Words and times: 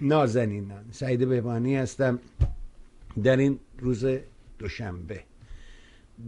نازنینان 0.00 0.84
سعید 0.90 1.28
بهبانی 1.28 1.76
هستم. 1.76 2.18
در 3.22 3.36
این 3.36 3.58
روز 3.78 4.04
دوشنبه. 4.58 5.24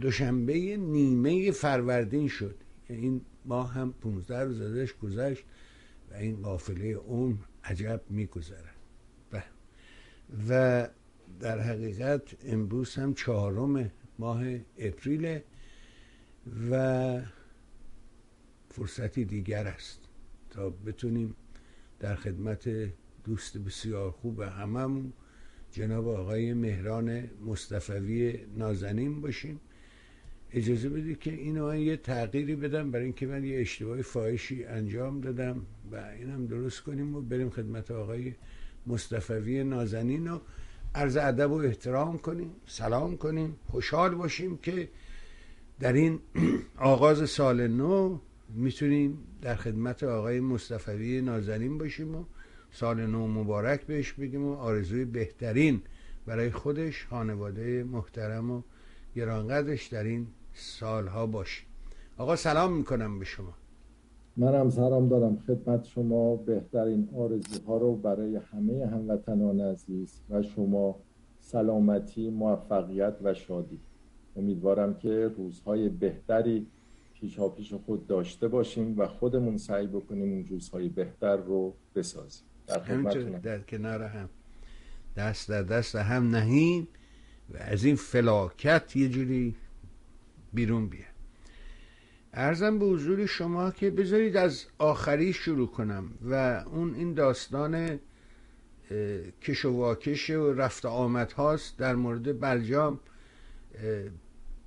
دوشنبه 0.01 0.77
نیمه 0.77 1.51
فروردین 1.51 2.27
شد. 2.27 2.55
این 2.89 3.21
ماه 3.45 3.73
هم 3.73 3.93
15 3.93 4.39
روز 4.39 4.61
ازش 4.61 4.93
گذشت 4.93 5.43
و 6.11 6.15
این 6.15 6.41
قافله 6.41 6.85
اون 6.85 7.39
عجب 7.63 8.01
میگذره 8.09 8.73
و 10.49 10.87
در 11.39 11.59
حقیقت 11.59 12.21
امروز 12.45 12.95
هم 12.95 13.13
چهارم 13.13 13.91
ماه 14.19 14.43
اپریل 14.77 15.39
و 16.71 17.21
فرصتی 18.69 19.25
دیگر 19.25 19.67
است 19.67 19.99
تا 20.49 20.69
بتونیم 20.69 21.35
در 21.99 22.15
خدمت 22.15 22.69
دوست 23.25 23.57
بسیار 23.57 24.11
خوب 24.11 24.41
هممون 24.41 25.13
جناب 25.71 26.07
آقای 26.07 26.53
مهران 26.53 27.29
مصطفوی 27.45 28.39
نازنین 28.57 29.21
باشیم. 29.21 29.59
اجازه 30.51 30.89
بدید 30.89 31.19
که 31.19 31.33
اینو 31.33 31.75
یه 31.75 31.97
تغییری 31.97 32.55
بدم 32.55 32.91
برای 32.91 33.05
اینکه 33.05 33.27
من 33.27 33.43
یه 33.43 33.59
اشتباه 33.59 34.01
فاحشی 34.01 34.65
انجام 34.65 35.21
دادم 35.21 35.65
و 35.91 35.95
اینم 35.95 36.45
درست 36.45 36.81
کنیم 36.81 37.15
و 37.15 37.21
بریم 37.21 37.49
خدمت 37.49 37.91
آقای 37.91 38.33
مصطفوی 38.87 39.63
نازنین 39.63 40.27
و 40.27 40.39
عرض 40.95 41.17
ادب 41.17 41.51
و 41.51 41.55
احترام 41.55 42.17
کنیم 42.17 42.51
سلام 42.65 43.17
کنیم 43.17 43.55
خوشحال 43.71 44.15
باشیم 44.15 44.57
که 44.57 44.89
در 45.79 45.93
این 45.93 46.19
آغاز 46.77 47.29
سال 47.29 47.67
نو 47.67 48.19
می‌تونیم 48.49 49.17
در 49.41 49.55
خدمت 49.55 50.03
آقای 50.03 50.39
مصطفوی 50.39 51.21
نازنین 51.21 51.77
باشیم 51.77 52.15
و 52.15 52.25
سال 52.73 53.05
نو 53.05 53.27
مبارک 53.27 53.85
بهش 53.85 54.13
بگیم 54.13 54.45
و 54.45 54.53
آرزوی 54.53 55.05
بهترین 55.05 55.81
برای 56.25 56.51
خودش 56.51 57.05
خانواده 57.05 57.83
محترم 57.83 58.51
و 58.51 58.61
گرانقدرش 59.15 59.87
در 59.87 60.03
این 60.03 60.27
سالها 60.53 61.25
باشیم 61.25 61.67
آقا 62.17 62.35
سلام 62.35 62.73
می‌کنم 62.77 63.19
به 63.19 63.25
شما. 63.25 63.53
منم 64.37 64.69
سلام 64.69 65.09
دارم 65.09 65.37
خدمت 65.47 65.85
شما. 65.85 66.35
بهترین 66.35 67.09
آرزوها 67.17 67.77
رو 67.77 67.95
برای 67.95 68.35
همه 68.35 68.87
هموطنان 68.87 69.61
عزیز 69.61 70.21
و 70.29 70.41
شما 70.41 70.99
سلامتی 71.39 72.29
موفقیت 72.29 73.15
و 73.23 73.33
شادی. 73.33 73.79
امیدوارم 74.35 74.93
که 74.93 75.31
روزهای 75.37 75.89
بهتری 75.89 76.67
پیشا 77.13 77.49
پیش 77.49 77.73
خود 77.73 78.07
داشته 78.07 78.47
باشیم 78.47 78.99
و 78.99 79.07
خودمون 79.07 79.57
سعی 79.57 79.87
بکنیم 79.87 80.33
اون 80.33 80.45
روزهای 80.45 80.89
بهتر 80.89 81.35
رو 81.35 81.73
بسازیم. 81.95 82.47
در, 82.67 82.77
در 83.43 83.59
کنار 83.59 84.03
هم. 84.03 84.29
دست 85.17 85.49
در 85.49 85.63
دست 85.63 85.95
هم 85.95 86.35
نهیم 86.35 86.87
و 87.53 87.57
از 87.57 87.83
این 87.83 87.95
فلاکت 87.95 88.95
یه 88.95 89.09
جوری 89.09 89.55
بیرون 90.53 90.87
بیه. 90.87 91.05
ارزم 92.33 92.79
به 92.79 92.85
حضور 92.85 93.25
شما 93.25 93.71
که 93.71 93.89
بذارید 93.89 94.37
از 94.37 94.65
آخری 94.77 95.33
شروع 95.33 95.67
کنم 95.67 96.11
و 96.21 96.63
اون 96.67 96.95
این 96.95 97.13
داستان 97.13 97.99
کش 99.41 99.65
و 99.65 99.69
واکش 99.69 100.29
و 100.29 100.53
رفت 100.53 100.85
آمد 100.85 101.31
هاست 101.31 101.77
در 101.77 101.95
مورد 101.95 102.39
برجام 102.39 102.99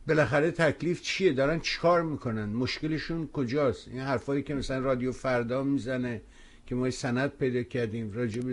بالاخره 0.09 0.51
تکلیف 0.51 1.03
چیه؟ 1.03 1.33
دارن 1.33 1.61
چیکار 1.61 2.03
می‌کنن؟ 2.03 2.45
مشکلشون 2.45 3.29
کجاست؟ 3.29 3.89
این 3.89 4.01
حرفایی 4.01 4.43
که 4.43 4.55
مثلا 4.55 4.79
رادیو 4.79 5.13
فردا 5.13 5.63
می‌زنه 5.63 6.23
که 6.67 6.75
ما 6.75 6.91
سند 6.91 7.31
پیدا 7.31 7.63
کردیم 7.63 8.13
راجب 8.13 8.45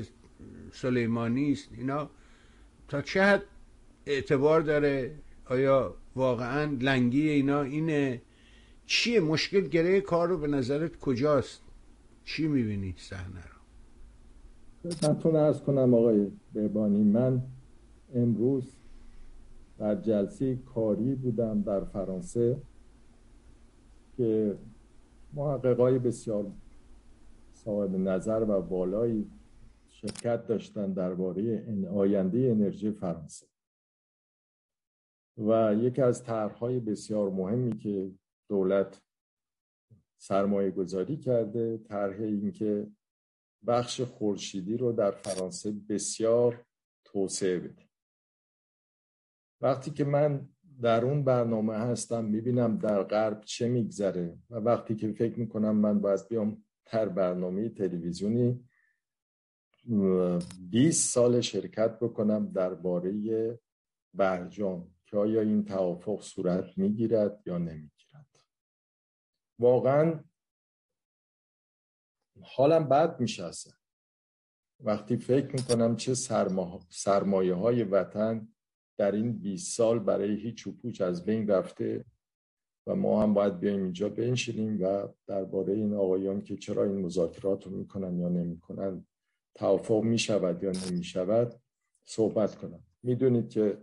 سلیمانی 0.74 1.52
است 1.52 1.70
اینا. 1.78 2.10
تا 2.88 3.02
چه 3.02 3.24
حد 3.24 3.44
اعتبار 4.06 4.62
داره؟ 4.62 5.16
آیا 5.46 5.96
واقعا 6.16 6.78
لنگی 6.82 7.30
اینا 7.30 7.62
اینه؟ 7.62 8.22
چیه؟ 8.86 9.20
مشکل 9.20 9.62
گره 9.62 10.02
کار 10.02 10.28
رو 10.28 10.38
به 10.38 10.48
نظرت 10.48 11.00
کجاست؟ 11.00 11.62
چی 12.26 12.48
می‌بینی 12.48 12.96
صحنه 12.98 13.44
رو؟ 13.44 13.54
خدمتتون 14.92 15.36
ارز 15.36 15.62
کنم 15.62 15.94
آقای 15.94 16.32
بهبانی. 16.54 17.04
من 17.04 17.42
امروز 18.16 18.72
در 19.80 19.96
جلسه 19.96 20.56
کاری 20.56 21.16
بودم 21.16 21.62
در 21.62 21.84
فرانسه 21.84 22.58
که 24.18 24.58
محققای 25.34 26.00
بسیار 26.00 26.52
صاحب 27.66 27.96
نظر 27.96 28.46
و 28.50 28.62
بالایی 28.62 29.32
شرکت 29.90 30.48
داشتن 30.48 30.94
درباره 30.94 31.66
آینده 31.88 32.40
انرژی 32.40 32.92
فرانسه. 32.92 33.48
و 35.38 35.76
یکی 35.80 36.02
از 36.02 36.24
طرحهای 36.24 36.80
بسیار 36.80 37.30
مهمی 37.30 37.78
که 37.78 38.12
دولت 38.50 39.02
سرمایه 40.18 40.72
گذاری 40.72 41.18
کرده 41.18 41.78
طرح 41.78 42.22
اینکه 42.22 42.88
بخش 43.68 44.02
خورشیدی 44.02 44.78
رو 44.78 44.92
در 44.92 45.12
فرانسه 45.12 45.72
بسیار 45.90 46.66
توسعه 47.04 47.60
بده. 47.60 47.84
وقتی 49.62 49.92
که 49.92 50.04
من 50.04 50.50
در 50.82 51.06
اون 51.06 51.24
برنامه 51.24 51.76
هستم 51.76 52.26
می‌بینم 52.26 52.78
در 52.78 53.04
غرب 53.04 53.42
چه 53.46 53.68
میگذره 53.68 54.38
و 54.50 54.56
وقتی 54.56 54.96
که 54.96 55.12
فکر 55.12 55.40
می‌کنم 55.40 55.76
من 55.76 56.00
باید 56.00 56.28
بیام 56.30 56.64
تر 56.86 57.10
برنامه 57.10 57.70
تلویزیونی 57.70 58.70
20 60.70 61.14
سال 61.14 61.42
شرکت 61.42 62.00
بکنم 62.00 62.52
درباره 62.52 63.60
برجام 64.14 64.96
که 65.06 65.18
آیا 65.18 65.42
این 65.42 65.66
توافق 65.66 66.22
صورت 66.22 66.78
می‌گیرد 66.78 67.44
یا 67.46 67.58
نمی‌گیرد. 67.58 68.40
واقعا 69.60 70.24
حالم 72.42 72.90
بد 72.90 73.20
میشه 73.20 73.52
وقتی 74.80 75.18
فکر 75.18 75.56
می‌کنم 75.56 75.96
چه 75.96 76.14
سرمایه 76.90 77.54
های 77.54 77.84
وطن 77.84 78.48
در 78.98 79.12
این 79.12 79.40
20 79.40 79.78
سال 79.78 80.00
برای 80.00 80.36
هیچ 80.36 80.68
پوچ 80.68 81.02
از 81.02 81.26
بین 81.26 81.48
رفته 81.48 82.06
و 82.88 82.96
ما 82.96 83.24
هم 83.24 83.34
باید 83.34 83.60
بیایم 83.60 83.84
اینجا 83.84 84.10
بنشینیم 84.10 84.84
و 84.84 85.08
درباره 85.28 85.74
این 85.74 85.94
آقایان 85.94 86.42
که 86.42 86.58
چرا 86.58 86.84
این 86.84 86.98
مذاکرات 86.98 87.64
رو 87.66 87.72
می‌کنن 87.72 88.20
یا 88.20 88.30
نمی‌کنن 88.30 89.06
توافق 89.56 90.04
می‌شود 90.04 90.64
یا 90.64 90.72
نمی‌شود 90.72 91.54
صحبت 92.06 92.56
کنم. 92.56 92.84
می‌دونید 93.04 93.50
که 93.50 93.78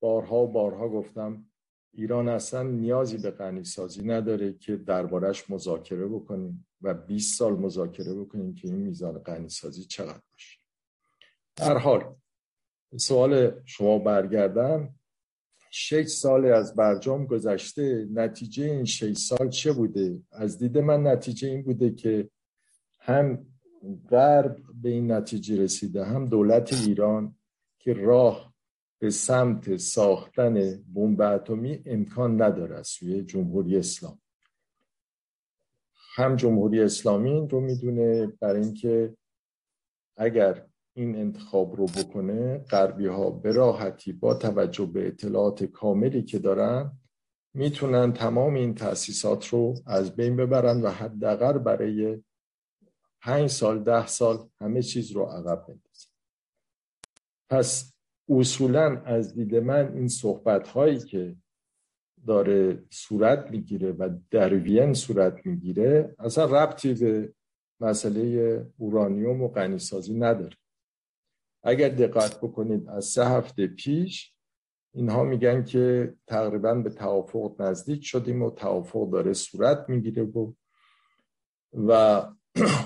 بارها 0.00 0.44
و 0.44 0.46
بارها 0.46 0.88
گفتم 0.88 1.46
ایران 1.92 2.28
اصلا 2.28 2.62
نیازی 2.62 3.18
به 3.18 3.30
غنی 3.30 3.64
سازی 3.64 4.04
نداره 4.04 4.52
که 4.52 4.76
دربارش 4.76 5.50
مذاکره 5.50 6.06
بکنیم 6.08 6.66
و 6.82 6.94
20 6.94 7.38
سال 7.38 7.52
مذاکره 7.52 8.14
بکنیم 8.14 8.54
که 8.54 8.68
این 8.68 8.76
میزان 8.76 9.18
غنی 9.18 9.48
سازی 9.48 9.84
چقدر 9.84 10.20
باشه. 10.32 10.58
در 11.56 11.78
حال 11.78 12.14
سوال 12.96 13.62
شما 13.64 13.98
برگردم. 13.98 14.94
شش 15.76 16.06
سال 16.06 16.46
از 16.46 16.74
برجام 16.74 17.26
گذشته 17.26 18.08
نتیجه 18.12 18.64
این 18.64 18.84
شش 18.84 19.12
سال 19.12 19.48
چه 19.48 19.72
بوده؟ 19.72 20.22
از 20.32 20.58
دید 20.58 20.78
من 20.78 21.06
نتیجه 21.06 21.48
این 21.48 21.62
بوده 21.62 21.90
که 21.90 22.30
هم 22.98 23.46
غرب 24.10 24.56
به 24.82 24.88
این 24.88 25.12
نتیجه 25.12 25.62
رسیده 25.62 26.04
هم 26.04 26.26
دولت 26.26 26.72
ایران 26.72 27.34
که 27.78 27.92
راه 27.92 28.54
به 28.98 29.10
سمت 29.10 29.76
ساختن 29.76 30.82
بمب 30.94 31.20
اتمی 31.20 31.82
امکان 31.86 32.42
نداره 32.42 32.82
سوی 32.82 33.22
جمهوری 33.22 33.76
اسلام. 33.76 34.18
هم 36.14 36.36
جمهوری 36.36 36.80
اسلامی 36.80 37.48
رو 37.50 37.60
می‌دونه 37.60 38.26
برای 38.26 38.62
اینکه 38.62 39.16
اگر 40.16 40.66
این 40.96 41.16
انتخاب 41.16 41.76
رو 41.76 41.86
بکنه 41.86 42.58
غربی 42.58 43.06
ها 43.06 43.30
به 43.30 43.52
راحتی 43.52 44.12
با 44.12 44.34
توجه 44.34 44.86
به 44.86 45.06
اطلاعات 45.06 45.64
کاملی 45.64 46.22
که 46.22 46.38
دارن 46.38 46.92
می‌تونن 47.54 48.12
تمام 48.12 48.54
این 48.54 48.74
تأسیسات 48.74 49.46
رو 49.46 49.74
از 49.86 50.16
بین 50.16 50.36
ببرن 50.36 50.82
و 50.82 50.88
حداقل 50.88 51.58
برای 51.58 52.22
پنج 53.20 53.50
سال 53.50 53.82
ده 53.82 54.06
سال 54.06 54.48
همه 54.60 54.82
چیز 54.82 55.12
رو 55.12 55.22
عقب 55.22 55.66
بندازن. 55.66 56.10
پس 57.50 57.94
اصولا 58.28 59.02
از 59.04 59.34
دید 59.34 59.54
من 59.54 59.92
این 59.94 60.08
صحبت 60.08 60.68
هایی 60.68 60.98
که 60.98 61.36
داره 62.26 62.84
صورت 62.90 63.50
می‌گیره 63.50 63.92
و 63.92 64.18
در 64.30 64.54
وین 64.54 64.94
صورت 64.94 65.46
می‌گیره 65.46 66.14
اصلا 66.18 66.44
ربطی 66.44 66.94
به 66.94 67.34
مسئله 67.80 68.66
اورانیوم 68.76 69.42
و 69.42 69.48
غنیسازی 69.48 70.14
نداره. 70.14 70.56
اگر 71.64 71.88
دقت 71.88 72.40
بکنید 72.40 72.88
از 72.88 73.04
سه 73.04 73.26
هفته 73.26 73.66
پیش 73.66 74.34
اینها 74.94 75.24
میگن 75.24 75.64
که 75.64 76.14
تقریبا 76.26 76.74
به 76.74 76.90
توافق 76.90 77.54
نزدیک 77.58 78.04
شدیم 78.04 78.42
و 78.42 78.50
توافق 78.50 79.10
داره 79.10 79.32
صورت 79.32 79.84
می‌گیره 79.88 80.24
و 80.24 80.52
و 81.74 82.22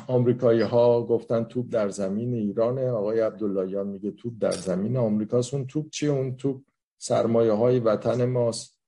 آمریکایی 0.07 0.61
ها 0.61 1.03
گفتن 1.03 1.45
توپ 1.45 1.67
در 1.71 1.89
زمین 1.89 2.35
ایرانه. 2.35 2.91
آقای 2.91 3.21
عبداللهیان 3.21 3.87
میگه 3.87 4.11
توپ 4.11 4.33
در 4.41 4.51
زمین 4.51 4.97
آمریکاست. 4.97 5.55
اون 5.55 5.67
توپ 5.67 5.91
چیه؟ 5.91 6.11
اون 6.11 6.37
توپ 6.37 6.63
سرمایه 6.99 7.53
های 7.53 7.81
وطن 7.81 8.25
ماست 8.25 8.81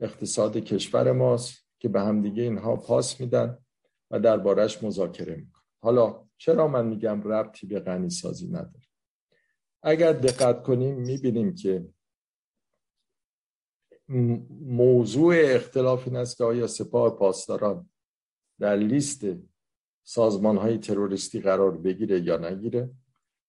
اقتصاد 0.00 0.56
کشور 0.56 1.12
ماست 1.12 1.66
که 1.78 1.88
به 1.88 2.00
همدیگه 2.00 2.42
اینها 2.42 2.76
پاس 2.76 3.20
میدن 3.20 3.58
و 4.10 4.20
دربارش 4.20 4.82
مذاکره 4.82 5.36
میکن 5.36 5.60
حالا 5.82 6.24
چرا 6.38 6.68
من 6.68 6.86
میگم 6.86 7.22
ربطی 7.22 7.66
به 7.66 7.80
غنی 7.80 8.10
سازی 8.10 8.46
نداره؟ 8.48 8.77
اگر 9.82 10.12
دقت 10.12 10.62
کنیم 10.62 10.94
می‌بینیم 10.94 11.54
که 11.54 11.88
موضوع 14.60 15.34
اختلاف 15.36 16.06
این 16.06 16.16
است 16.16 16.36
که 16.36 16.44
آیا 16.44 16.66
سپاه 16.66 17.16
پاسداران 17.18 17.90
در 18.60 18.76
لیست 18.76 19.24
سازمان 20.04 20.56
های 20.56 20.78
تروریستی 20.78 21.40
قرار 21.40 21.76
بگیره 21.78 22.20
یا 22.20 22.36
نگیره؟ 22.36 22.90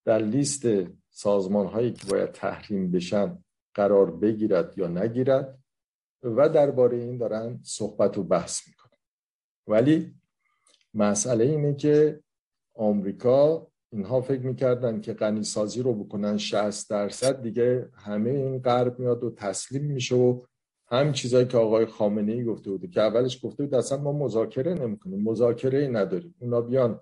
در 0.05 0.19
لیست 0.19 0.67
سازمان 1.09 1.67
هایی 1.67 1.93
که 1.93 2.07
باید 2.07 2.31
تحریم 2.31 2.91
بشن 2.91 3.43
قرار 3.73 4.11
بگیرد 4.11 4.77
یا 4.77 4.87
نگیرد؟ 4.87 5.59
و 6.23 6.49
درباره 6.49 6.97
این 6.97 7.17
دارن 7.17 7.59
صحبت 7.63 8.17
و 8.17 8.23
بحث 8.23 8.67
می‌کنن. 8.67 8.97
ولی 9.67 10.15
مسئله 10.93 11.43
اینه 11.43 11.75
که 11.75 12.23
آمریکا 12.73 13.68
اینها 13.91 14.21
فکر 14.21 14.41
می‌کردن 14.41 15.01
که 15.01 15.13
غنی 15.13 15.43
سازی 15.43 15.81
رو 15.81 15.93
بکنن 15.93 16.37
60 16.37 16.89
درصد 16.89 17.41
دیگه 17.41 17.89
همه 17.93 18.29
این 18.29 18.59
غرب 18.59 18.99
میاد 18.99 19.23
و 19.23 19.31
تسلیم 19.31 19.85
میشه 19.85 20.15
و 20.15 20.41
هم 20.91 21.11
چیزایی 21.11 21.47
که 21.47 21.57
آقای 21.57 21.85
خامنه 21.85 22.31
ای 22.31 22.43
گفته 22.43 22.71
بوده 22.71 22.87
که 22.87 23.01
اولش 23.01 23.45
گفته 23.45 23.63
بود 23.63 23.75
اصلا 23.75 23.97
ما 23.97 24.11
مذاکره 24.11 24.73
نمی‌کنیم 24.73 25.23
مذاکره 25.23 25.79
ای 25.79 25.87
نداریم. 25.87 26.35
اونا 26.39 26.61
بیان 26.61 26.99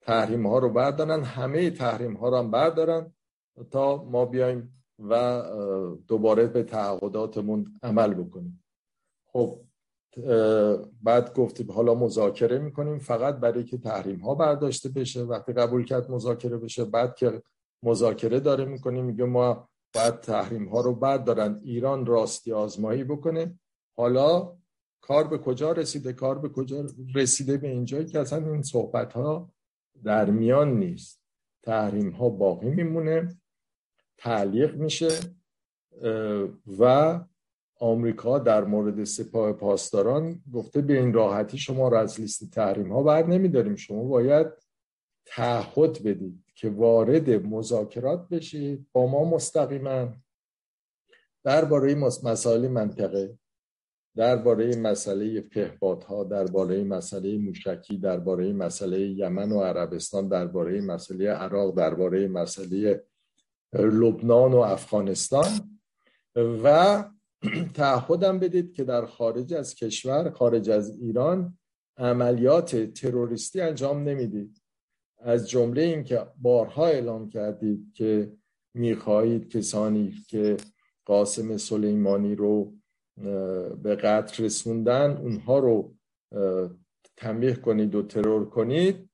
تحریم 0.00 0.46
ها 0.46 0.58
رو 0.58 0.70
بردارن 0.70 1.22
همه 1.22 1.70
تحریم 1.70 2.14
ها 2.14 2.28
رو 2.28 2.36
هم 2.36 2.50
بردارن 2.50 3.12
تا 3.70 4.04
ما 4.04 4.24
بیایم 4.24 4.84
و 4.98 5.42
دوباره 6.08 6.46
به 6.46 6.62
تعهداتمون 6.62 7.66
عمل 7.82 8.14
بکنیم. 8.14 8.64
خب 9.26 9.63
بعد 11.02 11.34
گفتیم 11.34 11.72
حالا 11.72 11.94
مذاکره 11.94 12.58
می‌کنیم 12.58 12.98
فقط 12.98 13.36
برای 13.36 13.64
که 13.64 13.78
تحریم 13.78 14.20
ها 14.20 14.34
برداشته 14.34 14.88
بشه. 14.88 15.22
وقتی 15.22 15.52
قبول 15.52 15.84
کرد 15.84 16.10
مذاکره 16.10 16.58
بشه 16.58 16.84
بعد 16.84 17.14
که 17.14 17.42
مذاکره 17.82 18.40
داره 18.40 18.64
می‌کنیم 18.64 19.04
میگه 19.04 19.24
ما 19.24 19.68
باید 19.94 20.20
تحریم 20.20 20.68
ها 20.68 20.80
رو 20.80 20.94
بردارن. 20.94 21.60
ایران 21.64 22.06
راستی 22.06 22.52
آزمایی 22.52 23.04
بکنه. 23.04 23.58
حالا 23.96 24.56
کار 25.00 25.28
به 25.28 25.38
کجا 25.38 25.72
رسیده؟ 25.72 26.12
کار 26.12 26.38
به 26.38 26.48
کجا 26.48 26.86
رسیده؟ 27.14 27.56
به 27.56 27.68
اینجایی 27.68 28.06
که 28.06 28.18
اصلا 28.20 28.52
این 28.52 28.62
صحبت 28.62 29.12
ها 29.12 29.50
در 30.04 30.30
میان 30.30 30.78
نیست. 30.78 31.20
تحریم 31.62 32.10
ها 32.10 32.28
باقی 32.28 32.70
میمونه. 32.70 33.36
تعلیق 34.18 34.76
میشه. 34.76 35.08
و 36.78 37.20
آمریکا 37.80 38.38
در 38.38 38.64
مورد 38.64 39.04
سپاه 39.04 39.52
پاسداران 39.52 40.42
گفته 40.52 40.80
به 40.80 40.98
این 40.98 41.12
راحتی 41.12 41.58
شما 41.58 41.88
را 41.88 42.00
از 42.00 42.20
لیست 42.20 42.50
تحریم 42.50 42.92
ها 42.92 43.02
بر 43.02 43.26
نمیداریم. 43.26 43.76
شما 43.76 44.04
باید 44.04 44.46
تعهد 45.26 46.02
بدید 46.02 46.44
که 46.54 46.70
وارد 46.70 47.30
مذاکرات 47.30 48.28
بشید. 48.28 48.86
با 48.92 49.06
ما 49.06 49.24
مستقیما. 49.24 50.08
درباره 51.44 51.94
مسائل 51.94 52.68
منطقه 52.68 53.38
درباره 54.16 54.76
مسئله 54.76 55.40
پهپادها 55.40 56.24
درباره 56.24 56.84
مسئله 56.84 57.38
موشکی 57.38 57.98
درباره 57.98 58.52
مسئله 58.52 59.00
یمن 59.00 59.52
و 59.52 59.60
عربستان 59.60 60.28
درباره 60.28 60.80
مسئله 60.80 61.30
عراق 61.30 61.76
درباره 61.76 62.28
مسئله 62.28 63.04
لبنان 63.72 64.52
و 64.52 64.58
افغانستان 64.58 65.80
و 66.36 67.04
تعهدم 67.74 68.38
بدید 68.38 68.72
که 68.72 68.84
در 68.84 69.06
خارج 69.06 69.54
از 69.54 69.74
کشور 69.74 70.30
خارج 70.30 70.70
از 70.70 70.98
ایران 70.98 71.58
عملیات 71.96 72.76
تروریستی 72.76 73.60
انجام 73.60 74.08
نمی‌دید. 74.08 74.62
از 75.18 75.48
جمله 75.48 75.82
این 75.82 76.04
که 76.04 76.26
بارها 76.42 76.86
اعلام 76.86 77.28
کردید 77.28 77.92
که 77.94 78.32
می‌خواهید 78.74 79.48
کسانی 79.48 80.14
که 80.28 80.56
قاسم 81.04 81.56
سلیمانی 81.56 82.34
رو 82.34 82.74
به 83.82 83.96
قتل 83.96 84.44
رسوندن 84.44 85.16
اونها 85.16 85.58
رو 85.58 85.94
تنبیه 87.16 87.54
کنید 87.54 87.94
و 87.94 88.02
ترور 88.02 88.48
کنید 88.48 89.10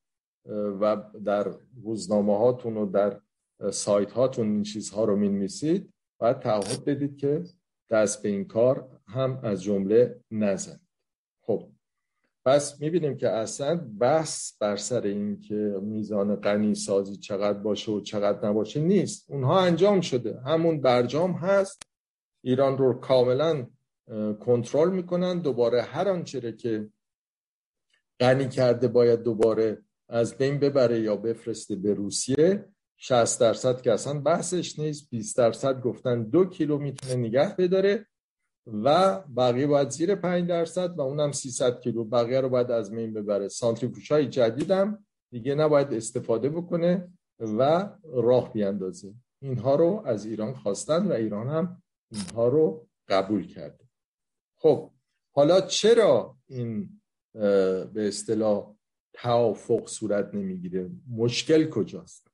و 0.81 0.97
در 1.25 1.55
روزنامه 1.83 2.39
هاتون 2.39 2.77
و 2.77 2.87
در 2.87 3.21
سایت 3.71 4.13
هاتون 4.13 4.47
این 4.49 4.63
چیزها 4.63 5.05
رو 5.05 5.17
می‌نویسید. 5.17 5.93
باید 6.21 6.39
تعهد 6.39 6.85
بدید 6.85 7.17
که 7.17 7.45
دست 7.91 8.23
به 8.23 8.29
این 8.29 8.45
کار 8.45 8.89
هم 9.07 9.41
از 9.43 9.63
جمله 9.63 10.21
نزن. 10.31 10.81
خب 11.43 11.69
پس 12.45 12.81
می‌بینیم 12.81 13.17
که 13.17 13.29
اصلا 13.29 13.77
بحث 13.77 14.53
بر 14.59 14.77
سر 14.77 15.01
این 15.01 15.41
که 15.41 15.55
میزان 15.83 16.37
غنی 16.37 16.75
سازی 16.75 17.17
چقدر 17.17 17.59
باشه 17.59 17.93
و 17.93 18.01
چقدر 18.01 18.49
نباشه 18.49 18.81
نیست. 18.81 19.31
اونها 19.31 19.61
انجام 19.61 20.01
شده. 20.01 20.41
همون 20.41 20.81
برجام 20.81 21.33
هست. 21.33 21.83
ایران 22.45 22.79
رو 22.79 22.93
کاملا 22.93 23.67
کنترل 24.41 24.91
می‌کنن. 24.91 25.39
دوباره 25.39 25.83
هر 25.83 26.09
آنچه 26.09 26.53
که 26.53 26.89
غنی 28.21 28.49
کرده 28.49 28.89
باید 28.89 29.23
دوباره 29.23 29.83
از 30.09 30.35
بین 30.35 30.59
ببره 30.59 31.01
یا 31.01 31.17
بفرسته 31.17 31.77
به 31.77 31.95
روسیه. 31.95 32.65
60 33.03 33.41
درصد 33.41 33.81
که 33.81 33.93
اصلا 33.93 34.21
بحثش 34.21 34.79
نیست 34.79 35.11
20 35.11 35.37
درصد 35.37 35.81
گفتن 35.81 36.23
دو 36.23 36.45
کیلو 36.45 36.79
می‌تونه 36.79 37.15
نگه 37.15 37.57
بداره 37.57 38.07
و 38.67 39.19
بقیه 39.21 39.67
باید 39.67 39.89
زیر 39.89 40.15
5 40.15 40.49
درصد 40.49 40.99
و 40.99 41.01
اونم 41.01 41.33
300 41.33 41.81
کیلو. 41.81 42.05
بقیه 42.05 42.41
رو 42.41 42.49
باید 42.49 42.71
از 42.71 42.93
مین 42.93 43.15
ببره. 43.15 43.49
سانتریفوژ 43.49 44.13
های 44.13 44.29
جدیدم 44.29 45.07
دیگه 45.33 45.55
نباید 45.55 45.95
استفاده 45.95 46.49
بکنه 46.49 47.13
و 47.41 47.91
راه 48.05 48.53
بیاندازه. 48.53 49.15
اینها 49.43 49.75
رو 49.75 50.03
از 50.07 50.27
ایران 50.27 50.55
خواستن 50.55 51.07
و 51.07 51.13
ایران 51.13 51.49
هم 51.49 51.83
اینها 52.13 52.49
رو 52.49 52.89
قبول 53.09 53.47
کرده. 53.47 53.85
خب 54.59 54.91
حالا 55.35 55.61
چرا 55.61 56.37
این 56.49 57.01
به 57.33 58.09
اصطلاح 58.09 58.75
توافق 59.13 59.89
صورت 59.89 60.35
نمی‌گیره؟ 60.35 60.91
مشکل 61.11 61.71
کجاست؟ 61.71 62.30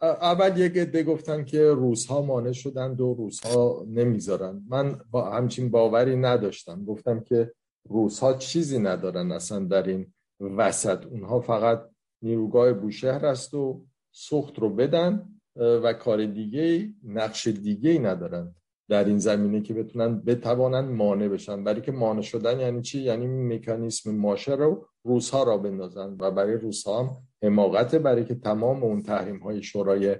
اول 0.00 0.58
یک 0.58 0.76
عده 0.76 1.02
گفتن 1.02 1.44
که 1.44 1.70
روزها 1.70 2.22
مانع 2.22 2.52
شدند 2.52 3.00
و 3.00 3.14
روزها 3.14 3.86
نمی‌ذارن. 3.88 4.62
من 4.68 5.00
با 5.10 5.30
همچین 5.30 5.70
باوری 5.70 6.16
نداشتم. 6.16 6.84
گفتم 6.84 7.20
که 7.20 7.52
روزها 7.88 8.34
چیزی 8.34 8.78
ندارن 8.78 9.32
اصلا 9.32 9.58
در 9.58 9.82
این 9.82 10.12
وسط. 10.40 11.06
اونها 11.06 11.40
فقط 11.40 11.82
نیروگاه 12.22 12.72
بوشهر 12.72 13.26
است 13.26 13.54
و 13.54 13.84
سخت 14.12 14.58
رو 14.58 14.70
بدن 14.70 15.28
و 15.56 15.92
کار 15.92 16.26
دیگه 16.26 16.92
نقش 17.04 17.46
دیگه 17.46 17.90
ای 17.90 17.98
ندارن. 17.98 18.54
در 18.88 19.04
این 19.04 19.18
زمینه 19.18 19.60
که 19.60 19.74
بتونن 19.74 20.20
بتوانن 20.20 20.80
مانع 20.80 21.28
بشن. 21.28 21.64
برای 21.64 21.80
که 21.80 21.92
مانع 21.92 22.22
شدن 22.22 22.60
یعنی 22.60 22.82
چی؟ 22.82 23.00
یعنی 23.00 23.26
مکانیسم 23.26 24.14
ماشه 24.14 24.54
رو 24.54 24.86
روزها 25.04 25.42
را 25.42 25.58
بندازن 25.58 26.16
و 26.20 26.30
برای 26.30 26.54
روزها 26.54 27.02
هم 27.02 27.16
حماقت 27.42 27.94
برای 27.94 28.24
که 28.24 28.34
تمام 28.34 28.84
اون 28.84 29.02
تحریم 29.02 29.38
های 29.38 29.62
شورای 29.62 30.16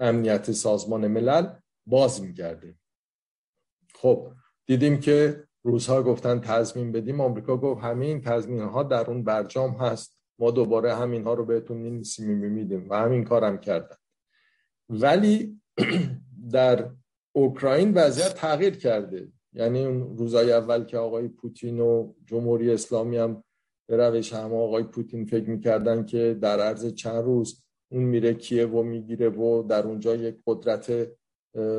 امنیت 0.00 0.52
سازمان 0.52 1.06
ملل 1.06 1.46
باز 1.86 2.22
میگرده. 2.22 2.74
خب 3.94 4.32
دیدیم 4.66 5.00
که 5.00 5.44
روزها 5.62 6.02
گفتن 6.02 6.40
تضمین 6.40 6.92
بدیم. 6.92 7.20
آمریکا 7.20 7.56
گفت 7.56 7.84
همه 7.84 8.06
این 8.06 8.20
تضمین 8.20 8.60
ها 8.60 8.82
در 8.82 9.10
اون 9.10 9.24
برجام 9.24 9.70
هست. 9.70 10.18
ما 10.38 10.50
دوباره 10.50 10.94
همین 10.94 11.24
ها 11.24 11.34
رو 11.34 11.44
بهتون 11.44 11.76
نیسیم 11.76 12.38
میدیم 12.38 12.86
و 12.90 12.94
همین 12.94 13.24
کارم 13.24 13.58
کردن. 13.58 13.96
ولی 14.88 15.60
در 16.52 16.90
اوکراین 17.36 17.94
وضعیت 17.94 18.34
تغییر 18.34 18.76
کرده. 18.76 19.28
یعنی 19.52 19.84
اون 19.84 20.16
روزای 20.16 20.52
اول 20.52 20.84
که 20.84 20.98
آقای 20.98 21.28
پوتین 21.28 21.80
و 21.80 22.12
جمهوری 22.24 22.72
اسلامی 22.72 23.16
هم 23.16 23.44
به 23.88 23.96
روش 23.96 24.32
همه 24.32 24.56
آقای 24.56 24.82
پوتین 24.82 25.24
فکر 25.24 25.50
می‌کردن 25.50 26.04
که 26.04 26.38
در 26.40 26.60
عرض 26.60 26.94
چند 26.94 27.24
روز 27.24 27.62
اون 27.92 28.02
میره 28.02 28.34
کیه 28.34 28.66
و 28.66 28.82
می‌گیره 28.82 29.28
و 29.28 29.62
در 29.62 29.86
اونجا 29.86 30.14
یک 30.14 30.36
قدرت 30.46 31.08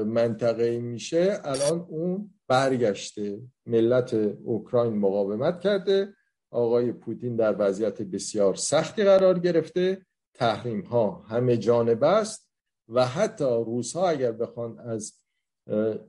منطقه 0.05 0.79
میشه. 0.79 1.39
الان 1.43 1.85
اون 1.89 2.33
برگشته. 2.47 3.41
ملت 3.65 4.13
اوکراین 4.43 4.93
مقاومت 4.93 5.59
کرده. 5.59 6.13
آقای 6.51 6.91
پوتین 6.91 7.35
در 7.35 7.55
وضعیت 7.59 8.01
بسیار 8.01 8.55
سختی 8.55 9.03
قرار 9.03 9.39
گرفته. 9.39 10.05
تحریم 10.33 10.81
ها 10.81 11.11
همه 11.11 11.57
جانب 11.57 12.03
است 12.03 12.49
و 12.89 13.05
حتی 13.05 13.45
روس 13.45 13.93
ها 13.95 14.09
اگر 14.09 14.31
بخوان 14.31 14.79
از 14.79 15.13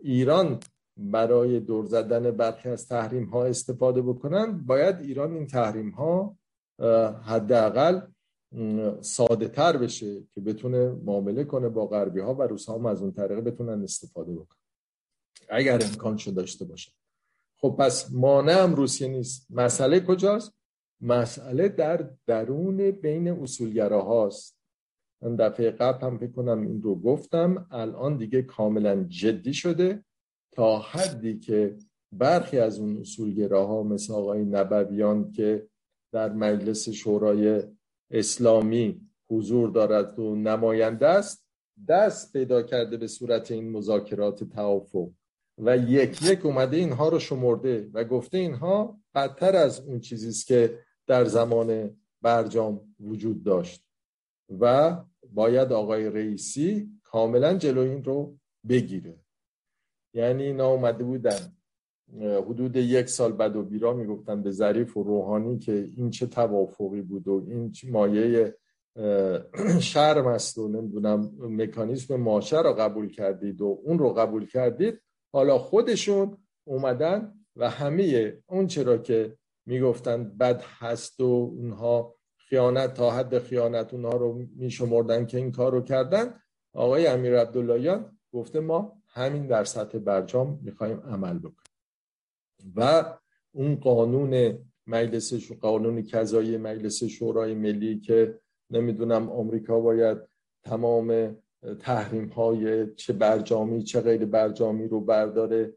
ایران 0.02 0.60
برای 0.96 1.60
دور 1.60 1.84
زدن 1.84 2.30
برخی 2.30 2.68
از 2.68 2.88
تحریم 2.88 3.24
ها 3.24 3.44
استفاده 3.44 4.02
بکنن 4.02 4.58
باید 4.66 5.00
ایران 5.00 5.32
این 5.32 5.46
تحریم 5.46 5.90
ها 5.90 6.36
حداقل 7.22 8.00
ساده 9.00 9.48
تر 9.48 9.76
بشه 9.76 10.22
که 10.34 10.40
بتونه 10.40 10.88
معامله 10.88 11.44
کنه 11.44 11.68
با 11.68 11.86
غربی 11.86 12.20
ها 12.20 12.34
و 12.34 12.42
روس 12.42 12.66
ها 12.66 12.74
هم 12.74 12.86
از 12.86 13.02
اون 13.02 13.12
طریقه 13.12 13.40
بتونن 13.40 13.82
استفاده 13.82 14.32
بکنن. 14.32 14.58
اگر 15.48 15.82
امکانشو 15.84 16.30
داشته 16.30 16.64
باشه 16.64 16.92
خب 17.60 17.76
پس 17.78 18.12
مانع 18.12 18.62
هم 18.62 18.74
روسیه 18.74 19.08
نیست. 19.08 19.46
مسئله 19.50 20.00
کجاست؟ 20.00 20.52
مسئله 21.00 21.68
در 21.68 22.10
درون 22.26 22.90
بین 22.90 23.28
اصولگرا 23.28 24.02
هاست 24.02 24.57
من 25.22 25.36
دفعه 25.36 25.70
قبل 25.70 26.06
هم 26.06 26.18
فکر 26.18 26.32
کنم 26.32 26.60
این 26.62 26.82
رو 26.82 27.00
گفتم. 27.00 27.66
الان 27.70 28.16
دیگه 28.16 28.42
کاملا 28.42 29.04
جدی 29.04 29.54
شده. 29.54 30.04
تا 30.52 30.78
حدی 30.78 31.38
که 31.38 31.76
برخی 32.12 32.58
از 32.58 32.78
اون 32.78 33.00
اصولگراها 33.00 33.82
مثل 33.82 34.12
آقای 34.12 34.44
نبویان 34.44 35.32
که 35.32 35.68
در 36.12 36.32
مجلس 36.32 36.88
شورای 36.88 37.62
اسلامی 38.10 39.00
حضور 39.30 39.70
دارد 39.70 40.18
و 40.18 40.34
نماینده 40.34 41.06
است 41.06 41.46
دست 41.88 42.32
پیدا 42.32 42.62
کرده 42.62 42.96
به 42.96 43.06
صورت 43.06 43.50
این 43.50 43.70
مذاکرات 43.70 44.44
توافق. 44.44 45.10
و 45.58 45.76
یک 45.76 46.22
یک 46.22 46.46
اومده 46.46 46.76
اینها 46.76 47.08
رو 47.08 47.18
شمرده 47.18 47.90
و 47.92 48.04
گفته 48.04 48.38
اینها 48.38 49.00
بدتر 49.14 49.56
از 49.56 49.80
اون 49.80 50.00
چیزی 50.00 50.28
است 50.28 50.46
که 50.46 50.78
در 51.06 51.24
زمان 51.24 51.96
برجام 52.22 52.94
وجود 53.00 53.44
داشت. 53.44 53.87
و 54.60 54.96
باید 55.32 55.72
آقای 55.72 56.10
رئیسی 56.10 56.90
کاملا 57.04 57.54
جلو 57.54 57.80
این 57.80 58.04
رو 58.04 58.38
بگیره. 58.68 59.20
یعنی 60.14 60.42
اینا 60.42 60.68
اومده 60.68 61.04
بودن. 61.04 61.52
حدود 62.20 62.76
یک 62.76 63.08
سال 63.08 63.32
بعد 63.32 63.56
و 63.56 63.62
بیرا 63.62 63.94
می‌گفتن 63.94 64.42
به 64.42 64.50
ظریف 64.50 64.96
و 64.96 65.02
روحانی 65.02 65.58
که 65.58 65.88
این 65.96 66.10
چه 66.10 66.26
توافقی 66.26 67.02
بود 67.02 67.28
و 67.28 67.44
این 67.48 67.72
مایه 67.90 68.56
شرم 69.80 70.26
است 70.26 70.58
و 70.58 70.68
نمی‌دونم 70.68 71.32
مکانیزم 71.40 72.16
ماشه 72.16 72.62
را 72.62 72.72
قبول 72.72 73.10
کردید 73.10 73.60
و 73.60 73.80
اون 73.84 73.98
رو 73.98 74.12
قبول 74.12 74.46
کردید. 74.46 75.00
حالا 75.32 75.58
خودشون 75.58 76.36
اومدن 76.64 77.34
و 77.56 77.70
همه 77.70 78.38
اون 78.46 78.66
چرا 78.66 78.98
که 78.98 79.36
می‌گفتن 79.66 80.24
بد 80.24 80.62
هست 80.62 81.20
و 81.20 81.52
اونها 81.56 82.17
خیانت 82.48 82.94
تا 82.94 83.10
حد 83.10 83.38
خیانت 83.38 83.94
اونها 83.94 84.16
رو 84.16 84.42
میشمردن 84.56 85.26
که 85.26 85.36
این 85.38 85.52
کار 85.52 85.72
رو 85.72 85.80
کردن. 85.80 86.34
آقای 86.72 87.06
امیر 87.06 87.38
عبداللهیان 87.38 88.18
گفته 88.32 88.60
ما 88.60 89.02
همین 89.08 89.46
در 89.46 89.64
سطح 89.64 89.98
برجام 89.98 90.60
می‌خوایم 90.62 91.00
عمل 91.00 91.38
بکنیم. 91.38 92.72
و 92.76 93.04
اون 93.52 93.76
قانون 93.76 94.58
مجلس 94.86 95.52
قانون 95.52 96.02
کذایی 96.02 96.56
مجلس 96.56 97.04
شورای 97.04 97.54
ملی 97.54 98.00
که 98.00 98.38
نمی‌دونم 98.70 99.30
آمریکا 99.30 99.80
باید 99.80 100.18
تمام 100.64 101.36
تحریم 101.80 102.28
های 102.28 102.94
چه 102.94 103.12
برجامی 103.12 103.82
چه 103.82 104.00
غیر 104.00 104.24
برجامی 104.24 104.88
رو 104.88 105.00
برداره. 105.00 105.74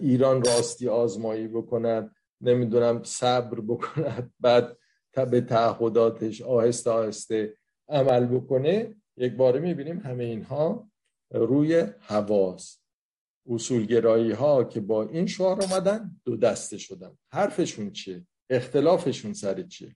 ایران 0.00 0.44
راستی 0.44 0.88
آزمایی 0.88 1.48
بکند 1.48 2.14
نمی‌دونم 2.40 3.02
صبر 3.02 3.60
بکند. 3.60 4.32
بعد 4.40 4.76
به 5.14 5.40
تعهداتش 5.40 6.42
آهسته 6.42 6.90
آهسته 6.90 7.56
عمل 7.88 8.26
بکنه 8.26 8.96
یک 9.16 9.32
باره 9.32 9.60
می‌بینیم 9.60 9.98
همه 9.98 10.24
اینها 10.24 10.90
روی 11.30 11.86
حواس 12.00 12.78
اصولگرایی 13.50 14.32
ها 14.32 14.64
که 14.64 14.80
با 14.80 15.02
این 15.02 15.26
شعار 15.26 15.64
آمدن 15.64 16.20
دو 16.24 16.36
دسته 16.36 16.78
شدن. 16.78 17.18
حرفشون 17.28 17.90
چیه؟ 17.90 18.26
اختلافشون 18.50 19.32
سر 19.32 19.62
چیه؟ 19.62 19.88
و 19.88 19.92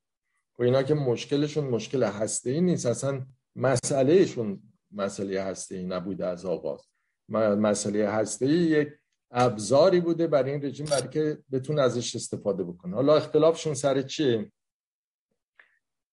خب 0.57 0.63
اینا 0.63 0.83
که 0.83 0.95
مشکلشون 0.95 1.65
مشکل 1.65 2.03
هسته 2.03 2.51
ای 2.51 2.61
نیست. 2.61 2.87
اصلا 2.87 3.27
مسئلهشون 3.57 4.63
مسئله 4.93 5.43
هسته 5.43 5.75
ای 5.75 5.85
نبوده 5.85 6.27
از 6.27 6.45
آغاز. 6.45 6.81
مسئله 7.29 8.09
هسته 8.09 8.47
ای 8.47 8.53
یک 8.53 8.89
ابزاری 9.31 10.01
بوده 10.01 10.27
برای 10.27 10.51
این 10.53 10.65
رژیم 10.65 10.87
برای 10.87 11.09
که 11.09 11.39
بتون 11.53 11.79
ازش 11.79 12.17
استفاده 12.17 12.65
بکنه. 12.65 12.95
حالا 12.95 13.17
اختلافشون 13.17 13.75
سر 13.75 14.03
چیه؟ 14.03 14.53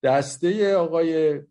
دسته 0.04 0.76
آقای 0.76 1.42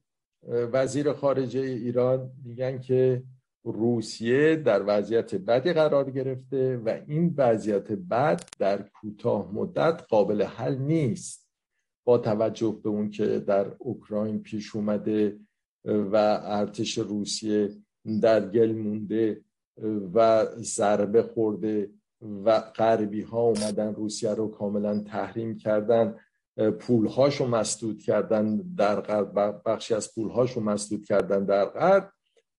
وزیر 0.49 1.13
خارجه 1.13 1.61
ایران 1.61 2.31
میگن 2.45 2.79
که 2.79 3.23
روسیه 3.65 4.57
در 4.57 4.83
وضعیت 4.87 5.35
بدی 5.35 5.73
قرار 5.73 6.11
گرفته 6.11 6.77
و 6.77 7.01
این 7.07 7.35
وضعیت 7.37 7.93
بد 7.93 8.45
در 8.59 8.83
کوتاه 8.83 9.55
مدت 9.55 10.03
قابل 10.09 10.43
حل 10.43 10.79
نیست. 10.79 11.49
با 12.05 12.19
توجه 12.19 12.81
به 12.83 12.89
اون 12.89 13.11
که 13.11 13.39
در 13.39 13.67
اوکراین 13.79 14.43
پیش 14.43 14.77
اومده 14.77 15.39
و 15.85 16.17
ارتش 16.43 16.99
روسیه 16.99 17.69
در 18.23 18.49
گل 18.51 18.73
مونده 18.73 19.45
و 20.15 20.47
ضربه 20.57 21.23
خورده 21.23 21.91
و 22.45 22.61
غربی 22.61 23.21
ها 23.21 23.41
اومدن 23.41 23.95
روسیه 23.95 24.31
رو 24.31 24.49
کاملا 24.49 25.01
تحریم 25.01 25.57
کردن 25.57 26.17
پولهاشو 26.57 27.47
مسدود 27.47 28.03
کردن 28.03 28.57
در 28.57 29.01
غرب 29.01 29.63
بخشی 29.67 29.95
از 29.95 30.15
پولهاشو 30.15 30.61
مسدود 30.61 31.05
کردن 31.05 31.45
در 31.45 31.65
غرب 31.65 32.13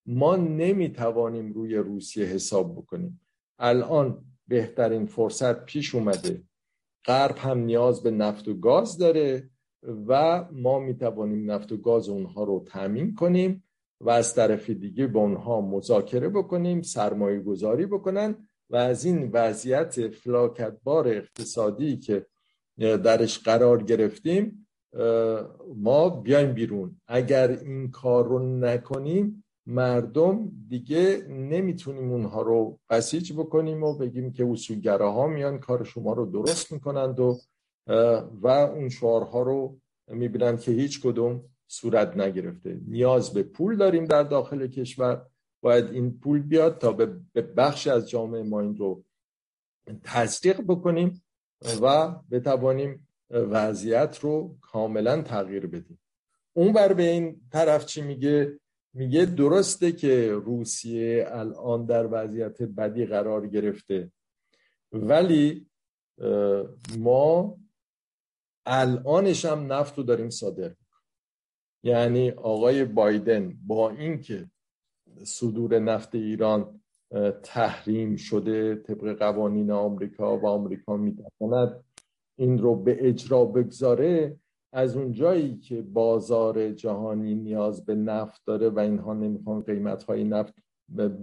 ما 0.06 0.36
نمی‌توانیم 0.36 1.54
روی 1.54 1.76
روسیه 1.76 2.26
حساب 2.26 2.76
بکنیم. 2.76 3.22
الان 3.60 4.26
بهترین 4.48 5.06
فرصت 5.06 5.66
پیش 5.66 5.96
اومده. 5.96 6.44
غرب 7.06 7.38
هم 7.38 7.60
نیاز 7.60 8.04
به 8.04 8.12
نفت 8.12 8.48
و 8.48 8.54
گاز 8.54 8.98
داره 8.98 9.50
و 10.08 10.44
ما 10.52 10.80
می‌توانیم 10.80 11.52
نفت 11.52 11.72
و 11.72 11.78
گاز 11.78 12.10
اونها 12.10 12.44
رو 12.44 12.66
تامین 12.68 13.16
کنیم 13.16 13.64
و 14.02 14.10
از 14.10 14.36
طرف 14.36 14.70
دیگه 14.70 15.08
با 15.08 15.20
اونها 15.20 15.62
مذاکره 15.62 16.30
بکنیم 16.30 16.82
سرمایه 16.82 17.40
گذاری 17.40 17.86
بکنن 17.86 18.48
و 18.70 18.76
از 18.76 19.06
این 19.06 19.30
وضعیت 19.34 20.08
فلاکتبار 20.08 21.08
اقتصادی 21.08 21.98
که 21.98 22.26
درش 22.80 23.40
قرار 23.40 23.84
گرفتیم 23.84 24.68
ما 25.76 26.10
بیایم 26.10 26.54
بیرون. 26.54 27.02
اگر 27.08 27.52
این 27.52 27.92
کار 27.92 28.28
رو 28.28 28.40
نکنیم 28.60 29.44
مردم 29.66 30.52
دیگه 30.70 31.26
نمی‌تونیم 31.30 32.12
اونها 32.12 32.42
رو 32.42 32.80
بسیج 32.90 33.34
بکنیم 33.34 33.84
و 33.84 33.98
بگیم 33.98 34.32
که 34.32 34.46
اصولگراها 34.46 35.28
میان 35.28 35.60
کار 35.60 35.84
شما 35.84 36.14
رو 36.14 36.26
درست 36.26 36.72
می‌کنند 36.72 37.20
و 37.20 37.40
و 38.42 38.48
اون 38.48 38.90
شعارها 38.90 39.42
رو 39.42 39.78
می‌بینن 40.08 40.58
که 40.58 40.72
هیچ 40.72 41.02
کدوم 41.02 41.44
صورت 41.68 42.18
نگرفته. 42.18 42.80
نیاز 42.88 43.34
به 43.34 43.44
پول 43.44 43.78
داریم 43.78 44.06
در 44.06 44.24
داخل 44.24 44.68
کشور. 44.68 45.26
باید 45.64 45.90
این 45.92 46.20
پول 46.20 46.42
بیاد 46.42 46.78
تا 46.78 46.92
به 46.92 47.42
بخش 47.42 47.88
از 47.88 48.10
جامعه 48.10 48.44
ما 48.44 48.62
این 48.62 48.78
رو 48.78 49.04
تصدیق 50.04 50.62
بکنیم. 50.62 51.23
و 51.82 52.16
بتوانیم 52.32 53.08
وضعیت 53.30 54.20
رو 54.22 54.58
کاملا 54.62 55.22
تغییر 55.22 55.68
بدیم. 55.68 56.00
اون 56.54 56.74
بر 56.74 56.94
به 56.94 57.04
این 57.04 57.42
طرف 57.52 57.86
چی 57.86 58.02
میگه؟ 58.02 58.60
میگه 58.94 59.26
درسته 59.26 59.92
که 59.92 60.32
روسیه 60.32 61.26
الان 61.28 61.86
در 61.86 62.08
وضعیت 62.12 62.62
بدی 62.62 63.06
قرار 63.06 63.48
گرفته 63.48 64.12
ولی 64.92 65.68
ما 66.98 67.58
الانش 68.66 69.46
هم 69.46 69.74
نفت 69.74 69.98
رو 69.98 70.04
داریم 70.04 70.30
صادر 70.30 70.76
یعنی 71.84 72.32
آقای 72.32 72.86
بایدن 72.86 73.58
با 73.68 73.90
اینکه 73.90 74.52
صدور 75.24 75.80
نفت 75.80 76.16
ایران 76.16 76.83
تحریم 77.44 78.16
شده 78.16 78.76
طبق 78.76 79.18
قوانین 79.20 79.72
آمریکا 79.72 80.38
و 80.38 80.48
آمریکا 80.48 80.98
می‌تواند 80.98 81.84
این 82.40 82.58
رو 82.58 82.76
به 82.76 83.08
اجرا 83.08 83.46
بگذاره. 83.46 84.38
از 84.74 84.98
اونجایی 84.98 85.58
که 85.58 85.82
بازار 85.82 86.72
جهانی 86.72 87.36
نیاز 87.36 87.86
به 87.86 87.96
نفت 87.96 88.42
داره 88.46 88.70
و 88.70 88.80
اینها 88.80 89.14
نمی‌خوان 89.14 89.62
قیمت 89.62 90.04
های 90.04 90.24
نفت 90.24 90.54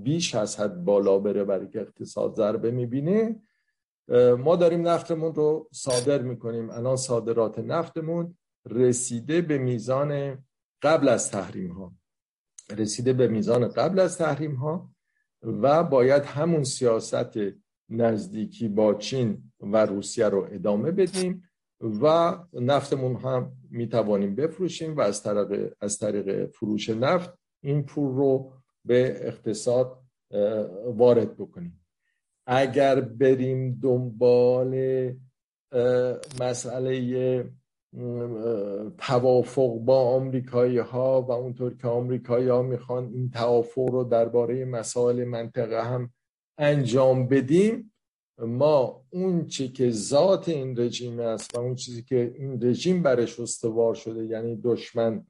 بیش 0.02 0.34
از 0.34 0.60
حد 0.60 0.84
بالا 0.84 1.18
بره 1.18 1.44
برای 1.44 1.68
که 1.68 1.80
اقتصاد 1.80 2.34
ضربه 2.34 2.70
می‌بینه 2.70 3.42
ما 4.38 4.56
داریم 4.56 4.88
نفتمون 4.88 5.34
رو 5.34 5.68
صادر 5.72 6.22
می‌کنیم. 6.22 6.70
الان 6.70 6.96
صادرات 6.96 7.58
نفتمون 7.58 8.36
رسیده 8.70 9.42
به 9.42 9.58
میزان 9.58 10.38
قبل 10.82 11.08
از 11.08 11.30
تحریم 11.30 11.72
ها 11.72 11.92
رسیده 12.76 13.12
به 13.12 13.28
میزان 13.28 13.68
قبل 13.68 13.98
از 13.98 14.18
تحریم 14.18 14.54
ها 14.54 14.90
و 15.42 15.84
باید 15.84 16.22
همون 16.22 16.64
سیاست 16.64 17.38
نزدیکی 17.88 18.68
با 18.68 18.94
چین 18.94 19.52
و 19.60 19.86
روسیه 19.86 20.28
رو 20.28 20.48
ادامه 20.50 20.90
بدیم 20.90 21.50
و 22.02 22.38
نفتمون 22.52 23.16
هم 23.16 23.52
می‌توانیم 23.70 24.34
بفروشیم 24.34 24.96
و 24.96 25.00
از 25.00 25.22
طریق, 25.22 25.74
از 25.80 25.98
طریق 25.98 26.50
فروش 26.50 26.90
نفت 26.90 27.38
این 27.62 27.82
پول 27.82 28.16
رو 28.16 28.52
به 28.84 29.26
اقتصاد 29.26 30.02
وارد 30.86 31.36
بکنیم. 31.36 31.84
اگر 32.46 33.00
بریم 33.00 33.78
دنبال 33.82 34.74
مسئله 36.40 37.50
توافق 38.98 39.78
با 39.78 40.00
آمریکایی 40.00 40.78
ها 40.78 41.22
و 41.22 41.32
اونطور 41.32 41.76
که 41.76 41.88
آمریکایی 41.88 42.48
ها 42.48 42.62
می‌خوان 42.62 43.12
این 43.14 43.30
توافق 43.30 43.90
رو 43.90 44.04
درباره 44.04 44.64
مسائل 44.64 45.24
منطقه 45.24 45.84
هم 45.84 46.12
انجام 46.58 47.28
بدیم. 47.28 47.92
ما 48.38 49.04
اون 49.10 49.46
چی 49.46 49.68
که 49.68 49.90
ذات 49.90 50.48
این 50.48 50.80
رژیم 50.80 51.20
است 51.20 51.56
و 51.56 51.60
اون 51.60 51.74
چیزی 51.74 52.02
که 52.02 52.34
این 52.36 52.62
رژیم 52.62 53.02
برش 53.02 53.40
استوار 53.40 53.94
شده 53.94 54.24
یعنی 54.24 54.60
دشمن 54.64 55.26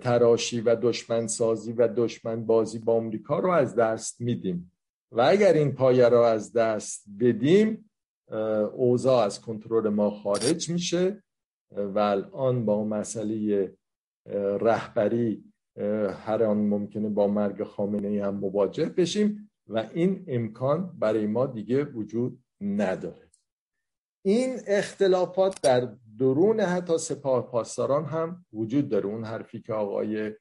تراشی 0.00 0.60
و 0.60 0.76
دشمن 0.76 1.26
سازی 1.26 1.72
و 1.72 1.88
دشمن 1.88 2.46
بازی 2.46 2.78
با 2.78 2.94
آمریکا 2.94 3.38
رو 3.38 3.50
از 3.50 3.74
دست 3.74 4.20
میدیم. 4.20 4.72
و 5.12 5.20
اگر 5.20 5.52
این 5.52 5.72
پایه 5.72 6.08
رو 6.08 6.20
از 6.20 6.52
دست 6.52 7.04
بدیم 7.20 7.90
اوضاع 8.72 9.24
از 9.24 9.40
کنترل 9.40 9.88
ما 9.88 10.10
خارج 10.10 10.70
میشه. 10.70 11.22
و 11.70 11.98
الان 11.98 12.64
با 12.64 12.84
مسئله 12.84 13.72
رهبری 14.60 15.44
هر 16.24 16.42
آن 16.44 16.56
ممکنه 16.56 17.08
با 17.08 17.26
مرگ 17.26 17.64
خامنه 17.64 18.08
ای 18.08 18.18
هم 18.18 18.34
مواجه 18.34 18.88
بشیم 18.88 19.50
و 19.66 19.88
این 19.94 20.24
امکان 20.28 20.98
برای 20.98 21.26
ما 21.26 21.46
دیگه 21.46 21.84
وجود 21.84 22.44
نداره. 22.60 23.28
این 24.24 24.58
اختلافات 24.66 25.62
در 25.62 25.88
درون 26.18 26.60
حتی 26.60 26.98
سپاه 26.98 27.50
پاسداران 27.50 28.04
هم 28.04 28.46
وجود 28.52 28.88
داره. 28.88 29.06
اون 29.06 29.24
حرفی 29.24 29.60
که 29.60 29.72
آقای 29.72 30.32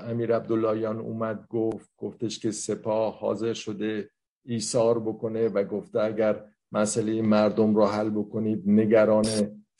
امیر 0.00 0.36
عبداللهیان 0.36 0.98
اومد 0.98 1.46
گفت 1.48 1.90
گفتش 1.96 2.38
که 2.38 2.50
سپاه 2.50 3.18
حاضر 3.18 3.52
شده 3.52 4.10
ایثار 4.44 5.00
بکنه 5.00 5.48
و 5.48 5.64
گفته 5.64 6.00
اگر 6.00 6.44
مسئله 6.72 7.22
مردم 7.22 7.74
رو 7.74 7.86
حل 7.86 8.10
بکنید 8.10 8.62
نگران 8.66 9.24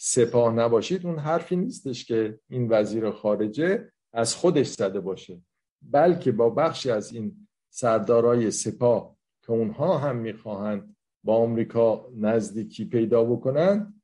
سپاه 0.06 0.54
نباشید 0.54 1.06
اون 1.06 1.18
حرفی 1.18 1.56
نیستش 1.56 2.04
که 2.04 2.38
این 2.48 2.68
وزیر 2.70 3.10
خارجه 3.10 3.92
از 4.12 4.34
خودش 4.34 4.68
زده 4.68 5.00
باشه 5.00 5.42
بلکه 5.82 6.32
با 6.32 6.50
بخشی 6.50 6.90
از 6.90 7.12
این 7.12 7.48
سردارای 7.70 8.50
سپاه 8.50 9.16
که 9.42 9.52
اونها 9.52 9.98
هم 9.98 10.16
می‌خواهند 10.16 10.96
با 11.24 11.36
آمریکا 11.36 12.08
نزدیکی 12.16 12.84
پیدا 12.84 13.24
بکنند 13.24 14.00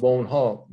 با 0.00 0.08
اونها 0.08 0.68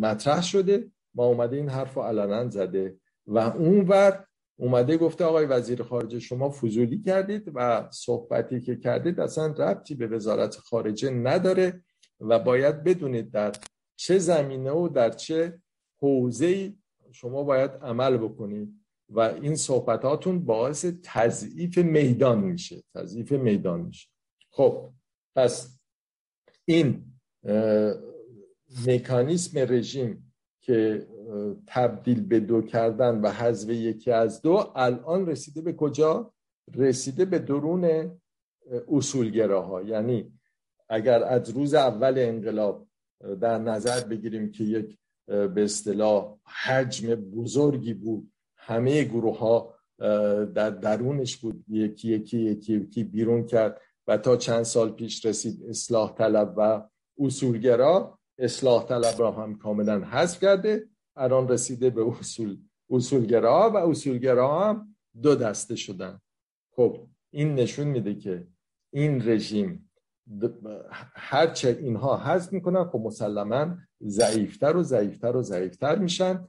مطرح 0.00 0.42
شده 0.42 0.90
ما 1.14 1.26
اومده 1.26 1.56
این 1.56 1.68
حرف 1.68 1.94
رو 1.94 2.02
علنا 2.02 2.50
زده. 2.50 2.96
و 3.26 3.38
اونور 3.38 4.24
اومده 4.56 4.96
گفته 4.96 5.24
آقای 5.24 5.46
وزیر 5.46 5.82
خارجه 5.82 6.18
شما 6.18 6.50
فضولی 6.50 7.02
کردید 7.02 7.52
و 7.54 7.88
صحبتی 7.90 8.60
که 8.60 8.76
کردید 8.76 9.20
اصلا 9.20 9.46
ربطی 9.46 9.94
به 9.94 10.06
وزارت 10.06 10.56
خارجه 10.56 11.10
نداره. 11.10 11.82
و 12.20 12.38
باید 12.38 12.84
بدونید 12.84 13.30
در 13.30 13.52
چه 13.96 14.18
زمینه 14.18 14.70
و 14.70 14.88
در 14.88 15.10
چه 15.10 15.62
حوزه 16.00 16.74
شما 17.12 17.42
باید 17.42 17.70
عمل 17.70 18.16
بکنید. 18.16 18.74
و 19.10 19.20
این 19.20 19.56
صحبتاتون 19.56 20.44
باعث 20.44 20.86
تضعیف 21.02 21.78
میدان 21.78 22.38
میشه. 22.38 22.82
تضعیف 22.94 23.32
میدان 23.32 23.80
میشه. 23.80 24.08
خب 24.50 24.90
پس 25.36 25.80
این 26.64 27.04
مکانیسم 28.86 29.58
رژیم 29.58 30.34
که 30.60 31.06
تبدیل 31.66 32.20
به 32.26 32.40
دو 32.40 32.62
کردن 32.62 33.20
و 33.20 33.28
حذف 33.28 33.70
یکی 33.70 34.10
از 34.10 34.42
دو 34.42 34.72
الان 34.74 35.26
رسیده 35.26 35.60
به 35.60 35.72
کجا؟ 35.72 36.34
رسیده 36.74 37.24
به 37.24 37.38
درون 37.38 38.10
اصولگراها. 38.88 39.82
یعنی 39.82 40.37
اگر 40.88 41.22
از 41.24 41.50
روز 41.50 41.74
اول 41.74 42.14
انقلاب 42.18 42.88
در 43.40 43.58
نظر 43.58 44.00
بگیریم 44.00 44.52
که 44.52 44.64
یک 44.64 44.98
به 45.26 45.64
اصطلاح 45.64 46.38
حجم 46.44 47.14
بزرگی 47.14 47.94
بود. 47.94 48.32
همه 48.56 49.04
گروه 49.04 49.38
ها 49.38 49.74
در 50.54 50.70
درونش 50.70 51.36
بود. 51.36 51.64
یکی 51.68 52.08
یکی 52.08 52.38
یکی 52.38 52.72
یکی 52.74 53.04
بیرون 53.04 53.46
کرد 53.46 53.80
و 54.06 54.16
تا 54.16 54.36
چند 54.36 54.62
سال 54.62 54.92
پیش 54.92 55.26
رسید 55.26 55.64
اصلاح 55.68 56.14
طلب 56.14 56.54
و 56.56 56.88
اصولگرا. 57.18 58.18
اصلاح 58.38 58.86
طلب 58.86 59.14
را 59.18 59.32
هم 59.32 59.58
کاملا 59.58 60.00
حذف 60.00 60.40
کرده. 60.40 60.88
الان 61.16 61.48
رسیده 61.48 61.90
به 61.90 62.08
اصول 62.20 62.58
اصولگرا 62.90 63.70
و 63.74 63.76
اصولگرا 63.76 64.64
هم 64.64 64.96
دو 65.22 65.34
دسته 65.34 65.76
شدن. 65.76 66.20
خب 66.72 67.06
این 67.30 67.54
نشون 67.54 67.86
میده 67.86 68.14
که 68.14 68.46
این 68.92 69.28
رژیم 69.28 69.87
هرچه 71.14 71.78
اینها 71.80 72.16
حذف 72.16 72.52
می‌کنن 72.52 72.84
خب 72.84 72.98
مسلما 72.98 73.76
ضعیفتر 74.06 74.76
و 74.76 74.82
ضعیفتر 74.82 75.36
و 75.36 75.42
ضعیفتر 75.42 75.98
میشن 75.98 76.48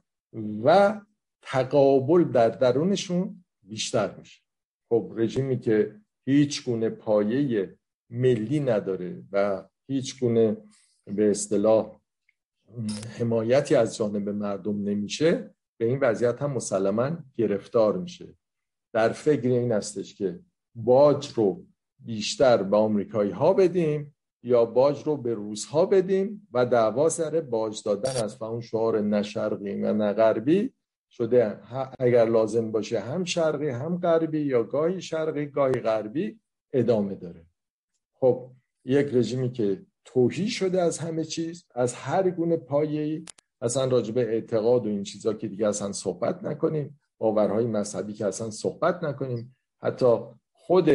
و 0.64 1.00
تقابل 1.42 2.24
در 2.24 2.48
درونشون 2.48 3.44
بیشتر 3.62 4.16
میشه. 4.16 4.42
خب 4.88 5.12
رژیمی 5.16 5.58
که 5.58 6.00
هیچ 6.26 6.64
گونه 6.64 6.90
پایه 6.90 7.78
ملی 8.10 8.60
نداره 8.60 9.22
و 9.32 9.64
هیچ 9.88 10.20
گونه 10.20 10.56
به 11.06 11.30
اصطلاح 11.30 12.00
حمایتی 13.18 13.74
از 13.74 13.96
جانب 13.96 14.28
مردم 14.28 14.82
نمیشه 14.82 15.54
به 15.80 15.86
این 15.86 15.98
وضعیت 15.98 16.42
هم 16.42 16.52
مسلما 16.52 17.18
گرفتار 17.34 17.98
میشه. 17.98 18.36
در 18.92 19.08
فکر 19.08 19.48
این 19.48 19.72
هستش 19.72 20.14
که 20.14 20.40
باج 20.74 21.32
رو 21.34 21.66
بیشتر 22.04 22.62
به 22.62 22.76
آمریکایی 22.76 23.30
ها 23.30 23.52
بدیم 23.52 24.14
یا 24.42 24.64
باج 24.64 25.02
رو 25.02 25.16
به 25.16 25.34
روس 25.34 25.64
ها 25.64 25.86
بدیم 25.86 26.48
و 26.52 26.66
دعوا 26.66 27.08
سر 27.08 27.40
باج 27.40 27.82
دادن 27.84 28.24
است 28.24 28.42
و 28.42 28.44
اون 28.44 28.60
شعار 28.60 29.00
نه 29.00 29.22
شرقی 29.22 29.82
و 29.82 29.92
نه 29.92 30.12
غربی 30.12 30.72
شده. 31.10 31.58
اگر 31.98 32.24
لازم 32.24 32.72
باشه 32.72 33.00
هم 33.00 33.24
شرقی 33.24 33.68
هم 33.68 33.98
غربی 33.98 34.40
یا 34.40 34.62
گاهی 34.62 35.00
شرقی 35.00 35.46
گاهی 35.46 35.80
غربی 35.80 36.40
ادامه 36.72 37.14
داره. 37.14 37.46
خب 38.14 38.50
یک 38.84 39.06
رژیمی 39.12 39.52
که 39.52 39.82
توهی 40.04 40.48
شده 40.48 40.82
از 40.82 40.98
همه 40.98 41.24
چیز 41.24 41.66
از 41.74 41.94
هر 41.94 42.30
گونه 42.30 42.56
پایه‌ای 42.56 43.24
اصلا 43.60 43.84
راجب 43.84 44.18
اعتقاد 44.18 44.86
و 44.86 44.88
این 44.88 45.02
چیزا 45.02 45.34
که 45.34 45.48
دیگه 45.48 45.68
اصلا 45.68 45.92
صحبت 45.92 46.44
نکنیم 46.44 47.00
باورهای 47.18 47.66
مذهبی 47.66 48.12
که 48.12 48.26
اصلا 48.26 48.50
صحبت 48.50 49.04
نکنیم. 49.04 49.56
حتی 49.82 50.16
خود 50.52 50.90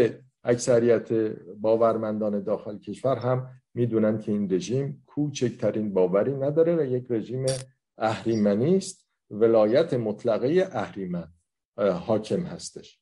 اکثریت 0.46 1.14
باورمندان 1.62 2.44
داخل 2.44 2.78
کشور 2.78 3.16
هم 3.16 3.50
می‌دونن 3.74 4.18
که 4.18 4.32
این 4.32 4.54
رژیم 4.54 5.04
کوچکترین 5.06 5.94
باوری 5.94 6.34
نداره 6.34 6.76
و 6.76 6.84
یک 6.84 7.06
رژیم 7.10 7.46
اهریمنی 7.98 8.78
است. 8.78 9.08
ولایت 9.30 9.94
مطلقه 9.94 10.70
اهریمن 10.72 11.28
حاکم 11.78 12.44
هستش. 12.44 13.00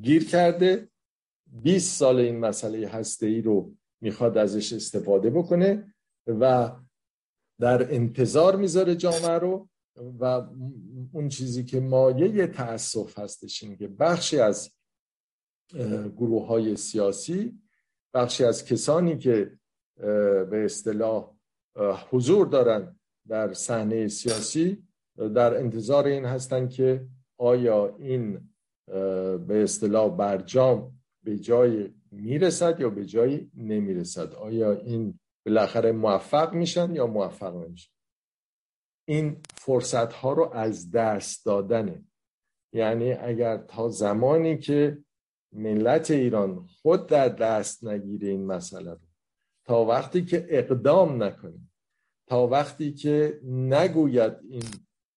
گیر 0.00 0.28
کرده 0.28 0.88
20 1.46 1.98
سال 1.98 2.16
این 2.16 2.38
مسئله 2.38 2.88
هسته 2.88 3.26
ای 3.26 3.42
رو 3.42 3.74
می‌خواد 4.00 4.38
ازش 4.38 4.72
استفاده 4.72 5.30
بکنه 5.30 5.94
و 6.26 6.70
در 7.60 7.94
انتظار 7.94 8.56
می‌ذاره 8.56 8.96
جامعه 8.96 9.38
رو 9.38 9.68
و 10.20 10.24
اون 11.12 11.28
چیزی 11.28 11.64
که 11.64 11.80
مایه 11.80 12.46
تاسف 12.46 13.18
هستش 13.18 13.62
این 13.62 13.76
که 13.76 13.88
بخشی 13.88 14.38
از 14.38 14.70
گروه 16.16 16.46
های 16.46 16.76
سیاسی 16.76 17.62
بخشی 18.14 18.44
از 18.44 18.64
کسانی 18.64 19.18
که 19.18 19.58
به 20.50 20.62
اصطلاح 20.64 21.34
حضور 22.10 22.46
دارن 22.46 22.96
در 23.28 23.52
صحنه 23.52 24.08
سیاسی 24.08 24.86
در 25.16 25.56
انتظار 25.56 26.06
این 26.06 26.24
هستند 26.24 26.70
که 26.70 27.06
آیا 27.38 27.96
این 27.98 28.48
به 29.46 29.62
اصطلاح 29.62 30.16
برجام 30.16 31.00
به 31.24 31.38
جای 31.38 31.94
می‌رسد 32.10 32.80
یا 32.80 32.90
به 32.90 33.04
جایی 33.04 33.50
نمی‌رسد؟ 33.54 34.34
آیا 34.34 34.72
این 34.72 35.18
بالاخره 35.46 35.92
موفق 35.92 36.54
میشن 36.54 36.94
یا 36.94 37.06
موفق 37.06 37.56
نمیشن؟ 37.56 37.92
این 39.08 39.40
فرصت 39.54 40.12
ها 40.12 40.32
رو 40.32 40.50
از 40.52 40.90
دست 40.90 41.46
دادنه. 41.46 42.04
یعنی 42.72 43.12
اگر 43.12 43.56
تا 43.58 43.88
زمانی 43.88 44.58
که 44.58 44.98
ملت 45.52 46.10
ایران 46.10 46.66
خود 46.82 47.06
در 47.06 47.28
دست 47.28 47.84
نگیره 47.84 48.28
این 48.28 48.46
مسئله 48.46 48.90
رو. 48.90 48.98
تا 49.64 49.84
وقتی 49.84 50.24
که 50.24 50.46
اقدام 50.48 51.22
نکنه 51.22 51.60
تا 52.26 52.46
وقتی 52.46 52.92
که 52.92 53.40
نگوید 53.44 54.32
این 54.48 54.64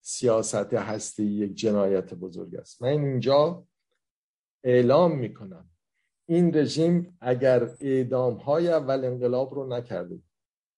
سیاست 0.01 0.73
هستی 0.73 1.23
یک 1.23 1.55
جنایت 1.55 2.13
بزرگ 2.13 2.55
است. 2.55 2.81
من 2.81 2.89
اینجا 2.89 3.65
اعلام 4.63 5.17
می‌کنم. 5.17 5.69
این 6.25 6.57
رژیم 6.57 7.17
اگر 7.21 7.69
اعدام 7.79 8.33
های 8.33 8.67
اول 8.67 9.05
انقلاب 9.05 9.53
رو 9.53 9.67
نکرده 9.67 10.15
بود 10.15 10.23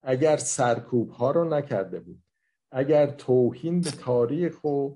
اگر 0.04 0.38
سرکوب 0.38 1.10
ها 1.10 1.32
رو 1.32 1.50
نکرده 1.50 2.00
بود 2.00 2.24
اگر 2.72 3.08
توهین 3.08 3.82
به 3.82 3.92
تاریخ 3.92 4.64
و 4.64 4.90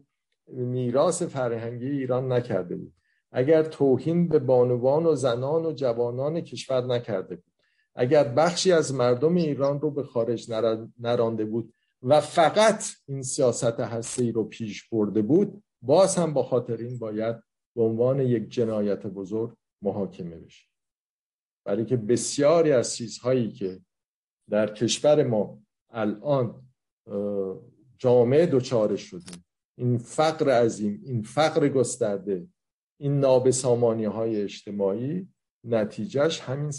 میراث 0.48 1.24
فرهنگی 1.24 1.90
ایران 1.90 2.32
نکرده 2.32 2.76
بود 2.76 2.94
اگر 3.32 3.64
توهین 3.64 4.28
به 4.28 4.40
بانوان 4.40 5.06
و 5.06 5.16
زنان 5.16 5.66
و 5.66 5.72
جوانان 5.72 6.42
کشور 6.42 6.86
نکرده 6.86 7.36
بود 7.36 7.52
اگر 7.96 8.24
بخشی 8.24 8.72
از 8.72 8.94
مردم 8.94 9.36
ایران 9.36 9.82
رو 9.82 9.92
به 9.92 10.04
خارج 10.04 10.52
نرانده 11.00 11.46
بود 11.46 11.74
و 12.04 12.22
فقط 12.22 12.84
این 13.08 13.22
سیاست 13.22 13.80
هسته 13.80 14.32
رو 14.32 14.44
پیش 14.44 14.90
برده 14.90 15.22
بود 15.22 15.64
باز 15.82 16.16
هم 16.16 16.34
با 16.34 16.44
خاطر 16.44 16.78
این 16.78 17.00
باید 17.00 17.36
به 17.76 17.84
عنوان 17.84 18.20
یک 18.20 18.50
جنایت 18.50 19.06
بزرگ 19.06 19.54
محاکمه 19.82 20.40
بشه. 20.40 20.66
برای 21.66 21.86
که 21.86 21.98
بسیاری 21.98 22.72
از 22.72 22.96
چیزهایی 22.96 23.52
که 23.52 23.82
در 24.50 24.74
کشور 24.74 25.24
ما 25.24 25.62
الان 25.90 26.62
جامعه 27.98 28.46
دچار 28.46 28.96
شده 28.96 29.32
این 29.78 29.98
فقر 29.98 30.50
عظیم 30.50 31.02
این 31.06 31.22
فقر 31.22 31.70
گسترده 31.70 32.48
این 33.02 33.20
نابسامانی 33.20 34.06
های 34.06 34.42
اجتماعی 34.42 35.34
نتیجهش 35.64 36.40
همین 36.40 36.72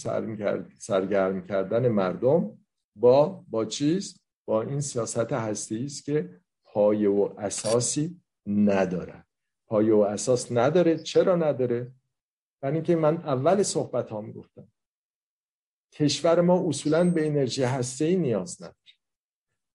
سرگرم 0.79 1.43
کردن 1.43 1.89
مردم 1.89 2.59
با 2.97 3.45
با 3.49 3.65
چیز؟ 3.65 4.21
با 4.49 4.63
این 4.63 4.81
سیاست 4.81 5.33
هستی 5.33 5.85
است 5.85 6.05
که 6.05 6.41
پایه 6.65 7.09
و 7.11 7.35
اساسی 7.39 8.23
نداره. 8.47 9.25
پایه 9.69 9.95
و 9.95 9.99
اساس 9.99 10.53
نداره. 10.53 10.99
چرا 10.99 11.37
نداره؟ 11.37 11.93
برای 12.63 12.75
اینکه 12.75 12.97
من 12.97 13.17
اول 13.17 13.63
صحبت 13.63 14.11
ها 14.11 14.23
گفتم. 14.23 14.73
کشور 15.93 16.41
ما 16.41 16.69
اصولا 16.69 17.11
به 17.11 17.27
انرژی 17.27 17.63
هسته 17.63 18.17
نیاز 18.17 18.63
نداره. 18.63 18.77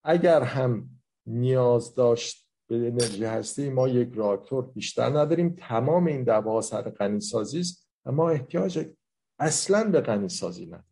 اگر 0.04 0.42
هم 0.42 0.90
نیاز 1.26 1.96
داشت 1.96 2.47
به 2.68 2.76
انرژی 2.76 3.24
هسته 3.24 3.70
ما 3.70 3.88
یک 3.88 4.10
راکتور 4.16 4.66
بیشتر 4.66 5.10
نداریم. 5.10 5.56
تمام 5.60 6.08
این 6.08 6.24
دعوا 6.24 6.62
سر 6.62 6.82
غنی 6.82 7.20
سازی 7.20 7.60
است 7.60 7.90
اما 8.06 8.30
احتیاج 8.30 8.88
اصلا 9.40 9.92
به 9.92 10.02
غنی 10.02 10.30
سازی 10.30 10.66
نداریم. 10.66 10.84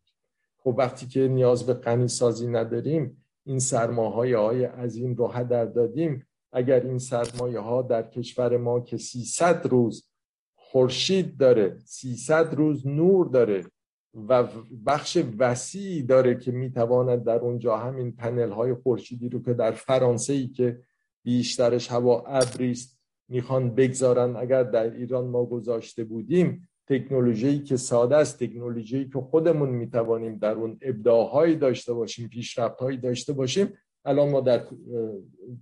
خب 0.58 0.76
وقتی 0.78 1.08
که 1.08 1.28
نیاز 1.28 1.66
به 1.66 1.74
غنی 1.74 2.08
سازی 2.08 2.48
نداریم 2.48 3.24
این 3.46 3.60
سرمایه 3.60 4.38
های 4.38 4.64
عظیم 4.64 5.16
رو 5.16 5.28
هدر 5.28 5.66
دادیم. 5.66 6.28
اگر 6.52 6.80
این 6.80 7.00
سرمایه 7.00 7.60
ها 7.60 7.82
در 7.82 8.04
کشور 8.04 8.58
ما 8.58 8.80
که 8.80 8.98
300 8.98 9.66
روز 9.66 10.10
خورشید 10.56 11.38
داره 11.38 11.78
300 11.86 12.54
روز 12.54 12.88
نور 12.88 13.28
داره 13.28 13.66
و 14.30 14.48
بخش 14.86 15.18
وسیعی 15.38 16.04
داره 16.04 16.36
که 16.36 16.52
می‌تواند 16.52 17.24
در 17.24 17.40
اونجا 17.40 17.78
همین 17.78 18.12
پنل 18.12 18.52
های 18.52 18.74
خورشیدی 18.74 19.30
رو 19.30 19.42
که 19.42 19.54
در 19.54 19.72
فرانسه 19.72 20.34
ای 20.34 20.48
که 20.48 20.80
بیشترش 21.26 21.92
هوا 21.92 22.24
ابری 22.28 22.72
است 22.72 23.00
می‌خوان 23.30 23.76
بگذارن. 23.76 24.36
اگر 24.36 24.64
در 24.64 24.94
ایران 24.94 25.28
ما 25.28 25.46
گذاشته 25.46 26.04
بودیم 26.04 26.70
تکنولوژی 26.88 27.60
که 27.60 27.78
ساده 27.78 28.16
است 28.16 28.44
تکنولوژی 28.44 29.10
که 29.14 29.20
خودمون 29.20 29.70
می‌توانیم 29.70 30.38
در 30.38 30.52
اون 30.52 30.78
ابداعهایی 30.82 31.56
داشته 31.56 31.94
باشیم 31.94 32.28
پیشرفتهایی 32.30 32.98
داشته 32.98 33.34
باشیم 33.34 33.68
الان 34.06 34.30
ما 34.30 34.42
در 34.42 34.64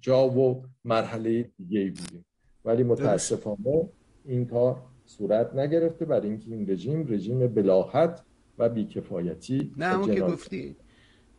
جا 0.02 0.30
و 0.30 0.64
مرحله 0.86 1.52
دیگه 1.58 1.80
ای 1.80 1.90
بودیم. 1.90 2.26
ولی 2.66 2.84
متاسفانه 2.84 3.90
این 4.26 4.46
کار 4.46 4.82
صورت 5.06 5.56
نگرفته. 5.56 6.06
برای 6.06 6.30
اینکه 6.30 6.52
این 6.52 6.70
رژیم 6.70 7.08
رژیم 7.10 7.48
بلاحت 7.48 8.24
و 8.58 8.70
بیکفایتی 8.70 9.72
نه 9.78 9.86
همون 9.86 10.16
که 10.16 10.22
گفتی 10.22 10.76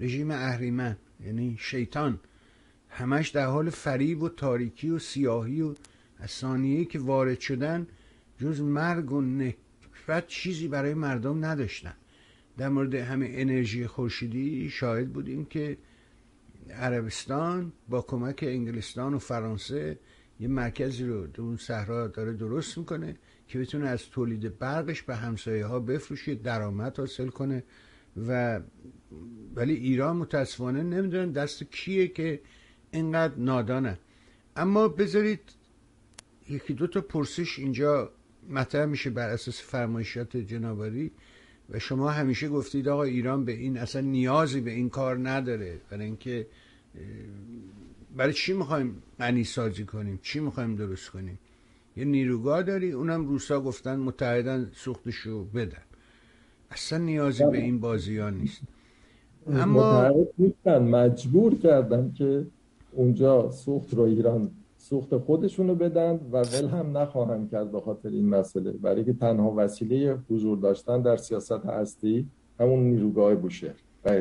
رژیم 0.01 0.31
اهریمن 0.31 0.97
یعنی 1.27 1.57
شیطان. 1.61 2.21
همش 2.95 3.29
در 3.29 3.47
حال 3.47 3.71
فریب 3.71 4.23
و 4.23 4.29
تاریکی 4.29 4.91
و 4.91 4.99
سیاهی 4.99 5.63
و 5.63 5.75
ثانیه 6.27 6.85
که 6.85 6.99
وارد 6.99 7.41
شدن 7.41 7.87
جز 8.39 8.61
مرگ 8.61 9.13
و 9.13 9.21
نکبت 9.21 10.27
چیزی 10.27 10.69
برای 10.69 10.95
مردم 10.95 11.45
نداشتن. 11.45 11.95
در 12.59 12.69
مورد 12.69 12.95
همه 12.95 13.29
انرژی 13.31 13.87
خورشیدی 13.87 14.71
شاهد 14.71 15.13
بودیم 15.13 15.45
که 15.45 15.79
عربستان 16.71 17.73
با 17.89 18.03
کمک 18.03 18.45
انگلستان 18.49 19.15
و 19.15 19.19
فرانسه 19.19 19.99
یه 20.41 20.49
مرکزی 20.49 21.05
رو 21.05 21.27
در 21.27 21.41
اون 21.41 21.57
صحرا 21.57 22.09
داره 22.09 22.33
درست 22.33 22.79
می‌کنه 22.79 23.17
که 23.49 23.59
بتونه 23.59 23.89
از 23.89 24.11
تولید 24.11 24.59
برقش 24.59 25.03
به 25.03 25.17
همسایه 25.17 25.67
ها 25.67 25.81
بفروشه 25.81 26.35
درآمد 26.35 26.99
حاصل 26.99 27.29
کنه 27.29 27.65
و 28.27 28.61
ولی 29.55 29.75
ایران 29.75 30.17
متاسفانه 30.17 30.83
نمی‌دونن 30.83 31.33
دست 31.33 31.65
کیه 31.65 32.09
که 32.09 32.41
اینقدر 32.95 33.35
نادانه. 33.37 33.99
اما 34.57 34.89
بذارید 34.89 35.41
یکی 36.51 36.75
دو 36.75 36.87
تا 36.87 37.01
پرسش 37.01 37.59
اینجا 37.59 38.11
مطرح 38.51 38.85
میشه 38.85 39.11
بر 39.11 39.29
اساس 39.29 39.63
فرمایشات 39.63 40.37
جناباری 40.37 41.11
و 41.71 41.79
شما 41.79 42.11
همیشه 42.11 42.49
گفتید 42.49 42.89
آقا 42.89 43.03
ایران 43.03 43.45
به 43.45 43.53
این 43.53 43.79
اصلا 43.79 44.01
نیازی 44.01 44.61
به 44.61 44.71
این 44.71 44.89
کار 44.89 45.29
نداره. 45.29 45.81
برای 45.91 46.05
اینکه 46.05 46.47
برای 48.17 48.33
چی 48.33 48.53
می‌خوایم 48.53 49.03
غنی 49.19 49.45
سازی 49.45 49.85
کنیم؟ 49.85 50.19
چی 50.23 50.41
می‌خوایم 50.41 50.77
درست 50.77 51.11
کنیم؟ 51.11 51.39
یه 51.97 52.05
نیروگاه 52.05 52.63
داری 52.63 52.93
اونم 52.93 53.27
روسا 53.27 53.61
گفتن 53.61 53.97
متحدن 53.97 54.71
سوختشو 54.75 55.45
بدن. 55.45 55.83
اصلا 56.71 56.99
نیازی 56.99 57.45
به 57.45 57.59
این 57.59 57.81
بازی 57.81 58.19
ها 58.19 58.31
نیست 58.31 58.63
اما 59.47 60.11
مجبور 60.67 61.59
کردن 61.59 62.13
که 62.19 62.47
اونجا 62.95 63.51
سوخت 63.51 63.95
رو 63.95 64.03
ایران 64.03 64.51
سوخت 64.79 65.17
خودشونو 65.17 65.75
بدن 65.75 66.21
و 66.33 66.43
ول 66.43 66.69
هم 66.69 66.99
نخواهند 66.99 67.51
کرد 67.51 67.73
به 67.73 67.81
خاطر 67.81 68.09
این 68.09 68.29
مسئله. 68.29 68.73
برای 68.73 69.05
که 69.05 69.13
تنها 69.13 69.55
وسیله 69.57 70.19
حضور 70.31 70.59
داشتن 70.59 71.03
در 71.03 71.17
سیاست 71.17 71.53
هستی 71.67 72.27
همون 72.61 72.81
نیروگاه 72.81 73.35
بوشه 73.35 73.75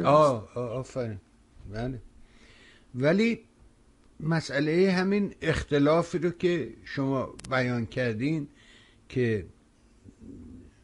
آه 0.06 0.58
آفرین. 0.58 1.18
بله. 1.74 2.00
ولی 2.96 3.40
مسئله 4.20 4.92
همین 4.92 5.34
اختلافی 5.42 6.18
رو 6.18 6.30
که 6.30 6.74
شما 6.84 7.30
بیان 7.50 7.86
کردین 7.86 8.48
که 9.10 9.46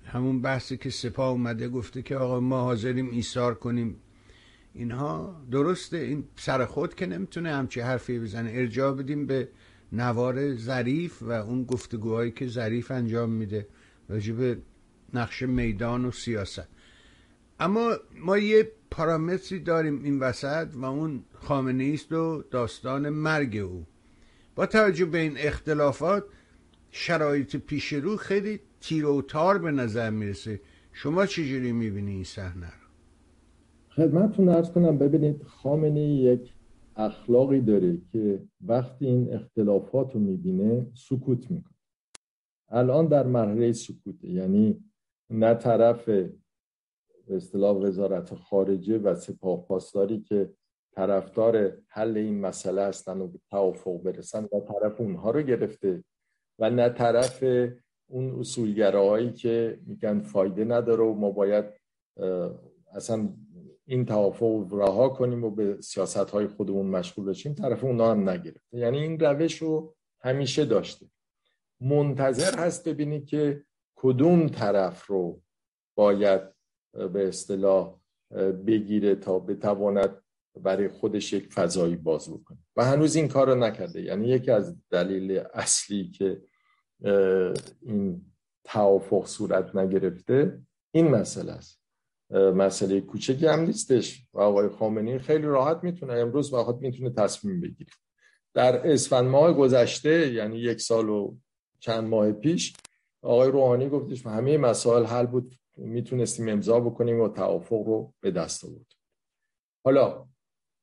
همون 0.06 0.42
بحثی 0.42 0.78
که 0.78 0.90
سپاه 0.90 1.30
اومده 1.30 1.70
گفته 1.70 2.02
که 2.02 2.18
آقا 2.18 2.40
ما 2.40 2.62
حاضریم 2.62 3.10
ایثار 3.10 3.54
کنیم 3.56 3.96
اینها 4.74 5.42
درسته 5.52 5.98
این 5.98 6.24
سر 6.36 6.66
خود 6.66 6.96
که 6.96 7.06
نمی‌تونه 7.06 7.56
همچی 7.56 7.80
حرفی 7.80 8.20
بزنه. 8.20 8.52
ارجاع 8.54 8.96
بدیم 8.96 9.26
به 9.26 9.50
نوار 9.92 10.56
ظریف 10.56 11.22
و 11.22 11.32
اون 11.32 11.64
گفتگوهایی 11.64 12.32
که 12.32 12.48
ظریف 12.48 12.92
انجام 12.92 13.30
میده 13.30 13.68
راجب 14.10 14.58
نقش 15.14 15.42
میدان 15.42 16.06
و 16.06 16.12
سیاست. 16.12 16.68
اما 17.60 17.98
ما 18.20 18.38
یه 18.38 18.72
پارامتری 18.92 19.60
داریم 19.60 20.04
این 20.04 20.20
وسط 20.20 20.68
و 20.74 20.86
اون 20.86 21.24
خامنه 21.34 21.92
است 21.94 22.12
و 22.12 22.44
داستان 22.52 23.10
مرگ 23.10 23.58
او. 23.58 23.86
با 24.56 24.66
توجه 24.66 25.06
به 25.06 25.18
این 25.18 25.34
اختلافات 25.38 26.26
شرایط 26.92 27.56
پیش 27.56 27.94
رو 27.94 28.18
خیلی 28.18 28.60
تیر 28.82 29.06
و 29.06 29.22
تار 29.22 29.58
به 29.58 29.72
نظر 29.72 30.10
می‌رسه. 30.10 30.62
شما 30.94 31.26
چجوری 31.26 31.72
می‌بینی 31.72 32.12
این 32.12 32.24
صحنه 32.24 32.79
خدمتتون 34.00 34.50
ارز 34.50 34.72
کنم 34.72 34.98
ببینید 34.98 35.44
خامنه 35.44 36.02
یک 36.02 36.54
اخلاقی 36.96 37.62
داره 37.62 37.98
که 38.12 38.44
وقتی 38.62 39.06
این 39.06 39.34
اختلافات 39.34 40.14
رو 40.14 40.20
می‌بینه 40.20 40.88
سکوت 40.94 41.52
می‌کنه. 41.52 41.74
الان 42.70 43.08
در 43.08 43.28
مرحله 43.28 43.72
سکوته 43.72 44.30
یعنی 44.30 44.84
نه 45.30 45.54
طرف 45.54 46.10
به 46.10 47.36
اصطلاح 47.36 47.78
وزارت 47.78 48.36
خارجه 48.36 48.98
و 48.98 49.16
سپاه 49.16 49.66
پاسداری 49.66 50.22
که 50.22 50.54
طرفدار 50.96 51.78
حل 51.88 52.18
این 52.18 52.40
مسئله 52.40 52.82
هستن 52.82 53.22
و 53.22 53.28
به 53.28 53.40
توافق 53.50 54.02
برسن 54.04 54.44
و 54.44 54.60
طرف 54.60 55.02
اونها 55.02 55.32
رو 55.32 55.42
گرفته 55.42 56.04
و 56.60 56.70
نه 56.70 56.90
طرف 56.90 57.44
اون 58.08 58.40
اصولگراهایی 58.40 59.32
که 59.32 59.80
میگن 59.86 60.20
فایده 60.20 60.64
نداره 60.66 61.04
و 61.04 61.14
ما 61.14 61.32
باید 61.32 61.66
اصلا 62.96 63.30
این 63.90 64.06
توافق 64.06 64.74
رها 64.74 65.10
کنیم 65.10 65.44
و 65.44 65.50
به 65.50 65.82
سیاست 65.82 66.18
های 66.30 66.48
خودمون 66.48 66.86
مشغول 66.86 67.26
بشیم 67.26 67.54
طرف 67.54 67.84
اونها 67.84 68.12
هم 68.12 68.30
نگرفته. 68.30 68.78
یعنی 68.78 69.00
این 69.00 69.20
روش 69.20 69.58
رو 69.58 69.96
همیشه 70.22 70.66
داشته. 70.66 71.06
منتظر 71.82 72.60
هست 72.60 72.88
ببینید 72.88 73.26
که 73.26 73.64
کدوم 73.96 74.48
طرف 74.48 75.06
رو 75.06 75.42
باید 75.96 76.42
به 77.14 77.28
اصطلاح 77.28 78.00
بگیره 78.68 79.16
تا 79.16 79.40
بتواند 79.40 80.24
برای 80.56 80.88
خودش 80.88 81.34
یک 81.34 81.54
فضایی 81.54 81.96
باز 81.96 82.30
بکنه. 82.30 82.58
و 82.76 82.86
هنوز 82.86 83.16
این 83.16 83.28
کار 83.28 83.50
رو 83.50 83.56
نکرده. 83.56 84.02
یعنی 84.02 84.28
یکی 84.28 84.52
از 84.52 84.76
دلیل 84.90 85.44
اصلی 85.54 86.12
که 86.12 86.42
این 87.82 88.26
توافق 88.64 89.26
صورت 89.26 89.76
نگرفته 89.76 90.62
این 90.92 91.08
مسئله 91.08 91.52
است. 91.52 91.79
مسئله 92.32 93.02
کوچکی 93.02 93.48
هم 93.48 93.60
نیستش. 93.60 94.24
و 94.34 94.40
آقای 94.40 94.70
خامنه‌ای 94.70 95.20
خیلی 95.20 95.46
راحت 95.46 95.84
می‌تونه 95.84 96.14
امروز 96.14 96.52
بخاطر 96.52 96.80
می‌تونه 96.80 97.10
تصمیم 97.10 97.62
بگیره. 97.62 97.92
در 98.54 98.88
اسفند 98.88 99.26
ماه 99.26 99.54
گذشته 99.54 100.34
یعنی 100.34 100.58
یک 100.58 100.82
سال 100.82 101.10
و 101.10 101.36
چند 101.80 102.04
ماه 102.04 102.32
پیش 102.32 102.74
آقای 103.22 103.52
روحانی 103.52 103.90
گفتش 103.90 104.26
همه 104.26 104.58
مسائل 104.58 105.06
حل 105.06 105.26
بود 105.26 105.56
می‌تونستیم 105.78 106.50
امضا 106.50 106.80
بکنیم 106.80 107.20
و 107.20 107.30
توافق 107.30 107.88
رو 107.88 108.14
به 108.22 108.32
دست 108.32 108.66
آورد. 108.66 108.94
حالا 109.86 110.28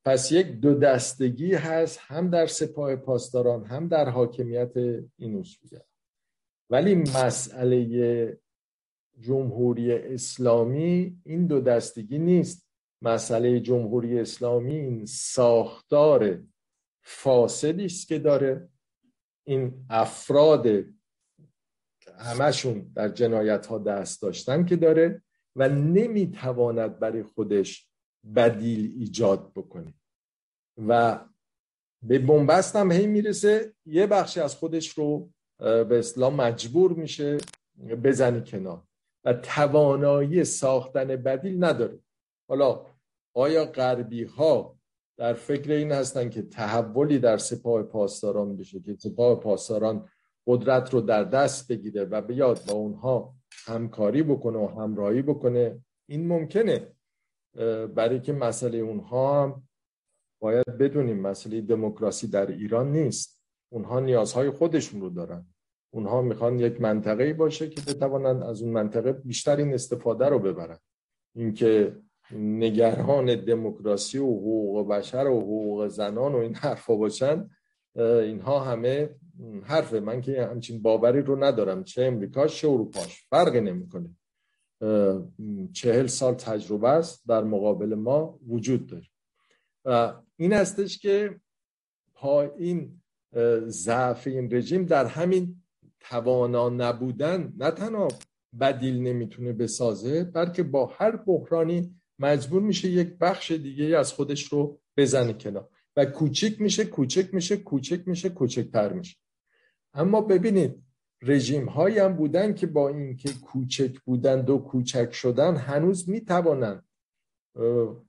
پس 0.04 0.32
یک 0.32 0.46
دو 0.46 0.74
دستگی 0.74 1.54
هست 1.54 1.98
هم 2.02 2.30
در 2.30 2.46
سپاه 2.46 2.96
پاسداران 2.96 3.64
هم 3.64 3.88
در 3.88 4.09
حاکمیت 4.09 4.76
این 5.16 5.38
اصولگرا 5.38 5.87
ولی 6.70 6.94
مسئله 6.94 8.38
جمهوری 9.20 9.92
اسلامی 9.92 11.20
این 11.24 11.46
دو 11.46 11.61
دستگی 11.61 12.18
نیست. 12.18 12.66
مسئله 13.02 13.61
جمهوری 13.61 14.20
اسلامی 14.20 14.74
این 14.74 15.07
ساختار 15.07 16.42
فاسدی 17.02 17.85
است 17.85 18.09
که 18.09 18.18
داره. 18.18 18.68
این 19.44 19.87
افراد 19.90 20.66
همشون 22.18 22.92
در 22.94 23.09
جنایت 23.09 23.66
ها 23.66 23.79
دست 23.79 24.22
داشتن 24.22 24.64
که 24.64 24.76
داره 24.76 25.22
و 25.57 25.68
نمی‌تواند 25.68 26.98
برای 26.98 27.22
خودش 27.22 27.90
بدیل 28.37 28.94
ایجاد 28.98 29.52
بکنه. 29.52 29.94
و 30.88 31.20
به 32.02 32.18
بنبست 32.18 32.76
هم 32.76 32.92
هی 32.92 33.07
می‌رسه 33.07 33.74
یه 33.87 34.07
بخشی 34.07 34.40
از 34.40 34.55
خودش 34.55 34.88
رو 34.88 35.31
به 35.59 35.98
اسلام 35.98 36.35
مجبور 36.35 36.92
میشه 36.92 37.38
بزنی 38.05 38.42
کنار. 38.46 38.83
و 39.26 39.32
توانایی 39.32 40.44
ساختن 40.44 41.06
بدیل 41.06 41.64
نداره 41.64 41.98
حالا 42.48 42.86
آیا 43.34 43.64
غربی 43.64 44.24
ها 44.24 44.78
در 45.18 45.34
فکر 45.34 45.72
این 45.72 45.92
هستن 45.92 46.30
که 46.30 46.42
تحولی 46.42 47.18
در 47.18 47.38
سپاه 47.38 47.82
پاسداران 47.82 48.56
بشه 48.56 48.80
که 48.80 48.96
سپاه 48.98 49.40
پاسداران 49.40 50.08
قدرت 50.46 50.94
رو 50.94 51.00
در 51.00 51.24
دست 51.24 51.72
بگیره 51.72 52.04
و 52.04 52.22
بیاد 52.22 52.60
با 52.68 52.74
اونها 52.74 53.34
همکاری 53.64 54.22
بکنه 54.22 54.58
و 54.58 54.80
همراهی 54.80 55.22
بکنه؟ 55.22 55.80
این 56.08 56.28
ممکنه. 56.28 56.92
برای 57.94 58.20
که 58.20 58.32
مسئله 58.32 58.78
اونها 58.78 59.42
هم 59.42 59.68
باید 60.40 60.66
بدونیم 60.66 61.20
مسئله 61.20 61.60
دموکراسی 61.60 62.28
در 62.28 62.46
ایران 62.46 62.92
نیست. 62.92 63.42
اونها 63.72 64.00
نیازهای 64.00 64.50
خودشون 64.50 65.00
رو 65.00 65.10
دارن. 65.10 65.46
اونها 65.90 66.22
می‌خوان 66.22 66.59
یک 66.59 66.81
منطقه 66.81 67.33
باشه 67.33 67.68
که 67.68 67.81
بتوانند 67.81 68.42
از 68.42 68.62
اون 68.62 68.72
منطقه 68.72 69.12
بیشترین 69.12 69.75
استفاده 69.75 70.29
رو 70.29 70.38
ببرن 70.38 70.79
اینکه 71.35 71.96
نگران 72.33 73.44
دموکراسی 73.44 74.18
و 74.18 74.27
حقوق 74.27 74.88
بشر 74.88 75.27
و 75.27 75.40
حقوق 75.40 75.88
زنان 75.88 76.35
و 76.35 76.37
این 76.37 76.55
حرفا 76.55 76.96
باشن 76.96 77.51
اینها 77.96 78.61
همه 78.61 79.11
حرفه. 79.62 80.01
من 80.01 80.20
که 80.20 80.46
همچین 80.46 80.83
باوری 80.83 81.22
رو 81.22 81.44
ندارم. 81.44 81.85
چه 81.85 82.05
امریکاش 82.05 82.61
چه 82.61 82.68
اروپاش. 82.68 83.27
فرقی 83.31 83.61
نمی‌کنه. 83.61 84.11
چهل 85.72 86.07
سال 86.07 86.35
تجربه 86.35 86.88
است. 86.88 87.29
در 87.29 87.44
مقابل 87.44 87.94
ما 87.94 88.38
وجود 88.49 88.87
داره. 88.87 89.07
و 89.85 90.12
این 90.37 90.53
هستش 90.53 90.99
که 90.99 91.40
پا 92.14 92.42
این 92.42 93.03
ضعف 93.66 94.27
این 94.27 94.55
رژیم 94.55 94.85
در 94.85 95.05
همین 95.05 95.62
توانا 96.00 96.68
نبودن 96.68 97.52
نه 97.59 97.70
تنها 97.70 98.09
بدیل 98.61 99.02
نمی‌تونه 99.02 99.52
بسازه 99.52 100.24
بلکه 100.24 100.62
با 100.62 100.87
هر 100.87 101.16
بحرانی 101.16 102.00
مجبور 102.18 102.62
میشه 102.62 102.88
یک 102.88 103.18
بخش 103.18 103.50
دیگه 103.52 103.85
از 103.85 104.12
خودش 104.12 104.44
رو 104.44 104.80
بزنه 104.96 105.32
کنار. 105.32 105.68
و 105.96 106.04
کوچک 106.04 106.61
میشه 106.61 106.85
کوچک 106.85 107.35
میشه 107.35 107.56
کوچک 107.56 108.09
میشه 108.09 108.28
کوچکتر 108.28 108.92
میشه. 108.92 109.16
اما 109.94 110.20
ببینید 110.20 110.82
رژیم 111.22 111.68
هایی 111.68 111.98
هم 111.98 112.16
بودن 112.16 112.54
که 112.54 112.66
با 112.66 112.88
اینکه 112.88 113.32
کوچک 113.32 113.98
بودند 114.00 114.50
و 114.50 114.59
کوچک 114.59 115.12
شدن 115.12 115.56
هنوز 115.56 116.09
می‌توانند 116.09 116.85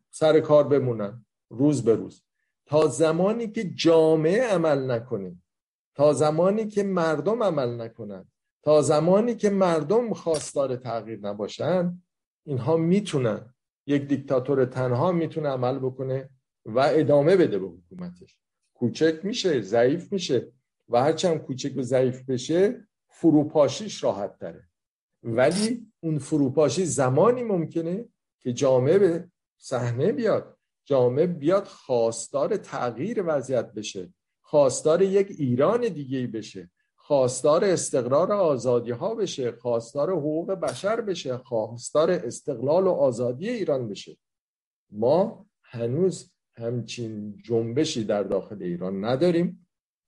سر 0.10 0.40
کار 0.40 0.68
بمونن 0.68 1.26
روز 1.50 1.84
به 1.84 1.96
روز. 1.96 2.24
تا 2.66 2.88
زمانی 2.88 3.48
که 3.48 3.64
جامعه 3.64 4.44
عمل 4.44 4.92
نکنه. 4.92 5.36
تا 5.98 6.14
زمانی 6.14 6.68
که 6.68 6.84
مردم 6.84 7.44
عمل 7.44 7.82
نکنند 7.82 8.32
تا 8.64 8.82
زمانی 8.82 9.36
که 9.36 9.50
مردم 9.50 10.14
خواستار 10.14 10.76
تغییر 10.76 11.20
نباشن 11.20 12.02
اینها 12.46 12.78
می‌تونن. 12.78 13.54
یک 13.88 14.08
دیکتاتور 14.08 14.66
تنها 14.66 15.12
می‌تونه 15.12 15.50
عمل 15.50 15.80
بکنه 15.80 16.30
و 16.66 16.80
ادامه 16.80 17.36
بده 17.36 17.60
به 17.60 17.68
حکومتش. 17.68 18.40
کوچک 18.74 19.26
میشه 19.26 19.62
ضعیف 19.62 20.14
میشه 20.14 20.52
و 20.90 21.04
هرچند 21.04 21.38
کوچک 21.38 21.78
و 21.78 21.82
ضعیف 21.82 22.30
بشه 22.30 22.88
فروپاشیش 23.10 24.04
راحت 24.04 24.40
تره. 24.40 24.70
ولی 25.24 25.92
اون 26.00 26.20
فروپاشی 26.20 26.86
زمانی 26.86 27.44
ممکنه 27.44 28.06
که 28.40 28.54
جامعه 28.54 29.00
به 29.00 29.28
صحنه 29.58 30.12
بیاد 30.12 30.58
جامعه 30.86 31.28
بیاد 31.28 31.66
خواستار 31.66 32.58
تغییر 32.58 33.24
وضعیت 33.26 33.74
بشه. 33.74 34.14
خواستار 34.50 35.02
یک 35.02 35.28
ایران 35.30 35.82
دیگه 35.82 36.28
بشه 36.28 36.72
خواستار 36.96 37.66
استقرار 37.66 38.32
آزادی 38.32 38.92
ها 38.92 39.16
بشه 39.16 39.52
خواستار 39.52 40.12
حقوق 40.12 40.52
بشر 40.52 41.02
بشه 41.02 41.38
خواستار 41.38 42.12
استقلال 42.12 42.88
و 42.88 42.90
آزادی 42.90 43.50
ایران 43.50 43.88
بشه. 43.90 44.18
ما 44.92 45.46
هنوز 45.64 46.32
همچین 46.56 47.38
جنبشی 47.44 48.04
در 48.04 48.24
داخل 48.24 48.64
ایران 48.64 49.06
نداریم 49.06 49.68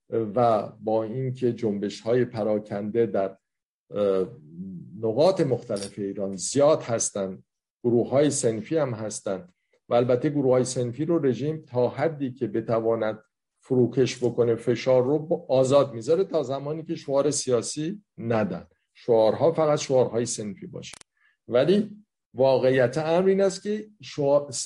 و 0.10 0.68
با 0.80 1.04
اینکه 1.04 1.54
جنبش 1.54 2.02
های 2.02 2.26
پراکنده 2.26 3.06
در 3.06 3.38
نقاط 5.00 5.42
مختلف 5.42 6.00
ایران 6.00 6.36
زیاد 6.36 6.82
هستند 6.82 7.44
گروه 7.84 8.10
های 8.10 8.30
سنفی 8.30 8.78
هم 8.78 8.94
هستند. 8.94 9.54
و 9.90 9.94
البته 9.94 10.30
گروه 10.30 10.52
های 10.52 10.66
سنفی 10.66 11.06
رو 11.06 11.20
رژیم 11.20 11.66
تا 11.68 11.90
حدی 11.90 12.32
که 12.32 12.48
بتواند 12.48 13.24
فروکش 13.70 14.24
بکنه 14.24 14.56
فشار 14.56 15.04
رو 15.04 15.46
آزاد 15.50 15.94
می‌ذاره 15.94 16.24
تا 16.24 16.44
زمانی 16.44 16.84
که 16.84 16.96
شعار 16.96 17.32
سیاسی 17.32 18.04
ندن. 18.18 18.68
شعارها 18.94 19.52
فقط 19.52 19.80
شعارهای 19.80 20.26
سنفی 20.26 20.68
باشه. 20.68 20.96
ولی 21.48 22.06
واقعیت 22.34 22.98
امر 22.98 23.28
این 23.28 23.42
است 23.42 23.64
که 23.64 23.90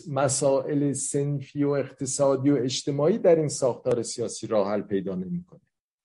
مسائل 0.09 0.93
سنفی 0.93 1.63
و 1.63 1.69
اقتصادی 1.69 2.49
و 2.49 2.55
اجتماعی 2.55 3.17
در 3.17 3.35
این 3.35 3.47
ساختار 3.47 4.01
سیاسی 4.01 4.47
راه 4.47 4.67
حل 4.71 4.81
پیدا 4.81 5.15
نمی‌کنه 5.15 5.61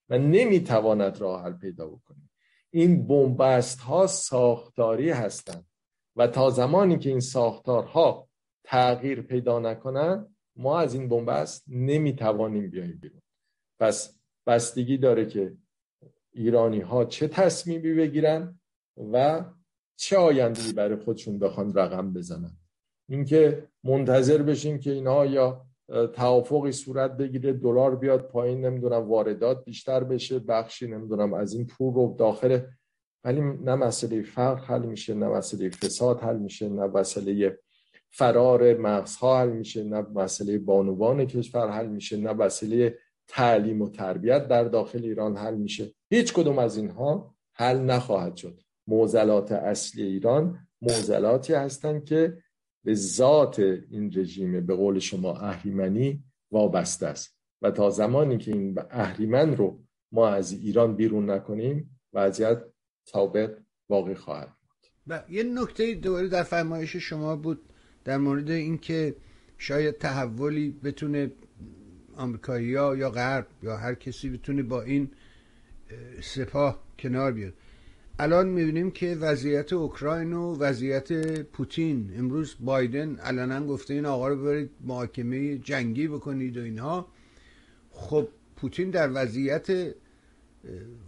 و 0.09 0.19
نمی‌تواند 0.19 1.21
راه 1.21 1.43
حل 1.43 1.53
پیدا 1.53 1.87
بکنه. 1.87 2.31
این 2.71 3.07
بنبست 3.07 3.81
ها 3.81 4.07
ساختاری 4.07 5.11
هستند 5.11 5.67
و 6.17 6.27
تا 6.27 6.51
زمانی 6.51 6.99
که 6.99 7.11
این 7.11 7.21
ساختارها 7.21 8.29
تغییر 8.65 9.23
پیدا 9.23 9.59
نکنند 9.59 10.37
ما 10.59 10.81
از 10.81 10.95
این 10.95 11.09
بنبست 11.09 11.65
نمی‌توانیم 11.69 12.71
بیاییم 12.71 12.99
بیرون. 13.03 13.21
پس 13.81 14.19
بستگی 14.47 14.97
داره 14.97 15.27
که 15.27 15.57
ایرانی 16.33 16.81
ها 16.81 17.05
چه 17.05 17.29
تصمیمی 17.29 17.95
بگیرن 17.95 18.61
و 19.13 19.45
چه 19.97 20.17
آینده 20.17 20.73
برای 20.77 20.97
خودشون 20.97 21.39
بخوان 21.39 21.75
رقم 21.75 22.13
بزنن. 22.13 22.57
اینکه 23.09 23.69
منتظر 23.85 24.43
بشیم 24.43 24.79
که 24.79 24.93
اینها 24.93 25.27
یا 25.27 25.67
توافقی 26.13 26.73
صورت 26.73 27.17
بگیره 27.17 27.53
دلار 27.53 27.97
بیاد 27.97 28.29
پایین 28.29 28.65
نمی‌دونم 28.67 29.09
واردات 29.09 29.65
بیشتر 29.65 30.05
بشه 30.05 30.39
بخشی 30.39 30.87
نمی‌دونم 30.87 31.35
از 31.35 31.55
این 31.55 31.67
پول 31.67 31.95
رو 31.95 32.17
داخل 32.19 32.61
ولی 33.25 33.41
نه 33.41 33.75
مسئله 33.75 34.23
فقر 34.23 34.65
حل 34.65 34.87
میشه 34.87 35.15
نه 35.15 35.29
مسئله 35.29 35.71
فساد 35.71 36.21
حل 36.21 36.37
میشه 36.37 36.69
نه 36.69 36.87
مسئله 36.87 37.59
فرار 38.11 38.77
مغزها 38.77 39.41
حل 39.41 39.49
میشه 39.49 39.85
نه 39.85 40.01
مسئله 40.01 40.59
بانوان 40.59 41.25
کشور 41.25 41.71
حل 41.71 41.87
میشه 41.87 42.17
نه 42.17 42.33
مسئله 42.33 42.99
تعلیم 43.29 43.83
و 43.83 43.89
تربیت 43.89 44.49
در 44.49 44.65
داخل 44.65 45.05
ایران 45.05 45.37
حل 45.37 45.55
میشه. 45.55 45.95
هیچ 46.11 46.33
کدوم 46.33 46.59
از 46.59 46.77
اینها 46.77 47.35
حل 47.53 47.79
نخواهد 47.79 48.37
شد. 48.37 48.61
موزلات 48.87 49.53
اصلی 49.53 50.03
ایران 50.03 50.59
موزلاتی 50.83 51.55
هستند 51.55 52.05
که 52.05 52.39
به 52.85 52.95
ذات 52.95 53.59
این 53.91 54.13
رژیم 54.17 54.67
به 54.67 54.75
قول 54.75 54.99
شما 54.99 55.37
اهریمنی 55.37 56.25
وابسته 56.51 57.07
است. 57.07 57.39
و 57.63 57.71
تا 57.71 57.91
زمانی 57.91 58.39
که 58.39 58.53
این 58.53 58.79
اهریمن 58.91 59.57
رو 59.57 59.81
ما 60.13 60.29
از 60.29 60.53
ایران 60.53 60.97
بیرون 60.97 61.31
نکنیم 61.31 62.01
وضعیت 62.13 62.63
ثابت 63.09 63.51
واقع 63.89 64.15
خواهد 64.15 64.49
بود. 64.49 65.25
یه 65.31 65.43
نکته 65.43 65.95
دوباره 65.95 66.29
در 66.29 66.43
فرمایش 66.43 66.97
شما 66.97 67.37
بود. 67.37 67.69
در 68.09 68.19
مورد 68.19 68.51
اینکه 68.51 69.15
شاید 69.59 69.99
تحولی 69.99 70.71
بتونه 70.85 71.31
آمریکایی 72.17 72.67
یا 72.67 73.11
غرب 73.11 73.47
یا 73.63 73.77
هر 73.77 73.95
کسی 73.95 74.31
بتونه 74.31 74.63
با 74.63 74.83
این 74.83 75.11
سپاه 76.21 76.83
کنار 76.99 77.33
بیاد. 77.33 77.53
الان 78.19 78.49
می‌بینیم 78.49 78.91
که 78.91 79.15
وضعیت 79.15 79.73
اوکراین 79.73 80.33
و 80.33 80.57
وضعیت 80.57 81.41
پوتین. 81.43 82.13
امروز 82.19 82.57
بایدن 82.61 83.17
علنا 83.17 83.67
گفته 83.67 83.95
این 83.95 84.07
آقا 84.07 84.29
رو 84.29 84.45
برید 84.45 84.71
محاکمه 84.81 85.59
جنگی 85.59 86.09
بکنید 86.09 86.57
و 86.59 86.61
اینها. 86.61 87.09
خب 87.91 88.29
پوتین 88.57 88.91
در 88.91 89.11
وضعیت 89.13 89.95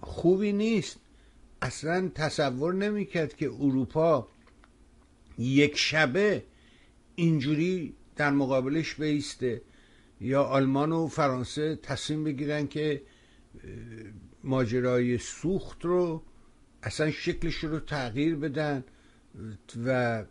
خوبی 0.01 0.53
نیست. 0.53 0.99
اصلا 1.63 2.09
تصور 2.15 2.75
نمی‌کرد 2.75 3.37
که 3.37 3.51
اروپا 3.51 4.29
یک 5.39 5.77
شبه 5.77 6.43
اینجوری 7.21 7.95
در 8.17 8.31
مقابلش 8.31 8.95
بیسته. 8.95 9.63
یا 10.21 10.43
آلمان 10.43 10.93
و 10.93 11.07
فرانسه 11.07 11.77
تصمیم 11.83 12.25
بگیرن 12.25 12.67
که 12.67 13.03
ماجرای 14.45 15.19
سوخت 15.19 15.85
رو 15.85 16.23
اصلا 16.83 17.11
شکلش 17.11 17.55
رو 17.65 17.81
تغییر 17.81 18.37
بدن. 18.37 18.85
و 19.87 20.25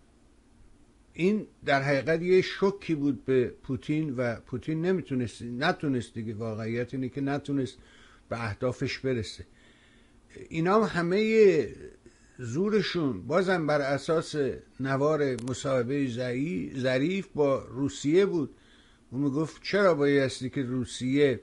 این 1.14 1.48
در 1.66 1.82
حقیقت 1.82 2.22
یه 2.22 2.42
شوکی 2.42 2.96
بود 2.96 3.26
به 3.26 3.48
پوتین 3.64 4.16
و 4.18 4.36
پوتین 4.36 4.86
نمی‌تونست 4.86 5.42
نتونست 5.42 6.14
دیگه 6.14 6.34
واقعیت 6.34 6.94
اینه 6.94 7.10
که 7.10 7.22
نتونست 7.22 7.78
به 8.30 8.44
اهدافش 8.44 9.00
برسه. 9.00 9.46
اینا 10.50 10.86
همه 10.86 11.18
زورشون 12.42 13.28
بازم 13.28 13.68
بر 13.68 13.82
اساس 13.82 14.36
نوار 14.80 15.44
مصاحبه 15.50 16.08
ظریف 16.78 17.28
با 17.36 17.66
روسیه 17.66 18.26
بود. 18.26 18.56
اون 19.12 19.22
می‌گفت 19.22 19.62
چرا 19.64 19.94
بایستی 19.94 20.50
که 20.50 20.64
روسیه 20.64 21.40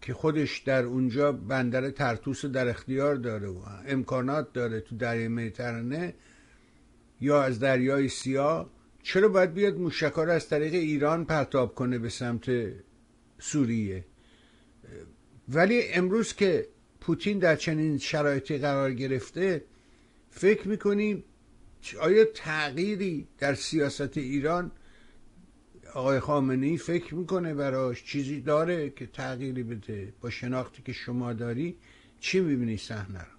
که 0.00 0.14
خودش 0.14 0.58
در 0.58 0.84
اونجا 0.84 1.32
بندر 1.32 1.90
ترتوس 1.90 2.44
در 2.44 2.68
اختیار 2.68 3.14
داره 3.14 3.48
و 3.48 3.58
امکانات 3.86 4.52
داره 4.52 4.80
تو 4.80 4.96
دریای 4.96 5.28
مدیترانه 5.28 6.14
یا 7.20 7.42
از 7.42 7.58
دریای 7.58 8.08
سیاه 8.08 8.70
چرا 9.02 9.28
باید 9.28 9.54
بیاد 9.54 9.78
موشکا 9.78 10.24
رو 10.24 10.32
از 10.32 10.48
طریق 10.48 10.74
ایران 10.74 11.24
پرتاب 11.24 11.74
کنه 11.74 11.98
به 11.98 12.08
سمت 12.08 12.50
سوریه؟ 13.38 14.04
ولی 15.48 15.82
امروز 15.82 16.34
که 16.34 16.68
پوتین 17.00 17.38
در 17.38 17.56
چنین 17.56 17.98
شرایطی 17.98 18.58
قرار 18.58 18.92
گرفته 18.92 19.64
فکر 20.34 20.68
می‌کنیم 20.68 21.24
آیا 22.00 22.24
تغییری 22.34 23.28
در 23.38 23.54
سیاست 23.54 24.18
ایران 24.18 24.70
آقای 25.94 26.20
خامنه 26.20 26.76
فکر 26.76 27.14
می‌کنه 27.14 27.54
براش؟ 27.54 28.04
چیزی 28.04 28.40
داره 28.40 28.90
که 28.90 29.06
تغییری 29.06 29.62
بده 29.62 30.12
با 30.20 30.30
شناختی 30.30 30.82
که 30.82 30.92
شما 30.92 31.32
داری؟ 31.32 31.76
چی 32.20 32.40
می‌بینی 32.40 32.76
صحنه 32.76 33.18
رو؟ 33.18 33.32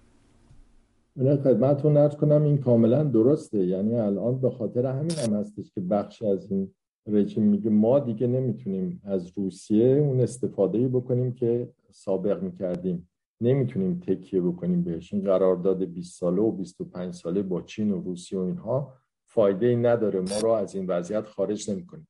من 1.24 1.36
خدمتتون 1.36 1.96
ارز 1.96 2.14
کنم 2.14 2.42
این 2.42 2.58
کاملا 2.58 3.04
درسته. 3.04 3.58
یعنی 3.58 3.94
الان 3.94 4.40
به 4.40 4.50
خاطر 4.50 4.86
همین 4.86 5.18
هم 5.18 5.34
هستش 5.34 5.72
که 5.74 5.80
بخش 5.80 6.22
از 6.22 6.50
این 6.50 6.74
رژیم 7.06 7.42
میگه 7.42 7.70
ما 7.70 7.98
دیگه 7.98 8.26
نمی‌تونیم 8.26 9.00
از 9.04 9.30
روسیه 9.36 9.86
اون 9.86 10.20
استفاده 10.20 10.88
بکنیم 10.88 11.32
که 11.34 11.68
سابق 11.90 12.42
می‌کردیم. 12.42 13.08
نمی‌تونیم 13.40 14.00
تکیه 14.00 14.40
بکنیم 14.40 14.84
بهش 14.84 15.14
این 15.14 15.24
قرارداد 15.24 15.84
20 15.84 16.20
ساله 16.20 16.42
و 16.42 16.52
25 16.52 17.14
ساله 17.14 17.42
با 17.42 17.62
چین 17.62 17.90
و 17.90 18.00
روسیه 18.00 18.38
و 18.38 18.42
اینها 18.42 18.94
فایده 19.24 19.66
ای 19.66 19.76
نداره. 19.76 20.20
ما 20.20 20.38
رو 20.38 20.48
از 20.48 20.74
این 20.74 20.86
وضعیت 20.86 21.26
خارج 21.26 21.70
نمی‌کنیم. 21.70 22.08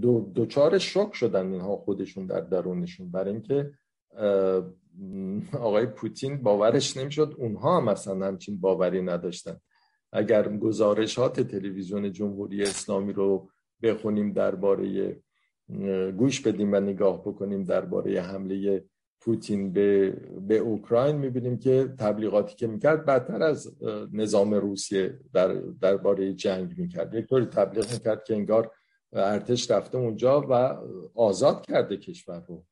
دو 0.00 0.30
دوچار 0.34 0.78
شک 0.78 1.14
شدن 1.14 1.52
اینها 1.52 1.76
خودشون 1.76 2.26
در 2.26 2.40
درونشون. 2.40 3.10
برای 3.10 3.32
اینکه 3.32 3.70
آقای 5.52 5.86
پوتین 5.86 6.42
باورش 6.42 6.96
نمی‌شد 6.96 7.34
اونها 7.38 7.76
هم 7.76 7.84
مثلا 7.84 8.26
همچین 8.26 8.60
باوری 8.60 9.02
نداشتن. 9.02 9.56
اگر 10.12 10.56
گزارشات 10.56 11.40
تلویزیون 11.40 12.12
جمهوری 12.12 12.62
اسلامی 12.62 13.12
رو 13.12 13.50
بخونیم 13.82 14.32
درباره 14.32 15.16
گوش 16.16 16.40
بدیم 16.40 16.72
و 16.72 16.80
نگاه 16.80 17.20
بکنیم 17.20 17.64
درباره 17.64 18.20
حمله 18.22 18.84
پوتین 19.20 19.72
به, 19.72 20.10
به 20.48 20.58
اوکراین 20.58 21.16
می‌بینیم 21.16 21.58
که 21.58 21.94
تبلیغاتی 21.98 22.56
که 22.56 22.66
می‌کرد 22.66 23.04
بدتر 23.04 23.42
از 23.42 23.76
نظام 24.12 24.54
روسیه 24.54 25.18
در 25.32 25.54
درباره 25.54 26.32
جنگ 26.32 26.78
می‌کرد. 26.78 27.14
یک 27.14 27.26
طوری 27.26 27.46
تبلیغ 27.46 27.92
می‌کرد 27.92 28.24
که 28.24 28.34
انگار 28.34 28.70
ارتش 29.12 29.70
رفته 29.70 29.98
اونجا 29.98 30.46
و 30.50 30.78
آزاد 31.14 31.66
کرده 31.66 31.96
کشور 31.96 32.42
رو. 32.46 32.64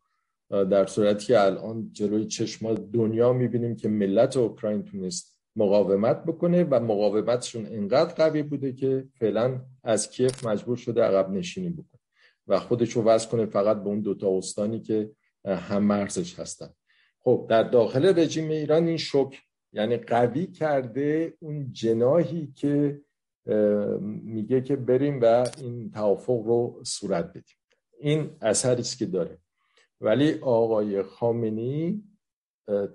در 0.65 0.87
صورتی 0.87 1.27
که 1.27 1.41
الان 1.41 1.91
جلوی 1.93 2.25
چشما 2.25 2.75
دنیا 2.75 3.33
می‌بینیم 3.33 3.77
که 3.77 3.89
ملت 3.89 4.37
اوکراین 4.37 4.83
تونست 4.85 5.35
مقاومت 5.57 6.25
بکنه 6.25 6.65
و 6.65 6.81
مقاومتشون 6.81 7.67
انقدر 7.67 8.15
قوی 8.15 8.43
بوده 8.43 8.73
که 8.73 9.05
فعلا 9.19 9.61
از 9.83 10.11
کیف 10.11 10.47
مجبور 10.47 10.77
شده 10.77 11.03
عقب 11.03 11.31
نشینی 11.31 11.71
بکنه 11.71 12.01
و 12.47 12.59
خودش 12.59 12.93
رو 12.93 13.03
وضع 13.03 13.29
کنه 13.29 13.47
فقط 13.47 13.83
به 13.83 13.89
اون 13.89 14.01
دوتا 14.01 14.39
استانی 14.39 14.81
که 14.81 15.11
هم 15.45 15.83
مرزش 15.85 16.39
هستن. 16.39 16.69
خب 17.21 17.47
در 17.51 17.63
داخل 17.63 18.19
رژیم 18.19 18.49
ایران 18.49 18.87
این 18.87 18.97
شک 18.97 19.43
یعنی 19.73 19.97
قوی 19.97 20.47
کرده 20.47 21.35
اون 21.41 21.73
جناهی 21.73 22.53
که 22.57 23.01
میگه 24.23 24.61
که 24.61 24.77
بریم 24.77 25.21
و 25.23 25.49
این 25.59 25.91
توافق 25.91 26.43
رو 26.47 26.81
صورت 26.85 27.31
بدیم. 27.31 27.57
این 28.01 28.31
اثری 28.41 28.81
است 28.81 28.99
که 28.99 29.07
داره. 29.07 29.39
ولی 30.01 30.39
آقای 30.41 31.03
خامنی 31.03 32.05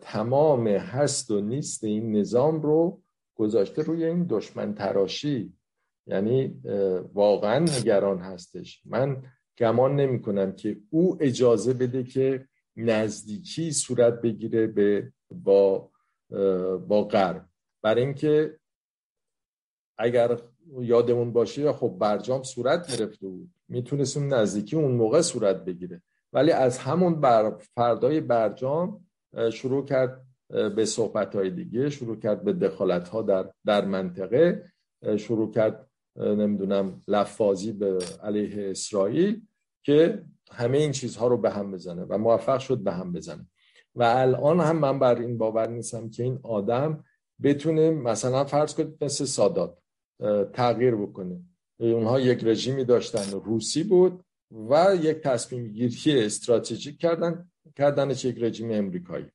تمام 0.01 0.67
هست 0.67 1.31
و 1.31 1.41
نیست 1.41 1.83
این 1.83 2.15
نظام 2.15 2.61
رو 2.61 3.01
گذاشته 3.35 3.81
روی 3.81 4.05
این 4.05 4.25
دشمن 4.29 4.73
تراشی. 4.73 5.53
یعنی 6.07 6.61
واقعا 7.13 7.59
نگران 7.59 8.19
هستش. 8.19 8.81
من 8.85 9.23
گمان 9.59 9.95
نمی 9.95 10.21
کنم 10.21 10.51
که 10.51 10.77
او 10.89 11.17
اجازه 11.19 11.73
بده 11.73 12.03
که 12.03 12.47
نزدیکی 12.75 13.71
صورت 13.71 14.21
بگیره 14.21 14.67
به 14.67 15.11
با 15.31 15.89
با 16.87 17.03
غرب. 17.03 17.45
برای 17.81 18.03
اینکه 18.03 18.59
اگر 19.97 20.39
یادمون 20.81 21.33
باشه 21.33 21.71
خب 21.71 21.97
برجام 21.99 22.43
صورت 22.43 22.97
گرفته 22.97 23.27
بود. 23.27 23.49
می‌تونست 23.67 24.17
اون 24.17 24.33
نزدیکی 24.33 24.75
اون 24.75 24.91
موقع 24.91 25.21
صورت 25.21 25.65
بگیره. 25.65 26.01
ولی 26.33 26.51
از 26.51 26.77
همون 26.77 27.21
بر 27.21 27.51
فردای 27.75 28.21
برجام 28.21 29.05
شروع 29.51 29.85
کرد 29.85 30.25
به 30.49 30.85
صحبت 30.85 31.35
های 31.35 31.49
دیگه 31.49 31.89
شروع 31.89 32.19
کرد 32.19 32.43
به 32.43 32.53
دخالت 32.53 33.07
ها 33.09 33.21
در, 33.21 33.51
در 33.65 33.85
منطقه 33.85 34.71
شروع 35.17 35.51
کرد 35.51 35.89
نمی‌دونم 36.15 37.03
لفاظی 37.07 37.71
به 37.71 37.99
علیه 38.23 38.69
اسرائیل. 38.69 39.41
که 39.89 40.23
همه 40.51 40.77
این 40.77 40.91
چیزها 40.91 41.27
رو 41.27 41.37
به 41.37 41.49
هم 41.49 41.71
بزنه 41.71 42.03
و 42.03 42.17
موفق 42.17 42.59
شد 42.59 42.77
به 42.77 42.91
هم 42.91 43.13
بزنه. 43.13 43.47
و 43.95 44.03
الان 44.03 44.59
هم 44.59 44.79
من 44.79 44.99
بر 44.99 45.19
این 45.19 45.37
باور 45.37 45.69
نیستم 45.69 46.09
که 46.09 46.23
این 46.23 46.39
آدم 46.43 47.03
بتونه 47.43 47.91
مثلا 47.91 48.45
فرض 48.45 48.73
کنید 48.73 49.03
مثل 49.03 49.25
سادات 49.25 49.77
تغییر 50.53 50.95
بکنه. 50.95 51.41
اونها 51.79 52.19
یک 52.19 52.43
رژیمی 52.43 52.85
داشتن 52.85 53.39
روسی 53.39 53.83
بود 53.83 54.23
و 54.51 54.97
یک 55.01 55.17
تصمیم 55.17 55.67
گیری 55.67 56.25
استراتژیک 56.25 56.97
کردن 56.97 57.49
کردنش 57.75 58.25
یک 58.25 58.43
رژیم 58.43 58.71
امریکایی. 58.71 59.25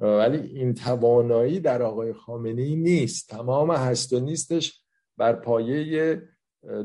ولی 0.00 0.38
این 0.38 0.74
توانایی 0.74 1.60
در 1.60 1.82
آقای 1.82 2.12
خامنه 2.12 2.62
ای 2.62 2.76
نیست. 2.76 3.28
تمام 3.28 3.70
هست 3.70 4.12
و 4.12 4.20
نیستش 4.20 4.84
بر 5.16 5.32
پایه 5.32 6.22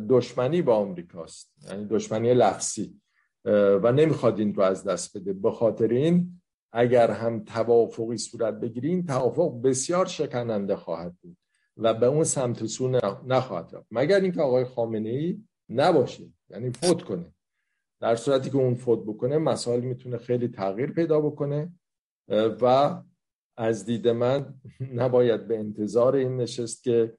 دشمنی 0.09 0.61
با 0.61 0.75
آمریکاست. 0.75 1.51
یعنی 1.69 1.85
دشمنی 1.85 2.33
لفظی. 2.33 3.00
و 3.45 3.91
نمی‌خواد 3.91 4.39
این 4.39 4.53
رو 4.53 4.63
از 4.63 4.83
دست 4.83 5.17
بده. 5.17 5.33
به 5.33 5.51
خاطر 5.51 5.87
این 5.87 6.41
اگر 6.71 7.11
هم 7.11 7.43
توافقی 7.43 8.17
صورت 8.17 8.53
بگیرین 8.53 9.05
توافق 9.05 9.61
بسیار 9.61 10.05
شکننده 10.05 10.75
خواهد 10.75 11.15
بود 11.21 11.37
و 11.77 11.93
به 11.93 12.05
اون 12.05 12.23
سمت 12.23 12.65
سو 12.65 12.87
نخواهد 13.27 13.75
رفت. 13.75 13.87
مگر 13.91 14.19
اینکه 14.19 14.41
آقای 14.41 14.63
خامنه 14.65 15.09
ای 15.09 15.43
نباشه 15.69 16.23
یعنی 16.49 16.71
فوت 16.71 17.01
کنه. 17.01 17.33
در 17.99 18.15
صورتی 18.15 18.49
که 18.49 18.55
اون 18.55 18.75
فوت 18.75 18.99
بکنه 18.99 19.37
مسائل 19.37 19.81
می‌تونه 19.81 20.17
خیلی 20.17 20.47
تغییر 20.47 20.91
پیدا 20.91 21.21
بکنه. 21.21 21.73
و 22.61 22.95
از 23.57 23.85
دید 23.85 24.07
من 24.07 24.53
نباید 25.01 25.47
به 25.47 25.59
انتظار 25.59 26.15
این 26.15 26.37
نشست 26.37 26.83
که 26.83 27.17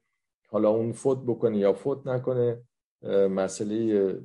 حالا 0.49 0.69
اون 0.69 0.91
فوت 0.91 1.17
بکنه 1.27 1.57
یا 1.57 1.73
فوت 1.73 2.07
نکنه. 2.07 2.61
مسئله 3.09 4.15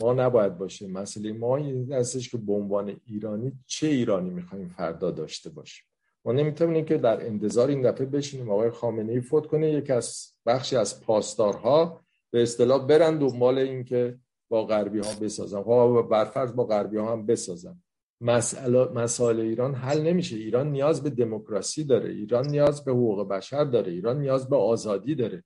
ما 0.00 0.12
نباید 0.12 0.58
باشه 0.58 0.88
مسئله 0.88 1.32
ما 1.32 1.56
این 1.56 1.92
هستش 1.92 2.30
که 2.30 2.38
به 2.38 2.52
عنوان 2.52 3.00
ایرانی 3.04 3.52
چه 3.66 3.86
ایرانی 3.86 4.30
می‌خوایم 4.30 4.68
فردا 4.68 5.10
داشته 5.10 5.50
باشیم؟ 5.50 5.84
ما 6.24 6.32
نمی‌تونیم 6.32 6.84
که 6.84 6.98
در 6.98 7.26
انتظار 7.26 7.68
این 7.68 7.82
دفعه 7.90 8.06
بشینیم. 8.06 8.50
آقای 8.50 8.70
خامنه 8.70 9.12
ای 9.12 9.20
فوت 9.20 9.46
کنه 9.46 9.72
یکی 9.72 9.92
از 9.92 10.32
بخشی 10.46 10.76
از 10.76 11.00
پاسدارها 11.00 12.00
به 12.30 12.42
اصطلاح 12.42 12.86
برن 12.86 13.18
دنبال 13.18 13.58
این 13.58 13.84
که 13.84 14.18
با 14.48 14.64
غربی 14.64 14.98
ها 14.98 15.12
بسازم 15.20 15.62
خب 15.62 16.08
برفرض 16.10 16.52
با 16.52 16.64
غربی 16.64 16.96
ها 16.96 17.12
هم 17.12 17.26
بسازم 17.26 17.82
مسئله 18.20 18.84
مسائل 18.84 19.40
ایران 19.40 19.74
حل 19.74 20.02
نمیشه. 20.02 20.36
ایران 20.36 20.70
نیاز 20.70 21.02
به 21.02 21.10
دموکراسی 21.10 21.84
داره. 21.84 22.10
ایران 22.10 22.46
نیاز 22.46 22.84
به 22.84 22.92
حقوق 22.92 23.28
بشر 23.28 23.64
داره. 23.64 23.92
ایران 23.92 24.20
نیاز 24.20 24.48
به 24.48 24.56
آزادی 24.56 25.14
داره. 25.14 25.44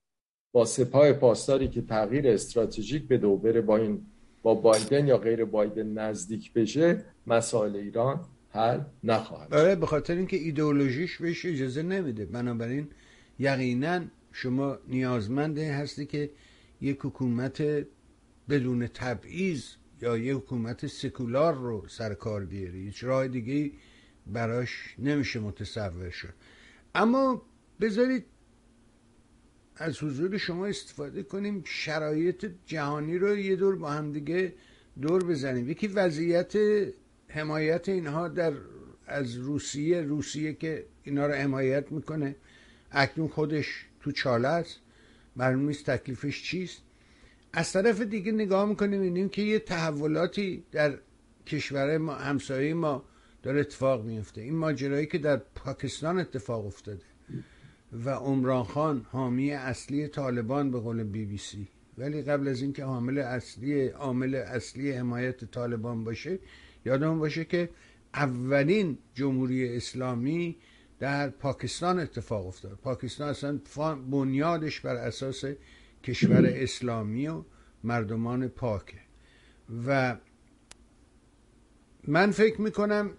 با 0.53 0.65
سپاه 0.65 1.13
پاسداری 1.13 1.69
که 1.69 1.83
تغییر 1.83 2.29
استراتژیک 2.29 3.09
به 3.09 3.19
دو 3.19 3.37
بره 3.37 3.61
با 3.61 3.77
این 3.77 4.07
با 4.43 4.55
بایدن 4.55 5.07
یا 5.07 5.19
غیر 5.19 5.45
بایدن 5.45 5.87
نزدیک 5.87 6.53
بشه 6.53 7.05
مسائل 7.27 7.77
ایران 7.77 8.25
حل 8.51 8.81
نخواهد 9.05 9.55
آره 9.55 9.77
به 9.77 9.87
خاطر 9.87 10.17
اینکه 10.17 10.37
ایدئولوژیش 10.37 11.19
بهش 11.19 11.47
اجازه 11.47 11.83
نمیده. 11.83 12.25
بنابراین 12.25 12.89
یقینا 13.39 14.01
شما 14.33 14.79
نیازمند 14.89 15.59
هستی 15.59 16.07
که 16.07 16.31
یک 16.81 16.99
حکومت 17.01 17.87
بدون 18.49 18.87
تبعیض 18.87 19.65
یا 20.03 20.17
یک 20.17 20.37
حکومت 20.37 20.87
سکولار 20.87 21.55
رو 21.55 21.85
سر 21.89 22.15
کار 22.15 22.45
بیاری. 22.45 22.85
هیچ 22.85 23.05
راه 23.05 23.29
دیگه 23.29 23.71
براش 24.27 24.95
نمیشه 24.99 25.41
متصور 25.41 26.11
شد. 26.11 26.35
اما 26.95 27.43
بذارید 27.81 28.25
از 29.81 30.03
حضور 30.03 30.39
شما 30.39 30.67
استفاده 30.67 31.23
کنیم 31.23 31.63
شرایط 31.67 32.51
جهانی 32.67 33.19
رو 33.19 33.37
یه 33.37 33.57
دور 33.57 33.77
با 33.77 33.91
هم 33.91 34.13
دیگه 34.13 34.55
دور 35.03 35.25
بزنیم. 35.25 35.71
یکی 35.71 35.87
وضعیت 35.87 36.53
حمایت 37.29 37.89
اینها 37.89 38.29
در 38.29 38.53
از 39.07 39.37
روسیه 39.37 40.01
روسیه 40.01 40.53
که 40.53 40.87
اینا 41.03 41.27
رو 41.27 41.33
حمایت 41.33 41.93
می‌کنه 41.93 42.37
اکنون 42.91 43.29
خودش 43.29 43.87
تو 44.01 44.13
چاله 44.13 44.49
است 44.49 44.81
معلوم 45.37 45.67
نیست 45.67 45.91
تکلیفش 45.91 46.43
چیست. 46.43 46.83
از 47.53 47.73
طرف 47.73 48.01
دیگه 48.01 48.33
نگاه 48.33 48.69
می‌کنیم 48.69 49.01
اینیم 49.01 49.29
که 49.29 49.43
یه 49.43 49.59
تحولاتی 49.59 50.65
در 50.73 50.99
کشور 51.47 51.99
ما 51.99 52.15
همسایه 52.15 52.75
ما 52.75 53.05
داره 53.43 53.61
اتفاق 53.61 54.05
میفته 54.05 54.41
این 54.41 54.57
ماجرایی 54.57 55.07
که 55.07 55.19
در 55.19 55.37
پاکستان 55.37 56.19
اتفاق 56.19 56.67
افتاده. 56.67 57.10
و 57.93 58.11
عمران 58.11 58.65
خان 58.65 59.07
حامی 59.11 59.53
اصلی 59.53 60.09
طالبان 60.09 60.71
به 60.71 60.81
قول 60.81 61.03
بی 61.03 61.25
بی 61.25 61.39
سی. 61.39 61.69
ولی 61.99 62.23
قبل 62.23 62.49
از 62.49 62.63
اینکه 62.63 62.85
حامل 62.85 63.19
اصلی 63.19 63.89
عامل 63.89 64.35
اصلی 64.35 64.93
حمایت 64.93 65.45
طالبان 65.45 66.05
باشه 66.05 66.39
یادمون 66.85 67.19
باشه 67.19 67.45
که 67.45 67.71
اولین 68.15 68.99
جمهوری 69.15 69.77
اسلامی 69.77 70.57
در 70.99 71.29
پاکستان 71.31 71.99
اتفاق 71.99 72.47
افتاد. 72.47 72.79
پاکستان 72.83 73.29
اصلا 73.29 73.61
بنیادش 74.11 74.81
بر 74.81 74.97
اساس 74.97 75.45
کشور 76.05 76.47
اسلامی 76.47 77.29
و 77.29 77.43
مردمان 77.85 78.49
پاکه. 78.49 78.99
و 79.87 80.17
من 82.07 82.31
فکر 82.31 82.61
می‌کنم 82.61 83.11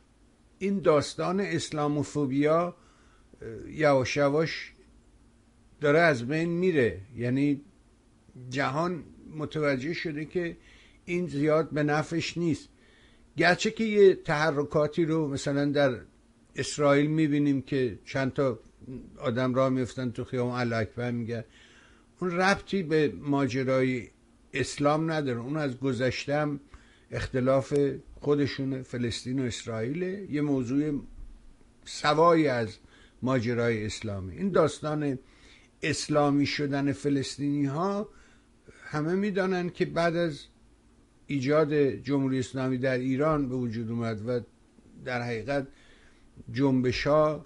این 0.59 0.79
داستان 0.79 1.39
اسلاموفوبیا 1.39 2.75
یواش 3.67 4.17
یواش 4.17 4.71
داره 5.81 5.99
از 5.99 6.27
بین 6.27 6.49
میره. 6.49 7.01
یعنی 7.17 7.61
جهان 8.49 9.03
متوجه 9.37 9.93
شده 9.93 10.25
که 10.25 10.57
این 11.05 11.27
زیاد 11.27 11.69
به 11.69 11.83
نفش 11.83 12.37
نیست. 12.37 12.69
گرچه 13.37 13.71
که 13.71 13.83
یه 13.83 14.13
تحرکاتی 14.15 15.05
رو 15.05 15.27
مثلا 15.27 15.65
در 15.65 15.97
اسرائیل 16.55 17.07
می‌بینیم 17.07 17.61
که 17.61 17.99
چند 18.05 18.33
تا 18.33 18.59
آدم 19.17 19.53
راه 19.53 19.69
میفتن 19.69 20.11
تو 20.11 20.23
خیام 20.23 20.49
اکبر 20.73 21.11
میگه. 21.11 21.45
اون 22.19 22.31
ربطی 22.31 22.83
به 22.83 23.13
ماجرای 23.21 24.07
اسلام 24.53 25.11
نداره. 25.11 25.39
اون 25.39 25.57
از 25.57 25.79
گذشتم 25.79 26.59
اختلاف 27.11 27.73
خودشون 28.19 28.81
فلسطین 28.81 29.39
و 29.39 29.43
اسرائیل 29.43 30.01
یه 30.31 30.41
موضوع 30.41 31.01
سوایی 31.85 32.47
از 32.47 32.77
ماجرای 33.21 33.85
اسلامی. 33.85 34.37
این 34.37 34.49
داستان 34.51 35.19
اسلامی 35.83 36.45
شدن 36.45 36.91
فلسطینی 36.91 37.65
ها 37.65 38.09
همه 38.83 39.15
می‌دانند 39.15 39.73
که 39.73 39.85
بعد 39.85 40.15
از 40.15 40.45
ایجاد 41.27 41.73
جمهوری 41.73 42.39
اسلامی 42.39 42.77
در 42.77 42.97
ایران 42.97 43.49
به 43.49 43.55
وجود 43.55 43.91
اومد 43.91 44.27
و 44.27 44.39
در 45.05 45.21
حقیقت 45.21 45.67
جنبش 46.51 47.07
ها 47.07 47.45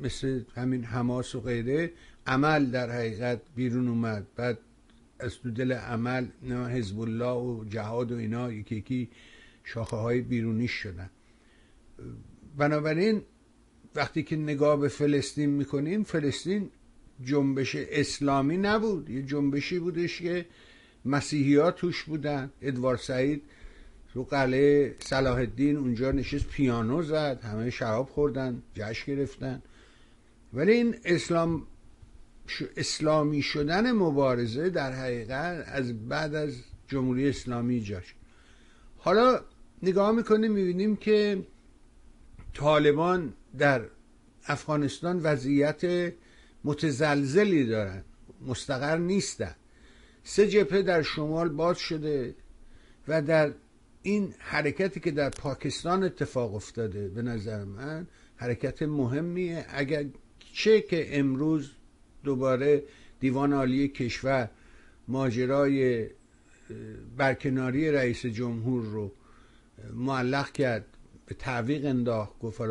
مثل 0.00 0.42
همین 0.54 0.84
حماس 0.84 1.34
و 1.34 1.40
غیره 1.40 1.92
عمل 2.26 2.66
در 2.66 2.90
حقیقت 2.90 3.40
بیرون 3.54 3.88
اومد. 3.88 4.26
بعد 4.36 4.58
از 5.20 5.38
تو 5.38 5.50
دل 5.50 5.72
عمل 5.72 6.26
حزب 6.48 7.00
الله 7.00 7.32
و 7.32 7.64
جهاد 7.64 8.12
و 8.12 8.16
اینا 8.16 8.52
یکی 8.52 8.76
یکی 8.76 9.10
شاخه 9.64 9.96
های 9.96 10.20
بیرونیش 10.20 10.70
شدن. 10.70 11.10
بنابراین 12.56 13.22
وقتی 13.96 14.22
که 14.22 14.36
نگاه 14.36 14.80
به 14.80 14.88
فلسطین 14.88 15.50
می‌کنیم 15.50 16.02
فلسطین 16.02 16.70
جنبش 17.24 17.76
اسلامی 17.76 18.56
نبود. 18.56 19.10
یه 19.10 19.22
جنبشی 19.22 19.78
بودش 19.78 20.22
که 20.22 20.46
مسیحی 21.04 21.56
ها 21.56 21.70
توش 21.70 22.02
بودن. 22.02 22.50
ادوار 22.62 22.96
سعید 22.96 23.42
رو 24.14 24.24
قلعه 24.24 24.96
صلاح 24.98 25.36
الدین 25.36 25.76
اونجا 25.76 26.12
نشست 26.12 26.48
پیانو 26.48 27.02
زد 27.02 27.40
همه 27.42 27.70
شراب 27.70 28.08
خوردن 28.08 28.62
جشن 28.74 29.14
گرفتن. 29.14 29.62
ولی 30.52 30.72
این 30.72 30.94
اسلام 31.04 31.66
اسلامی 32.76 33.42
شدن 33.42 33.92
مبارزه 33.92 34.70
در 34.70 34.92
حقیقت 34.92 35.64
از 35.68 36.08
بعد 36.08 36.34
از 36.34 36.54
جمهوری 36.88 37.28
اسلامی 37.28 37.80
جاش 37.80 38.14
حالا 38.98 39.40
نگاه 39.82 40.12
می‌کنیم 40.12 40.52
می‌بینیم 40.52 40.96
که 40.96 41.46
طالبان 42.56 43.32
در 43.58 43.82
افغانستان 44.46 45.20
وضعیت 45.22 46.12
متزلزلی 46.64 47.66
دارن. 47.66 48.02
مستقر 48.46 48.98
نیستن. 48.98 49.54
سه 50.24 50.48
جبهه 50.48 50.82
در 50.82 51.02
شمال 51.02 51.48
باز 51.48 51.78
شده 51.78 52.34
و 53.08 53.22
در 53.22 53.52
این 54.02 54.34
حرکتی 54.38 55.00
که 55.00 55.10
در 55.10 55.30
پاکستان 55.30 56.04
اتفاق 56.04 56.54
افتاده 56.54 57.08
به 57.08 57.22
نظر 57.22 57.64
من 57.64 58.06
حرکت 58.36 58.82
مهمیه. 58.82 59.66
اگر 59.68 60.04
چه 60.52 60.80
که 60.80 61.18
امروز 61.18 61.70
دوباره 62.24 62.82
دیوان 63.20 63.52
عالی 63.52 63.88
کشور 63.88 64.50
ماجرای 65.08 66.06
برکناری 67.16 67.90
رئیس 67.90 68.26
جمهور 68.26 68.84
رو 68.84 69.12
معلق 69.94 70.52
کرد 70.52 70.95
به 71.26 71.34
تعویق 71.34 71.86
انداخت 71.86 72.38
گفت 72.38 72.62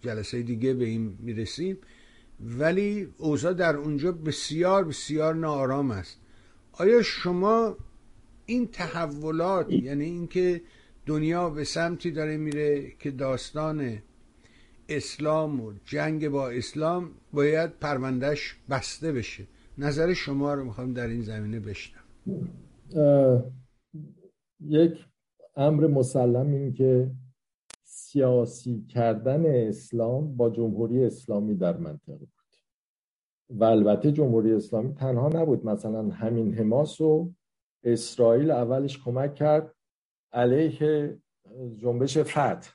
جلسه 0.00 0.42
دیگه 0.42 0.74
به 0.74 0.84
این 0.84 1.18
می‌رسیم. 1.20 1.78
ولی 2.40 3.08
اوضاع 3.18 3.52
در 3.52 3.76
اونجا 3.76 4.12
بسیار 4.12 4.84
بسیار 4.84 5.34
ناآرام 5.34 5.90
است. 5.90 6.20
آیا 6.72 7.02
شما 7.02 7.76
این 8.46 8.66
تحولات 8.66 9.72
یعنی 9.72 10.04
اینکه 10.04 10.60
دنیا 11.06 11.50
به 11.50 11.64
سمتی 11.64 12.10
داره 12.10 12.36
میره 12.36 12.92
که 12.98 13.10
داستان 13.10 13.98
اسلام 14.88 15.60
و 15.60 15.72
جنگ 15.84 16.28
با 16.28 16.50
اسلام 16.50 17.10
باید 17.32 17.70
پروندهش 17.78 18.56
بسته 18.70 19.12
بشه؟ 19.12 19.46
نظر 19.78 20.12
شما 20.12 20.54
رو 20.54 20.64
می‌خوام 20.64 20.92
در 20.92 21.06
این 21.06 21.22
زمینه 21.22 21.60
بشنم 21.60 22.04
یک 24.60 24.92
امر 25.56 25.86
مسلم 25.86 26.52
این 26.52 26.74
که 26.74 27.10
سیاسی 28.12 28.86
کردن 28.88 29.68
اسلام 29.68 30.36
با 30.36 30.50
جمهوری 30.50 31.04
اسلامی 31.04 31.54
در 31.54 31.76
منطقه 31.76 32.16
بود. 32.18 32.56
و 33.50 33.64
البته 33.64 34.12
جمهوری 34.12 34.52
اسلامی 34.52 34.94
تنها 34.94 35.28
نبود 35.28 35.66
مثلا 35.66 36.08
همین 36.08 36.54
حماس 36.54 37.00
و 37.00 37.32
اسرائیل 37.84 38.50
اولش 38.50 38.98
کمک 38.98 39.34
کرد 39.34 39.74
علیه 40.32 41.18
جنبش 41.76 42.18
فتح. 42.18 42.70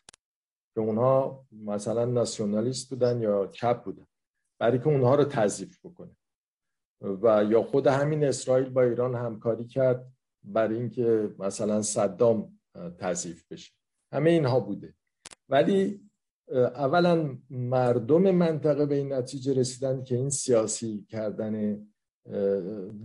که 0.75 0.81
اونها 0.81 1.45
مثلا 1.51 2.05
ناسیونالیست 2.05 2.89
بودن 2.89 3.21
یا 3.21 3.47
چپ 3.47 3.83
بودن 3.83 4.05
برای 4.59 4.79
که 4.79 4.87
اونها 4.87 5.15
رو 5.15 5.23
تضعیف 5.23 5.85
بکنه. 5.85 6.15
و 7.01 7.43
یا 7.49 7.63
خود 7.63 7.87
همین 7.87 8.23
اسرائیل 8.23 8.69
با 8.69 8.81
ایران 8.81 9.15
همکاری 9.15 9.65
کرد 9.65 10.11
برای 10.43 10.77
اینکه 10.77 11.35
مثلا 11.39 11.81
صدام 11.81 12.59
تضعیف 12.99 13.51
بشه. 13.51 13.73
همه 14.11 14.29
اینها 14.29 14.59
بوده. 14.59 14.93
ولی 15.49 16.01
اولا 16.53 17.37
مردم 17.49 18.31
منطقه 18.31 18.85
به 18.85 18.95
این 18.95 19.13
نتیجه 19.13 19.53
رسیدن 19.53 20.03
که 20.03 20.15
این 20.15 20.29
سیاسی 20.29 21.05
کردن 21.09 21.85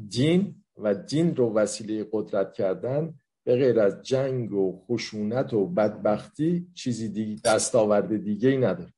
دین 0.09 0.55
و 0.77 0.95
دین 0.95 1.37
رو 1.37 1.55
وسیله 1.55 2.07
قدرت 2.13 2.53
کردن 2.53 3.15
به 3.45 3.57
غیر 3.57 3.81
از 3.81 4.03
جنگ 4.03 4.53
و 4.53 4.85
خشونت 4.87 5.53
و 5.53 5.67
بدبختی 5.67 6.71
چیزی 6.75 7.09
دیگه 7.09 7.43
دستاورد 7.45 8.25
دیگه 8.25 8.49
ای 8.49 8.57
نداره. 8.57 8.93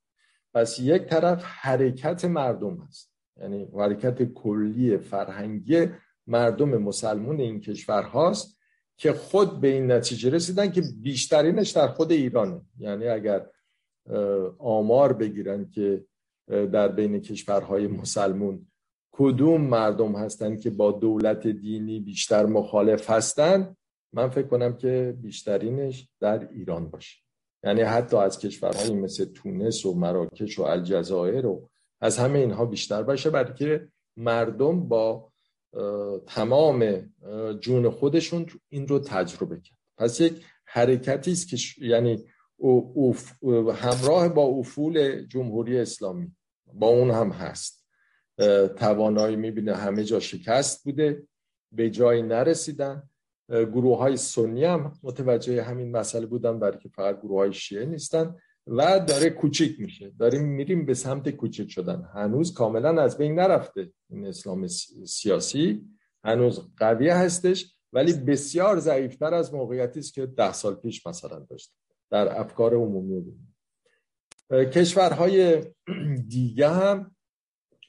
پس 0.55 0.79
یک 0.79 1.03
طرف 1.03 1.45
حرکت 1.45 2.25
مردم 2.25 2.81
است. 2.81 3.13
یعنی 3.41 3.65
حرکت 3.65 4.23
کلی 4.25 4.99
فرهنگی 4.99 5.87
مردم 6.27 6.69
مسلمون 6.69 7.41
این 7.41 7.61
کشور 7.61 8.03
هاست 8.03 8.59
که 9.03 9.13
خود 9.13 9.61
به 9.61 9.69
این 9.69 9.93
نتیجه 9.93 10.31
رسیدن 10.31 10.71
که 10.71 10.83
بیشترینش 11.03 11.71
در 11.71 11.89
خود 11.89 12.13
ایرانه 12.13 12.61
یعنی 12.79 13.09
اگر 13.09 13.47
آمار 14.59 15.13
بگیرن 15.13 15.71
که 15.71 16.05
در 16.49 16.89
بین 16.89 17.21
کشورهای 17.21 17.87
مسلمون 17.87 18.67
کدوم 19.13 19.61
مردم 19.61 20.17
هستند 20.17 20.61
که 20.61 20.71
با 20.71 20.93
دولت 20.93 21.47
دینی 21.47 22.01
بیشتر 22.01 22.47
مخالف 22.47 23.11
هستند 23.11 23.77
من 24.13 24.29
فکر 24.29 24.47
کنم 24.47 24.77
که 24.77 25.17
بیشترینش 25.23 26.09
در 26.21 26.49
ایران 26.53 26.91
باشه. 26.91 27.19
یعنی 27.65 27.83
حتی 27.83 28.17
از 28.17 28.39
کشورهایی 28.39 28.95
مثل 28.95 29.25
تونس 29.25 29.87
و 29.87 29.95
مراکش 29.95 30.59
و 30.59 30.63
الجزایر 30.63 31.47
و 31.47 31.69
از 32.01 32.19
همه 32.19 32.39
اینها 32.39 32.67
بیشتر 32.67 33.03
باشه 33.03 33.31
برای 33.31 33.55
که 33.55 33.89
مردم 34.17 34.89
با 34.89 35.32
تمام 36.27 37.11
جون 37.61 37.91
خودشون 37.91 38.47
این 38.69 38.89
رو 38.89 38.99
تجربه 38.99 39.61
کرد. 39.61 39.79
پس 39.99 40.21
یک 40.21 40.45
حرکتی 40.65 41.33
است 41.33 41.49
که 41.49 41.57
یعنی 41.87 42.25
همراه 43.75 44.29
با 44.29 44.43
افول 44.43 45.27
جمهوری 45.27 45.79
اسلامی 45.79 46.37
با 46.75 46.87
اون 46.87 47.11
هم 47.11 47.31
هست. 47.31 47.87
توانایی 48.77 49.37
می‌بینه 49.37 49.75
همه 49.75 50.05
جا 50.05 50.21
شکست 50.21 50.85
بوده 50.85 51.27
به 51.73 51.91
جایی 51.91 52.23
نرسیدن. 52.23 53.09
گروه 53.49 53.99
های 53.99 54.17
سنی 54.17 54.65
هم 54.65 54.93
متوجه 55.03 55.63
همین 55.63 55.91
مسئله 55.91 56.27
بودن 56.27 56.59
برای 56.59 56.79
که 56.79 56.89
فقط 56.89 57.21
گروه 57.21 57.39
های 57.39 57.53
شیعه 57.53 57.85
نیستن. 57.85 58.37
و 58.67 59.01
داره 59.01 59.31
کوچیک 59.31 59.81
میشه. 59.81 60.13
داریم 60.19 60.43
میریم 60.43 60.87
به 60.87 60.95
سمت 60.95 61.29
کوچیک 61.29 61.71
شدن. 61.71 62.11
هنوز 62.15 62.55
کاملا 62.55 63.03
از 63.03 63.19
بین 63.19 63.35
نرفته 63.35 63.93
این 64.11 64.27
اسلام 64.27 64.67
سیاسی. 65.07 65.89
هنوز 66.25 66.61
قوی 66.77 67.09
هستش 67.09 67.77
ولی 67.93 68.13
بسیار 68.13 68.79
ضعیفتر 68.79 69.35
از 69.35 69.55
موقعیتی 69.55 69.99
است 69.99 70.15
که 70.15 70.27
ده 70.27 70.53
سال 70.53 70.75
پیش 70.75 71.07
مثلا 71.07 71.39
داشت 71.51 71.75
در 72.11 72.41
افکار 72.41 72.75
عمومی 72.75 73.21
بود. 73.21 73.39
کشورهای 74.53 75.65
دیگه 76.29 76.69
هم 76.69 77.17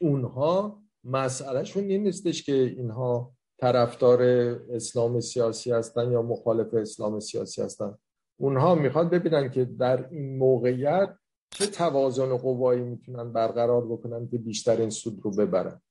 اونها 0.01 0.83
مسئلهشون 1.03 1.83
این 1.83 2.03
نیستش 2.03 2.43
که 2.43 2.53
اینها 2.53 3.35
طرفدار 3.59 4.21
اسلام 4.69 5.19
سیاسی 5.19 5.71
هستن 5.71 6.11
یا 6.11 6.21
مخالف 6.21 6.73
اسلام 6.73 7.19
سیاسی 7.19 7.61
هستن. 7.61 7.97
اونها 8.37 8.75
می‌خواد 8.75 9.09
ببینن 9.09 9.51
که 9.51 9.65
در 9.65 10.09
این 10.09 10.37
موقعیت 10.37 11.09
چه 11.49 11.65
توازن 11.67 12.37
قوایی 12.37 12.81
می‌تونن 12.81 13.33
برقرار 13.33 13.85
بکنن 13.85 14.27
که 14.27 14.37
بیشترین 14.37 14.89
سود 14.89 15.19
رو 15.23 15.31
ببرن. 15.31 15.81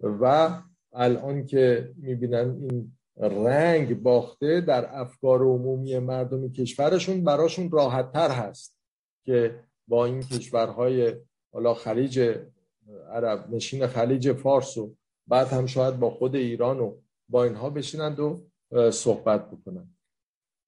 و 0.00 0.50
الان 0.92 1.46
که 1.46 1.94
می‌بینن 1.96 2.56
این 2.60 2.92
رنگ 3.16 4.02
باخته 4.02 4.60
در 4.60 5.00
افکار 5.00 5.42
عمومی 5.42 5.98
مردم 5.98 6.52
کشورشون 6.52 7.24
براشون 7.24 7.70
راحت 7.70 8.12
تر 8.12 8.30
هست 8.30 8.78
که 9.24 9.60
با 9.88 10.04
این 10.04 10.20
کشورهای 10.20 11.14
حالا 11.52 11.74
خلیج 11.74 12.38
عرب 13.10 13.54
نشین 13.54 13.86
خلیج 13.86 14.32
فارس 14.32 14.76
و 14.76 14.94
بعد 15.26 15.46
هم 15.46 15.66
شاید 15.66 15.98
با 15.98 16.10
خود 16.10 16.34
ایران 16.34 16.80
و 16.80 16.96
با 17.28 17.44
اینها 17.44 17.70
بشینند 17.70 18.20
و 18.20 18.42
صحبت 18.90 19.50
بکنند. 19.50 19.95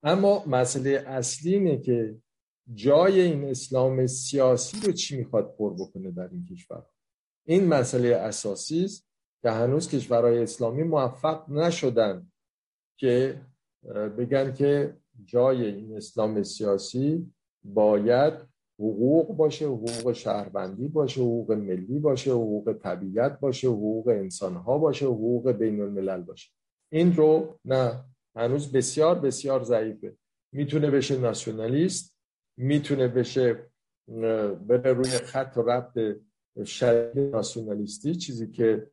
اما 0.03 0.45
مسئله 0.47 0.91
اصلی 0.91 1.55
اینه 1.55 1.79
که 1.79 2.17
جای 2.75 3.21
این 3.21 3.45
اسلام 3.45 4.07
سیاسی 4.07 4.87
رو 4.87 4.93
چی 4.93 5.17
می‌خواد 5.17 5.55
پر 5.59 5.75
بکنه 5.75 6.11
در 6.11 6.29
این 6.29 6.45
کشور؟ 6.45 6.87
این 7.47 7.67
مسئله 7.67 8.15
اساسی 8.15 8.85
است 8.85 9.09
که 9.43 9.51
هنوز 9.51 9.89
کشورهای 9.89 10.43
اسلامی 10.43 10.83
موفق 10.83 11.51
نشدن 11.51 12.33
که 12.99 13.41
بگن 14.19 14.53
که 14.53 14.97
جای 15.25 15.67
این 15.67 15.97
اسلام 15.97 16.43
سیاسی 16.43 17.33
باید 17.65 18.35
حقوق 18.79 19.37
باشه 19.37 19.67
حقوق 19.67 20.13
شهروندی 20.13 20.89
باشه 20.89 21.21
حقوق 21.21 21.53
ملی 21.53 21.99
باشه 21.99 22.31
حقوق 22.31 22.79
طبیعت 22.83 23.41
باشه 23.41 23.69
حقوق 23.69 24.09
انسانها 24.09 24.79
باشه 24.79 25.07
حقوق 25.07 25.51
بین 25.51 25.81
الملل 25.81 26.23
باشه. 26.23 26.51
این 26.93 27.17
رو 27.17 27.59
نه 27.65 28.05
هنوز 28.39 28.73
بسیار 28.73 29.19
بسیار 29.19 29.63
ضعیفه. 29.63 30.17
می‌تونه 30.53 30.91
بشه 30.91 31.19
ناسیونالیست 31.19 32.17
می‌تونه 32.57 33.09
بشه 33.09 33.71
بره 34.69 34.93
روی 34.93 35.11
خط 35.11 35.53
و 35.57 35.63
ربط 35.63 36.17
شرعی 36.65 37.31
ناسیونالیستی 37.31 38.15
چیزی 38.15 38.51
که 38.51 38.91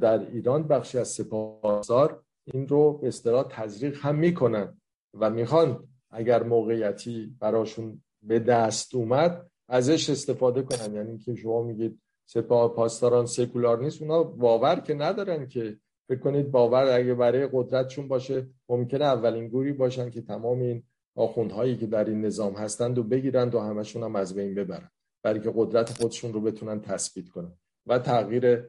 در 0.00 0.18
ایران 0.18 0.68
بخشی 0.68 0.98
از 0.98 1.08
سپاسدار 1.08 2.22
این 2.52 2.68
رو 2.68 2.98
به 2.98 3.08
اصطلاح 3.08 3.46
تزریق 3.50 3.98
هم 4.06 4.14
می‌کنن 4.14 4.80
و 5.14 5.30
می‌خوان 5.30 5.88
اگر 6.10 6.42
موقعیتی 6.42 7.36
براشون 7.40 8.02
به 8.22 8.38
دست 8.38 8.94
اومد 8.94 9.50
ازش 9.68 10.10
استفاده 10.10 10.62
کنن. 10.62 10.94
یعنی 10.94 11.18
که 11.18 11.34
شما 11.34 11.62
میگید 11.62 12.00
سپاه 12.28 12.74
پاسداران 12.74 13.26
سکولار 13.26 13.82
نیست 13.82 14.02
اونا 14.02 14.22
باور 14.22 14.80
که 14.80 14.94
ندارن 14.94 15.48
که 15.48 15.78
فکر 16.08 16.18
کنید 16.18 16.50
باور 16.50 16.84
اگه 16.90 17.14
برای 17.14 17.48
قدرتشون 17.52 18.08
باشه 18.08 18.46
ممکنه 18.68 19.04
اولین 19.04 19.48
گوری 19.48 19.72
باشن 19.72 20.10
که 20.10 20.22
تمام 20.22 20.60
این 20.60 20.82
آخوندهایی 21.14 21.76
که 21.76 21.86
در 21.86 22.04
این 22.04 22.24
نظام 22.24 22.54
هستند 22.54 22.98
و 22.98 23.02
بگیرند 23.02 23.54
و 23.54 23.60
همشون 23.60 24.02
هم 24.02 24.16
از 24.16 24.34
بین 24.34 24.54
ببرن 24.54 24.90
برای 25.22 25.40
که 25.40 25.52
قدرت 25.54 25.90
خودشون 25.90 26.32
رو 26.32 26.40
بتونن 26.40 26.80
تثبیت 26.80 27.28
کنن. 27.28 27.52
و 27.86 27.98
تغییر 27.98 28.64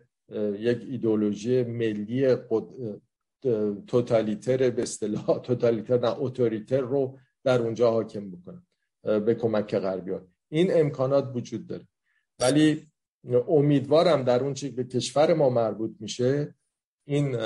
یک 0.59 0.85
ایدولوژی 0.89 1.63
ملی 1.63 2.35
قد... 2.35 2.65
توتالیتر 3.87 4.69
به 4.69 4.81
اصطلاح 4.81 5.39
توتالیتر 5.47 5.99
نه 5.99 6.19
اتوریتر 6.19 6.81
رو 6.81 7.19
در 7.43 7.61
اونجا 7.61 7.91
حاکم 7.91 8.31
بکنن 8.31 8.65
به 9.19 9.35
کمک 9.35 9.75
غربیان. 9.75 10.27
این 10.49 10.79
امکانات 10.79 11.31
وجود 11.35 11.67
داره. 11.67 11.87
ولی 12.39 12.87
امیدوارم 13.47 14.23
در 14.23 14.43
اون 14.43 14.53
چیزی 14.53 14.75
به 14.75 14.83
کشور 14.83 15.33
ما 15.33 15.49
مربوط 15.49 15.91
میشه 15.99 16.55
این 17.09 17.37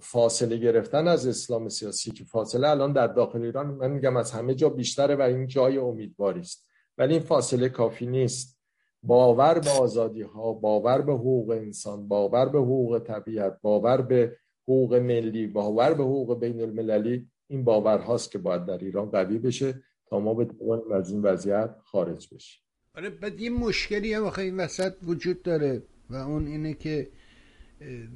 فاصله 0.00 0.56
گرفتن 0.56 1.08
از 1.08 1.26
اسلام 1.26 1.68
سیاسی 1.68 2.10
که 2.10 2.24
فاصله 2.24 2.68
الان 2.68 2.92
در 2.92 3.06
داخل 3.06 3.42
ایران 3.42 3.66
من 3.66 3.90
میگم 3.90 4.16
از 4.16 4.32
همه 4.32 4.54
جا 4.54 4.68
بیشتره 4.68 5.16
و 5.16 5.22
این 5.22 5.46
جای 5.46 5.78
امیدواری 5.78 6.40
است. 6.40 6.66
ولی 6.98 7.12
این 7.12 7.22
فاصله 7.22 7.68
کافی 7.68 8.06
نیست. 8.06 8.58
باور 9.02 9.58
به 9.58 9.70
آزادی 9.70 10.22
ها 10.22 10.52
باور 10.52 11.02
به 11.02 11.12
حقوق 11.12 11.50
انسان 11.50 12.08
باور 12.08 12.48
به 12.48 12.58
حقوق 12.58 12.98
طبیعت 13.06 13.58
باور 13.62 14.02
به 14.02 14.36
حقوق 14.62 14.94
ملی 14.94 15.46
باور 15.46 15.94
به 15.94 16.02
حقوق 16.02 16.40
بین 16.40 16.60
المللی 16.60 17.28
این 17.48 17.64
باور 17.64 17.98
هاست 17.98 18.30
که 18.30 18.38
باید 18.38 18.66
در 18.66 18.78
ایران 18.78 19.10
قوی 19.10 19.38
بشه 19.38 19.82
تا 20.06 20.20
ما 20.20 20.34
بتوانیم 20.34 20.92
از 20.92 21.10
این 21.10 21.22
وضعیت 21.22 21.76
خارج 21.84 22.34
بشیم. 22.34 22.62
آره 22.96 23.10
بعد 23.10 23.40
یه 23.40 23.50
مشکلی 23.50 24.12
هم 24.14 24.32
این 24.38 24.60
وسط 24.60 24.92
وجود 25.02 25.42
داره 25.42 25.82
و 26.10 26.14
اون 26.16 26.46
اینه 26.46 26.74
که 26.74 27.08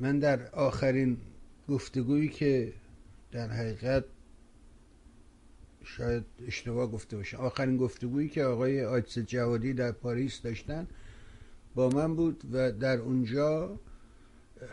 من 0.00 0.18
در 0.18 0.50
آخرین 0.50 1.16
گفتگویی 1.68 2.28
که 2.28 2.72
در 3.32 3.48
حقیقت 3.48 4.04
شاید 5.84 6.24
اشتباه 6.46 6.90
گفته 6.90 7.16
باشه 7.16 7.36
آخرین 7.36 7.76
گفتگویی 7.76 8.28
که 8.28 8.44
آقای 8.44 8.84
آجس 8.84 9.18
جوادی 9.18 9.72
در 9.72 9.92
پاریس 9.92 10.42
داشتن 10.42 10.86
با 11.74 11.88
من 11.88 12.16
بود 12.16 12.42
و 12.52 12.72
در 12.72 12.98
اونجا 12.98 13.80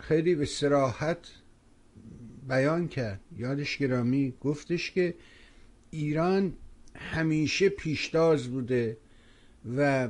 خیلی 0.01 0.35
به 0.35 0.45
سراحت 0.45 1.17
بیان 2.47 2.87
کرد. 2.87 3.19
یادش 3.37 3.77
گرامی 3.77 4.33
گفتش 4.41 4.91
که 4.91 5.15
ایران 5.91 6.53
همیشه 6.95 7.69
پیشتاز 7.69 8.47
بوده 8.47 8.97
و 9.77 10.09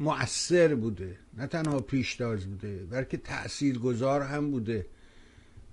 مؤثر 0.00 0.74
بوده 0.74 1.16
نه 1.36 1.46
تنها 1.46 1.80
پیشتاز 1.80 2.46
بوده 2.46 2.86
بلکه 2.90 3.16
تأثیر 3.16 3.78
گذار 3.78 4.22
هم 4.22 4.50
بوده. 4.50 4.86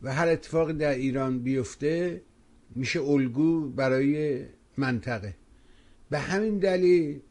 و 0.01 0.13
هر 0.13 0.28
اتفاقی 0.28 0.73
در 0.73 0.93
ایران 0.93 1.39
بیفته 1.39 2.21
میشه 2.75 3.01
الگو 3.01 3.69
برای 3.69 4.45
منطقه. 4.78 5.36
به 6.09 6.19
همین 6.19 6.57
دلیل 6.57 7.21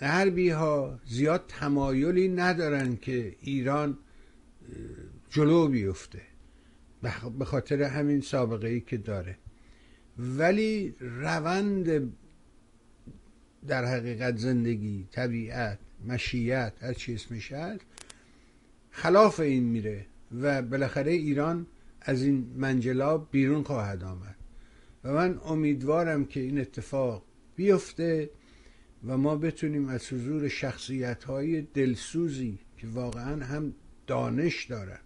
غربی 0.00 0.48
ها 0.48 1.00
زیاد 1.06 1.44
تمایلی 1.48 2.28
ندارن 2.28 2.96
که 2.96 3.36
ایران 3.40 3.98
جلو 5.30 5.68
بیفته. 5.68 6.22
به 7.38 7.44
خاطر 7.44 7.82
همین 7.82 8.20
سابقه 8.20 8.68
ای 8.68 8.80
که 8.80 8.96
داره. 8.96 9.38
ولی 10.18 10.94
روند 11.00 12.12
در 13.66 13.84
حقیقت 13.84 14.36
زندگی 14.36 15.08
طبیعت 15.12 15.78
مشیت 16.04 16.72
هر 16.80 16.92
چی 16.92 17.14
اسمش 17.14 17.52
هست 17.52 17.84
خلاف 18.90 19.40
این 19.40 19.62
میره 19.62 20.06
و 20.40 20.62
بالاخره 20.62 21.12
ایران 21.12 21.66
از 22.00 22.22
این 22.22 22.46
منجلا 22.56 23.18
بیرون 23.18 23.62
خواهد 23.62 24.04
آمد. 24.04 24.36
و 25.04 25.12
من 25.12 25.40
امیدوارم 25.44 26.24
که 26.24 26.40
این 26.40 26.60
اتفاق 26.60 27.22
بیفته 27.56 28.30
و 29.06 29.16
ما 29.16 29.36
بتونیم 29.36 29.88
از 29.88 30.12
حضور 30.12 30.48
شخصیت 30.48 31.24
های 31.24 31.62
دلسوزی 31.62 32.58
که 32.76 32.86
واقعا 32.86 33.44
هم 33.44 33.74
دانش 34.06 34.64
دارن 34.64 34.98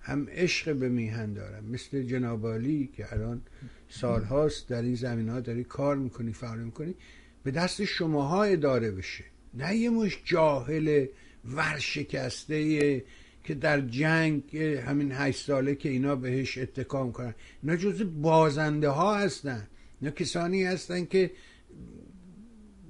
هم 0.00 0.28
عشق 0.30 0.74
به 0.76 0.88
میهن 0.88 1.32
دارم 1.32 1.64
مثل 1.64 2.02
جنابالی 2.02 2.90
که 2.92 3.12
الان 3.12 3.42
سالهاست 3.88 4.68
در 4.68 4.82
این 4.82 4.94
زمین 4.94 5.28
ها 5.28 5.40
داری 5.40 5.64
کار 5.64 5.96
می‌کنی 5.96 6.32
فعال 6.32 6.58
می‌کنی 6.58 6.94
به 7.42 7.50
دست 7.50 7.84
شماها 7.84 8.44
اداره 8.44 8.90
بشه. 8.90 9.24
نه 9.54 9.76
یه 9.76 9.90
مش 9.90 10.18
جاهل 10.24 11.06
ورشکسته 11.44 13.04
که 13.44 13.54
در 13.54 13.80
جنگ 13.80 14.56
همین 14.56 15.12
هشت 15.12 15.46
ساله 15.46 15.74
که 15.74 15.88
اینا 15.88 16.16
بهش 16.16 16.58
اتکا 16.58 17.10
کنن. 17.10 17.34
اینا 17.62 17.76
جز 17.76 18.02
بازنده 18.22 18.88
ها 18.88 19.16
هستن. 19.16 19.68
اینا 20.00 20.14
کسانی 20.14 20.64
هستن 20.64 21.04
که 21.04 21.30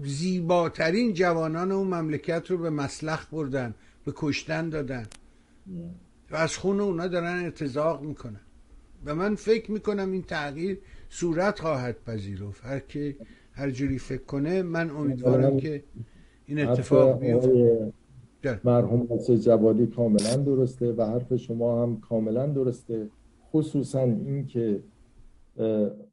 زیباترین 0.00 1.12
جوانان 1.14 1.72
اون 1.72 1.86
مملکت 1.86 2.50
رو 2.50 2.58
به 2.58 2.70
مسلخ 2.70 3.26
بردن 3.26 3.74
به 4.04 4.12
کشتن 4.16 4.68
دادن. 4.68 5.06
و 6.30 6.36
از 6.36 6.56
خون 6.56 6.80
اونا 6.80 7.06
دارن 7.06 7.44
ارتزاق 7.44 8.02
می‌کنن. 8.02 8.40
و 9.04 9.14
من 9.14 9.34
فکر 9.34 9.70
می‌کنم 9.70 10.12
این 10.12 10.22
تغییر 10.22 10.78
صورت 11.08 11.60
خواهد 11.60 12.04
پذیرفت. 12.04 12.64
هر 12.64 12.78
که 12.78 13.16
هر 13.52 13.70
جوری 13.70 13.98
فکر 13.98 14.22
کنه 14.22 14.62
من 14.62 14.90
امیدوارم 14.90 15.60
که 15.60 15.84
این 16.46 16.68
اتفاق 16.68 17.18
بیفته 17.18 17.92
مرحوم 18.64 19.06
حسین 19.10 19.40
جوادی 19.40 19.86
کاملا 19.86 20.36
درسته 20.36 20.92
و 20.92 21.02
حرف 21.02 21.36
شما 21.36 21.82
هم 21.82 22.00
کاملا 22.00 22.46
درسته. 22.46 23.08
خصوصا 23.52 24.02
این 24.02 24.46
که 24.46 24.82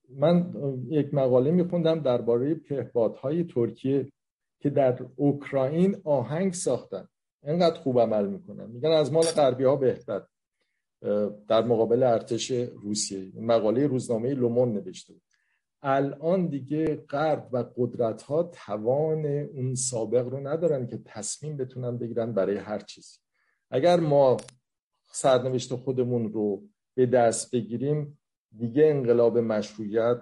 من 0.10 0.54
یک 0.90 1.14
مقاله 1.14 1.52
میخوندم 1.52 2.00
درباره 2.00 2.54
پهپادهای 2.54 3.44
ترکیه 3.44 4.12
که 4.60 4.70
در 4.70 5.00
اوکراین 5.16 5.98
آهنگ 6.04 6.54
ساختن. 6.54 7.08
اینقدر 7.44 7.80
خوب 7.80 8.00
عمل 8.00 8.28
می‌کنن. 8.28 8.66
میگن 8.72 8.90
از 8.90 9.14
مال 9.14 9.24
غربی 9.24 9.64
ها 9.64 9.76
بهتر 9.76 10.22
در 11.48 11.66
مقابل 11.66 12.04
ارتش 12.04 12.52
روسیه. 12.52 13.32
مقاله 13.42 13.88
روزنامه 13.88 14.34
لومون 14.34 14.74
نوشته 14.74 15.14
بود. 15.14 15.22
الان 15.82 16.48
دیگه 16.48 16.96
غرب 16.96 17.48
و 17.52 17.66
قدرت 17.78 18.22
ها 18.22 18.44
توان 18.44 19.26
اون 19.26 19.76
سابق 19.76 20.28
رو 20.28 20.48
ندارن 20.48 20.88
که 20.88 20.98
تصمیم 21.06 21.58
بتونن 21.58 21.98
بگیرن 21.98 22.34
برای 22.34 22.58
هر 22.58 22.80
چیزی. 22.80 23.18
اگر 23.72 24.00
ما 24.00 24.38
سرنوشت 25.12 25.76
خودمون 25.76 26.34
رو 26.34 26.64
به 26.96 27.06
دست 27.06 27.52
بگیریم 27.52 28.20
دیگه 28.58 28.86
انقلاب 28.86 29.38
مشروعیت 29.38 30.18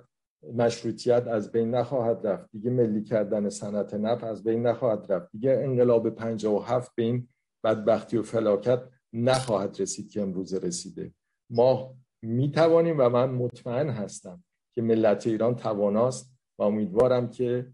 مشروطیت 0.53 1.27
از 1.27 1.51
بین 1.51 1.75
نخواهد 1.75 2.27
رفت. 2.27 2.51
دیگه 2.51 2.69
ملی 2.69 3.03
کردن 3.03 3.49
صنعت 3.49 3.93
نفت 3.93 4.23
از 4.23 4.43
بین 4.43 4.67
نخواهد 4.67 5.11
رفت. 5.11 5.31
دیگه 5.31 5.51
انقلاب 5.51 6.09
57 6.09 6.95
به 6.95 7.03
این 7.03 7.27
بدبختی 7.63 8.17
و 8.17 8.23
فلاکت 8.23 8.81
نخواهد 9.13 9.81
رسید 9.81 10.11
که 10.11 10.21
امروز 10.21 10.53
رسیده. 10.53 11.13
ما 11.49 11.95
می 12.21 12.51
توانیم 12.51 12.95
و 12.99 13.09
من 13.09 13.29
مطمئن 13.29 13.89
هستم 13.89 14.43
که 14.77 14.83
ملت 14.83 15.27
ایران 15.27 15.55
تواناست 15.55 16.31
و 16.59 16.63
امیدوارم 16.63 17.29
که 17.29 17.67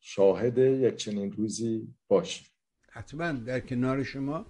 شاهد 0.00 0.58
یک 0.58 0.96
چنین 0.96 1.32
روزی 1.32 1.94
باشیم. 2.08 2.46
حتما 2.90 3.32
در 3.32 3.60
کنار 3.60 4.02
شما. 4.02 4.46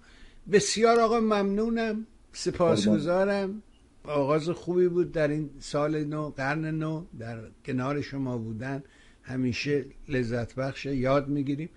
بسیار 0.51 0.99
آقا 0.99 1.19
ممنونم 1.19 2.07
سپاسگزارم. 2.31 3.61
آغاز 4.03 4.49
خوبی 4.49 4.87
بود 4.87 5.11
در 5.11 5.27
این 5.27 5.49
سال 5.59 6.03
نو 6.03 6.29
قرن 6.29 6.65
نو 6.65 7.05
در 7.19 7.39
کنار 7.65 8.01
شما 8.01 8.37
بودن. 8.37 8.83
همیشه 9.21 9.85
لذت 10.09 10.55
بخش 10.55 10.85
یاد 10.85 11.27
می‌گیریم. 11.27 11.69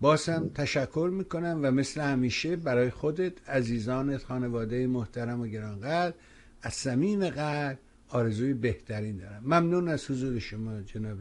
بازم 0.00 0.50
تشکر 0.54 1.10
می‌کنم 1.12 1.60
و 1.62 1.70
مثل 1.70 2.00
همیشه 2.00 2.56
برای 2.56 2.90
خودت 2.90 3.48
عزیزانت 3.48 4.24
خانواده 4.24 4.86
محترم 4.86 5.40
و 5.40 5.46
گرانقدر 5.46 6.14
از 6.62 6.74
صمیم 6.74 7.28
قلب 7.28 7.78
آرزوی 8.08 8.54
بهترین 8.54 9.16
دارم. 9.16 9.42
ممنون 9.44 9.88
از 9.88 10.10
حضور 10.10 10.38
شما 10.38 10.80
جناب 10.80 11.18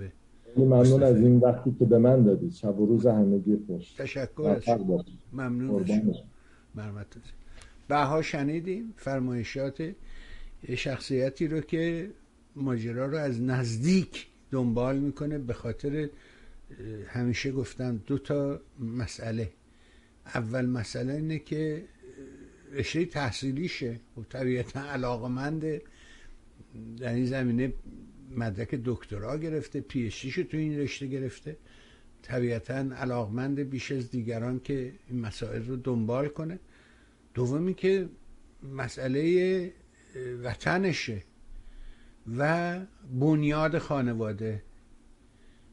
ممنون 0.58 1.04
از 1.04 1.18
این 1.18 1.40
وقتی 1.40 1.76
که 1.80 1.86
به 1.86 1.98
من 1.98 2.24
دادید 2.24 2.54
شب 2.54 2.80
و 2.80 2.86
روز 2.86 3.06
همگی 3.06 3.58
خوش. 3.68 3.94
تشکر 3.94 4.54
از 4.56 4.64
شما. 4.64 5.06
ممنون 5.34 5.82
از 5.82 5.88
شما. 5.88 6.14
بها 7.88 8.22
شنیدیم 8.22 8.94
فرمایشات 8.98 9.92
شخصیتی 10.76 11.48
رو 11.48 11.62
که 11.62 12.12
ماجرا 12.56 13.06
رو 13.06 13.18
از 13.18 13.42
نزدیک 13.42 14.28
دنبال 14.52 15.00
می‌کنه. 15.00 15.38
به 15.38 15.54
خاطر 15.54 16.10
همیشه 17.08 17.52
گفتم 17.52 18.02
دو 18.08 18.18
تا 18.18 18.60
مسئله. 18.80 19.50
اول 20.36 20.66
مسئله 20.66 21.14
اینه 21.14 21.40
که 21.40 21.84
رشته 22.74 23.06
تحصیلیشه 23.06 24.00
و 24.18 24.22
طبیعتا 24.30 24.80
علاقمنده. 24.80 25.82
در 27.00 27.14
این 27.14 27.26
زمینه 27.26 27.74
مدرک 28.38 28.82
دکترا 28.86 29.38
گرفته 29.38 29.82
پی 29.82 30.10
تو 30.52 30.58
این 30.58 30.80
رشته 30.80 31.08
گرفته. 31.08 31.58
طبیعتا 32.22 32.74
علاقمند 32.74 33.60
بیش 33.60 33.92
از 33.92 34.12
دیگران 34.12 34.60
که 34.60 34.94
این 35.10 35.20
مسائل 35.20 35.66
رو 35.66 35.76
دنبال 35.76 36.28
کنه. 36.28 36.60
دومی 37.34 37.74
که 37.74 38.10
مسئله 38.64 39.74
وطنشه 40.44 41.24
و 42.38 42.80
بنیاد 43.20 43.78
خانواده. 43.78 44.64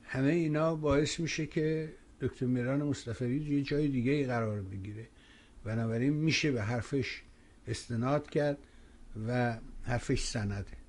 همه 0.02 0.32
اینا 0.32 0.74
باعث 0.74 1.20
میشه 1.20 1.46
که 1.46 1.92
دکتر 2.20 2.46
میران 2.46 2.82
مصطفی 2.82 3.36
یه 3.36 3.62
جای 3.62 3.88
دیگه 3.88 4.12
ای 4.12 4.24
قرار 4.24 4.62
بگیره. 4.62 5.08
بنابراین 5.64 6.12
میشه 6.12 6.50
به 6.52 6.62
حرفش 6.62 7.22
استناد 7.66 8.30
کرد 8.30 8.58
و 9.28 9.58
حرفش 9.82 10.22
سنده. 10.22 10.80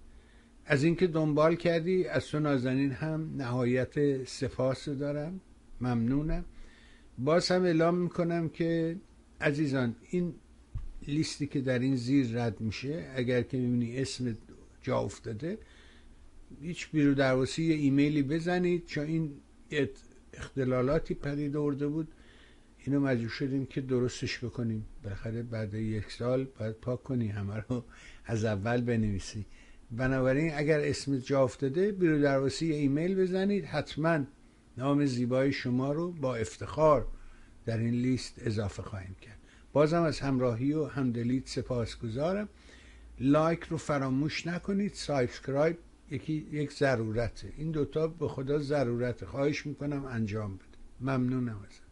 از 0.66 0.84
اینکه 0.84 1.08
دنبال 1.08 1.56
کردی 1.56 2.06
از 2.06 2.28
تو 2.28 2.40
نازنین 2.40 2.92
هم 2.92 3.34
نهایت 3.38 4.24
سپاس 4.24 4.90
دارم. 4.90 5.42
ممنونم. 5.82 6.46
باز 7.18 7.52
هم 7.52 7.64
اعلام 7.64 7.98
می‌کنم 7.98 8.50
که 8.50 8.98
عزیزان 9.42 9.96
این 10.10 10.34
لیستی 11.08 11.48
که 11.48 11.62
در 11.62 11.80
این 11.80 11.96
زیر 11.96 12.28
رد 12.42 12.62
میشه 12.62 13.12
اگر 13.16 13.42
که 13.42 13.58
می‌بینی 13.58 13.98
اسم 13.98 14.38
جا 14.82 15.00
افتاده 15.00 15.58
هیچ 16.62 16.92
بیرو 16.92 17.14
درواسی 17.14 17.64
یه 17.64 17.76
ایمیلی 17.76 18.24
بزنید. 18.24 18.86
چون 18.86 19.06
این 19.06 19.34
اختلالاتی 20.34 21.14
پدید 21.14 21.56
آورده 21.56 21.88
بود. 21.88 22.08
اینو 22.78 23.00
مجبور 23.00 23.30
شدیم 23.30 23.66
که 23.66 23.82
درستش 23.82 24.44
بکنیم. 24.44 24.86
بالاخره 25.04 25.44
بعد 25.44 25.74
یک 25.74 26.12
سال 26.12 26.48
باید 26.60 26.76
پاک 26.76 27.04
کنی 27.04 27.28
همه 27.28 27.56
رو. 27.56 27.84
از 28.26 28.46
اول 28.46 28.82
بنویسی. 28.82 29.46
بنابراین 29.92 30.52
اگر 30.54 30.80
اسم 30.80 31.18
جا 31.18 31.44
افتاده 31.44 31.92
بیرو 31.92 32.22
درواسی 32.22 32.72
ایمیل 32.72 33.16
بزنید. 33.16 33.66
حتما 33.66 34.20
نام 34.78 35.06
زیبای 35.06 35.52
شما 35.52 35.92
رو 35.92 36.12
با 36.12 36.36
افتخار 36.36 37.08
در 37.66 37.78
این 37.78 37.94
لیست 37.94 38.34
اضافه 38.38 38.82
خواهیم 38.82 39.16
کرد. 39.22 39.38
بازم 39.74 40.02
از 40.02 40.20
همراهی 40.20 40.74
و 40.74 40.86
همدلیت 40.86 41.48
سپاسگزارم. 41.48 42.50
like 43.20 43.64
رو 43.64 43.78
فراموش 43.78 44.48
نکنید. 44.48 44.94
subscribe 44.94 45.78
یکی 46.12 46.48
یک 46.52 46.74
ضرورته. 46.74 47.54
این 47.58 47.72
دوتا 47.72 48.08
به 48.08 48.28
خدا 48.28 48.60
ضرورته. 48.60 49.26
خواهش 49.26 49.66
می‌کنم 49.66 50.06
انجام 50.06 50.56
بده. 50.56 50.66
ممنونم 51.02 51.60
ازت 51.70 51.91